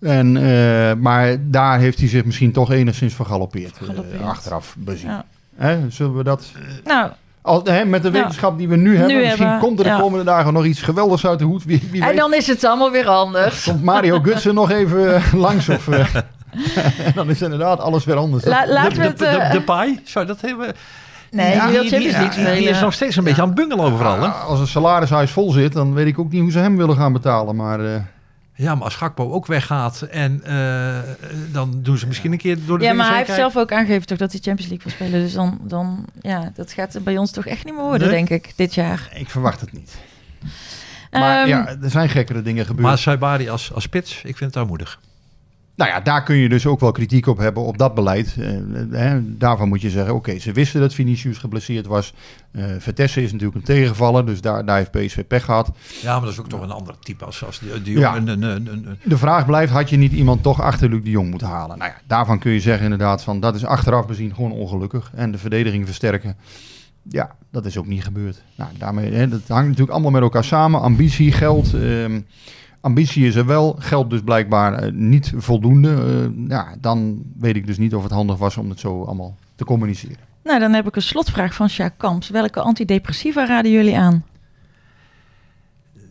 En, 0.02 0.38
eh, 0.38 0.94
maar 0.98 1.36
daar 1.42 1.80
heeft 1.80 2.00
hij 2.00 2.08
zich 2.08 2.26
misschien 2.26 2.52
toch 2.52 2.72
enigszins 2.72 3.14
vergalopeerd. 3.14 3.72
eh, 3.72 3.78
Vergalopeerd. 3.78 4.22
achteraf 4.22 4.76
bezien. 4.78 5.10
Ja. 5.10 5.26
Hè, 5.56 5.80
zullen 5.90 6.18
we 6.18 6.24
dat... 6.24 6.52
Nou, 6.84 7.10
Al, 7.42 7.64
hè, 7.64 7.86
met 7.86 8.02
de 8.04 8.08
Ja. 8.12 8.14
wetenschap 8.14 8.58
die 8.58 8.68
we 8.68 8.76
nu 8.76 8.98
hebben, 8.98 9.16
Nu 9.16 9.22
misschien 9.22 9.44
hebben, 9.48 9.68
komt 9.68 9.78
er 9.80 9.84
de 9.86 9.90
ja. 9.92 10.00
komende 10.00 10.26
dagen 10.26 10.54
nog 10.54 10.66
iets 10.66 10.82
geweldigs 10.82 11.26
uit 11.26 11.40
de 11.40 11.46
hoed. 11.46 11.64
Wie, 11.64 11.82
wie 11.92 12.02
en 12.02 12.08
weet 12.08 12.18
dan 12.18 12.34
is 12.34 12.48
het 12.48 12.64
allemaal 12.64 12.92
weer 12.92 13.08
anders. 13.08 13.64
komt 13.64 13.84
Mario 13.84 14.20
Gutsen 14.20 14.54
nog 14.54 14.72
even 14.72 15.16
eh, 15.16 15.34
langs. 15.46 15.70
Of, 15.70 15.88
eh, 15.88 16.16
en 17.06 17.12
dan 17.16 17.30
is 17.30 17.42
inderdaad 17.42 17.80
alles 17.80 18.06
weer 18.06 18.16
anders. 18.16 18.46
La- 18.46 18.66
de, 18.66 18.72
laten 18.74 18.92
we 18.92 18.98
de, 19.02 19.08
het. 19.08 19.18
de, 19.18 19.26
eh, 19.26 19.52
de 19.52 19.62
paai, 19.62 20.00
zou 20.04 20.26
dat 20.26 20.42
hebben? 20.42 20.74
Nee, 21.32 21.54
Ja, 21.56 21.64
die 21.64 21.72
wil 21.72 21.82
die- 21.82 21.90
Champions 21.92 22.16
die- 22.16 22.22
League 22.22 22.26
ja, 22.26 22.32
spelen. 22.48 22.58
Die 22.60 22.70
is 22.70 22.80
nog 22.82 22.94
steeds 22.94 23.16
een 23.16 23.24
beetje 23.24 23.42
aan 23.42 23.48
het 23.48 23.56
bungelen 23.58 23.86
overal. 23.86 24.22
Hè? 24.22 24.28
Als 24.28 24.60
een 24.60 24.68
salarishuis 24.68 25.32
vol 25.32 25.52
zit, 25.52 25.74
dan 25.74 25.94
weet 25.94 26.08
ik 26.08 26.20
ook 26.20 26.32
niet 26.32 26.42
hoe 26.42 26.52
ze 26.52 26.60
hem 26.60 26.78
willen 26.78 26.96
gaan 26.96 27.14
betalen. 27.14 27.56
Maar 27.56 27.86
eh, 27.86 28.02
Ja, 28.56 28.76
maar 28.76 28.84
als 28.84 28.96
Gakpo 28.96 29.32
ook 29.32 29.46
weggaat 29.46 30.02
en 30.02 30.42
eh, 30.44 31.00
dan 31.52 31.80
doen 31.82 31.98
ze 31.98 32.08
misschien 32.08 32.32
een 32.32 32.38
keer 32.38 32.58
door 32.66 32.80
de 32.80 32.86
Ja, 32.86 32.94
maar 32.94 33.08
hij 33.08 33.18
heeft 33.18 33.34
zelf 33.34 33.58
ook 33.58 33.72
aangegeven 33.72 34.08
toch 34.08 34.18
dat 34.18 34.32
hij 34.32 34.42
Champions 34.44 34.72
League 34.72 34.88
wil 34.98 35.08
spelen. 35.08 35.24
Dus 35.26 35.34
dan, 35.34 35.60
dan 35.64 36.06
ja, 36.22 36.52
dat 36.56 36.72
gaat 36.72 36.98
bij 37.04 37.18
ons 37.18 37.32
toch 37.32 37.46
echt 37.46 37.66
niet 37.66 37.74
meer 37.74 37.84
worden, 37.84 38.08
Nee? 38.10 38.26
denk 38.26 38.30
ik, 38.46 38.54
dit 38.56 38.74
jaar. 38.76 39.10
ik 39.14 39.30
verwacht 39.30 39.62
het 39.62 39.72
niet. 39.74 39.98
Maar 41.12 41.40
Ehm, 41.40 41.48
ja, 41.48 41.68
er 41.82 41.90
zijn 41.90 42.10
gekkere 42.10 42.42
dingen 42.42 42.66
gebeurd. 42.66 42.88
Maar 42.88 42.98
Saibari 42.98 43.50
als, 43.50 43.74
als 43.74 43.84
spits, 43.84 44.16
ik 44.24 44.38
vind 44.38 44.54
het 44.54 44.64
armoedig. 44.64 45.00
Nou 45.82 45.94
ja, 45.94 46.00
daar 46.00 46.24
kun 46.24 46.36
je 46.36 46.50
dus 46.50 46.66
ook 46.66 46.80
wel 46.80 46.92
kritiek 46.92 47.28
op 47.28 47.38
hebben, 47.38 47.64
op 47.64 47.78
dat 47.78 47.94
beleid. 47.96 48.36
Eh, 48.40 48.50
hè, 48.92 49.38
daarvan 49.38 49.68
moet 49.68 49.82
je 49.82 49.90
zeggen, 49.90 50.16
oké, 50.16 50.40
ze 50.40 50.52
wisten 50.52 50.80
dat 50.82 50.94
Vinicius 50.94 51.38
geblesseerd 51.38 51.86
was. 51.88 52.14
Eh 52.52 52.64
Vertessen 52.80 53.22
is 53.22 53.32
natuurlijk 53.32 53.58
een 53.58 53.76
tegenvaller, 53.76 54.26
dus 54.26 54.42
daar, 54.42 54.66
daar 54.66 54.78
heeft 54.78 54.92
PSV 54.92 55.24
pech 55.28 55.46
gehad. 55.46 55.72
Ja, 56.02 56.12
maar 56.14 56.22
dat 56.22 56.32
is 56.32 56.40
ook 56.40 56.50
toch 56.50 56.62
een 56.62 56.72
ander 56.72 56.96
type 57.00 57.26
als, 57.26 57.46
als 57.46 57.60
die, 57.60 57.82
die 57.82 58.00
Ja. 58.00 58.14
jongen. 58.16 58.28
Een, 58.28 58.42
een, 58.42 58.68
een, 58.68 58.86
een- 58.88 58.98
De 59.04 59.18
vraag 59.18 59.46
blijft, 59.46 59.72
had 59.72 59.90
je 59.90 59.98
niet 59.98 60.12
iemand 60.12 60.44
toch 60.44 60.62
achter 60.62 60.90
Luc 60.90 61.04
de 61.04 61.10
Jong 61.10 61.30
moeten 61.30 61.48
halen? 61.48 61.78
Nou 61.78 61.92
ja, 61.92 61.98
daarvan 62.08 62.40
kun 62.40 62.52
je 62.52 62.60
zeggen 62.60 62.84
inderdaad 62.84 63.24
van, 63.24 63.40
dat 63.40 63.56
is 63.56 63.66
achteraf 63.66 64.08
bezien 64.08 64.36
gewoon 64.36 64.52
ongelukkig. 64.52 65.12
En 65.16 65.32
de 65.32 65.38
verdediging 65.38 65.86
versterken. 65.86 66.36
Ja, 67.10 67.36
dat 67.52 67.66
is 67.66 67.78
ook 67.78 67.88
niet 67.88 68.04
gebeurd. 68.04 68.44
Nou, 68.56 68.70
daarmee, 68.78 69.14
hè, 69.14 69.28
dat 69.28 69.42
hangt 69.48 69.66
natuurlijk 69.66 69.92
allemaal 69.92 70.12
met 70.12 70.22
elkaar 70.22 70.44
samen. 70.44 70.82
Ambitie, 70.82 71.32
geld. 71.32 71.74
ehm, 71.74 72.20
ambitie 72.82 73.28
is 73.28 73.36
er 73.36 73.46
wel, 73.46 73.76
geld 73.80 74.10
dus 74.10 74.22
blijkbaar 74.22 74.74
eh, 74.74 74.92
niet 74.92 75.34
voldoende. 75.36 75.90
Eh, 75.90 76.48
ja, 76.48 76.76
dan 76.80 77.24
weet 77.38 77.56
ik 77.56 77.66
dus 77.66 77.78
niet 77.78 77.96
of 77.96 78.04
het 78.04 78.12
handig 78.12 78.38
was 78.38 78.58
om 78.58 78.70
het 78.70 78.80
zo 78.80 79.04
allemaal 79.04 79.36
te 79.56 79.66
communiceren. 79.66 80.30
Nou, 80.44 80.60
dan 80.60 80.74
heb 80.74 80.88
ik 80.88 80.96
een 80.96 81.02
slotvraag 81.02 81.54
van 81.54 81.70
Sjaak 81.70 81.94
Kamps. 81.98 82.30
Welke 82.30 82.62
antidepressiva 82.62 83.46
raden 83.46 83.72
jullie 83.72 83.98
aan? 83.98 84.24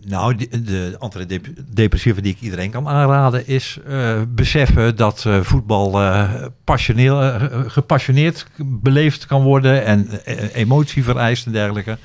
Nou, 0.07 0.35
de, 0.35 0.63
de 0.63 0.97
antidepressiva 0.99 2.21
die 2.21 2.33
ik 2.33 2.41
iedereen 2.41 2.71
kan 2.71 2.89
aanraden 2.89 3.47
is 3.47 3.79
eh, 3.87 4.23
beseffen 4.29 4.97
dat 4.97 5.25
eh, 5.27 5.41
voetbal 5.41 6.01
eh, 6.01 6.31
passioneel, 6.65 7.39
gepassioneerd 7.67 8.47
beleefd 8.57 9.27
kan 9.27 9.43
worden 9.43 9.85
en 9.85 10.09
emotie 10.53 11.05
vereist 11.05 11.47
en 11.47 11.53
dergelijke. 11.53 11.99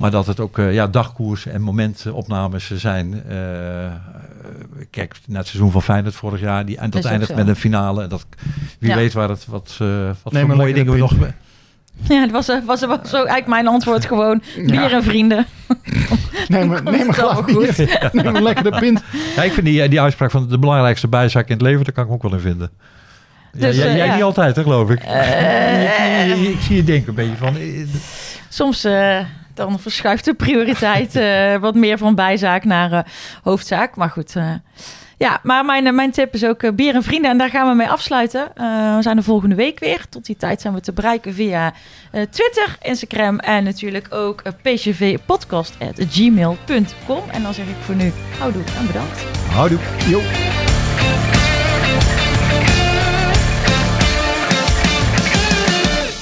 Maar 0.00 0.10
dat 0.10 0.26
het 0.26 0.40
ook 0.40 0.58
eh, 0.58 0.72
ja, 0.74 0.86
dagkoers 0.86 1.46
en 1.46 1.60
momentopnames 1.60 2.70
zijn. 2.74 3.22
Eh, 3.28 3.84
eh, 3.86 3.92
kijk 4.90 5.14
naar 5.26 5.38
het 5.38 5.46
seizoen 5.48 5.70
van 5.70 5.82
Feyenoord 5.82 6.14
vorig 6.14 6.40
jaar. 6.40 6.66
Die, 6.66 6.76
en 6.78 6.90
dat 6.90 7.04
ook 7.04 7.10
eindigt 7.10 7.34
met 7.34 7.48
een 7.48 7.56
finale. 7.56 8.06
Dat, 8.06 8.26
wie 8.78 8.90
Ja. 8.90 8.96
weet 8.96 9.12
waar 9.12 9.28
het, 9.28 9.46
wat, 9.46 9.76
eh, 9.80 10.10
wat 10.22 10.32
voor 10.38 10.56
mooie 10.56 10.74
dingen 10.74 10.92
we 10.92 10.98
nog... 10.98 11.12
Ja, 12.08 12.20
dat 12.20 12.30
was, 12.30 12.48
eh, 12.48 12.56
was, 12.66 12.80
was 12.86 12.98
zo 13.10 13.16
eigenlijk 13.16 13.46
mijn 13.46 13.66
antwoord 13.66 14.04
gewoon. 14.06 14.42
Bier 14.56 14.74
Ja. 14.74 14.90
en 14.90 15.02
vrienden. 15.02 15.46
Neem, 16.48 16.68
komt 16.68 16.90
neem 16.90 17.12
glas 17.12 17.30
allemaal 17.36 17.42
goed. 17.54 18.12
neem 18.12 18.34
een 18.36 18.42
lekkere 18.42 18.78
pint. 18.78 19.02
Ja, 19.36 19.42
ik 19.42 19.52
vind 19.52 19.66
die, 19.66 19.88
die 19.88 20.00
uitspraak 20.00 20.30
van 20.30 20.48
de 20.48 20.58
belangrijkste 20.58 21.08
bijzaak 21.08 21.46
in 21.46 21.52
het 21.52 21.62
leven, 21.62 21.84
daar 21.84 21.92
kan 21.92 22.04
ik 22.04 22.10
ook 22.10 22.22
wel 22.22 22.32
in 22.32 22.40
vinden. 22.40 22.70
Ja, 23.52 23.66
Dus, 23.66 23.76
jij 23.76 23.86
eh, 23.88 23.96
jij 23.96 24.06
ja. 24.06 24.14
niet 24.14 24.22
altijd, 24.22 24.56
hè, 24.56 24.62
geloof 24.62 24.90
ik. 24.90 25.02
Eh, 25.02 26.28
ik, 26.30 26.36
zie- 26.36 26.50
ik 26.52 26.60
zie 26.60 26.76
je 26.76 26.84
denken 26.84 27.08
een 27.08 27.14
beetje 27.14 27.36
van... 27.36 27.56
Soms 28.48 28.84
eh, 28.84 29.18
dan 29.54 29.78
verschuift 29.78 30.24
de 30.24 30.34
prioriteit 30.34 31.16
eh, 31.16 31.56
wat 31.56 31.74
meer 31.74 31.98
van 31.98 32.14
bijzaak 32.14 32.64
naar 32.64 32.92
eh, 32.92 33.00
hoofdzaak. 33.42 33.96
Maar 33.96 34.10
goed, 34.10 34.36
eh, 34.36 34.52
ja, 35.16 35.40
maar 35.42 35.64
mijn, 35.64 35.94
mijn 35.94 36.10
tip 36.10 36.34
is 36.34 36.44
ook 36.44 36.76
bier 36.76 36.94
en 36.94 37.02
vrienden. 37.02 37.30
En 37.30 37.38
daar 37.38 37.50
gaan 37.50 37.68
we 37.68 37.74
mee 37.74 37.88
afsluiten. 37.88 38.48
We 38.96 38.98
zijn 39.00 39.16
de 39.16 39.22
volgende 39.22 39.54
week 39.54 39.78
weer. 39.78 40.04
Tot 40.08 40.26
die 40.26 40.36
tijd 40.36 40.60
zijn 40.60 40.74
we 40.74 40.80
te 40.80 40.92
bereiken 40.92 41.34
via 41.34 41.72
Twitter, 42.10 42.76
Instagram 42.82 43.38
en 43.38 43.64
natuurlijk 43.64 44.14
ook 44.14 44.42
pcvpodcast.gmail.com. 44.62 47.22
En 47.30 47.42
dan 47.42 47.54
zeg 47.54 47.66
ik 47.66 47.76
voor 47.80 47.94
nu 47.94 48.12
houdoe 48.38 48.64
en 48.78 48.86
bedankt. 48.86 49.24
Houdoe. 49.52 49.78
Jo. 50.08 50.20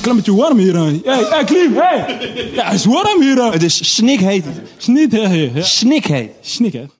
Klimmetje 0.09 0.35
warm 0.35 0.59
hier 0.59 0.77
aan. 0.77 1.01
Hey, 1.05 1.25
hey, 1.29 1.45
Klim, 1.45 1.75
hey! 1.75 2.19
Ja, 2.53 2.65
het 2.65 2.75
is 2.75 2.85
warm 2.85 3.23
hier 3.23 3.41
aan. 3.41 3.53
Het 3.53 3.63
is 3.63 3.95
snikheet. 3.95 4.45
Snikheet. 4.77 5.67
Snikheet. 5.67 6.31
Snikheet. 6.41 6.91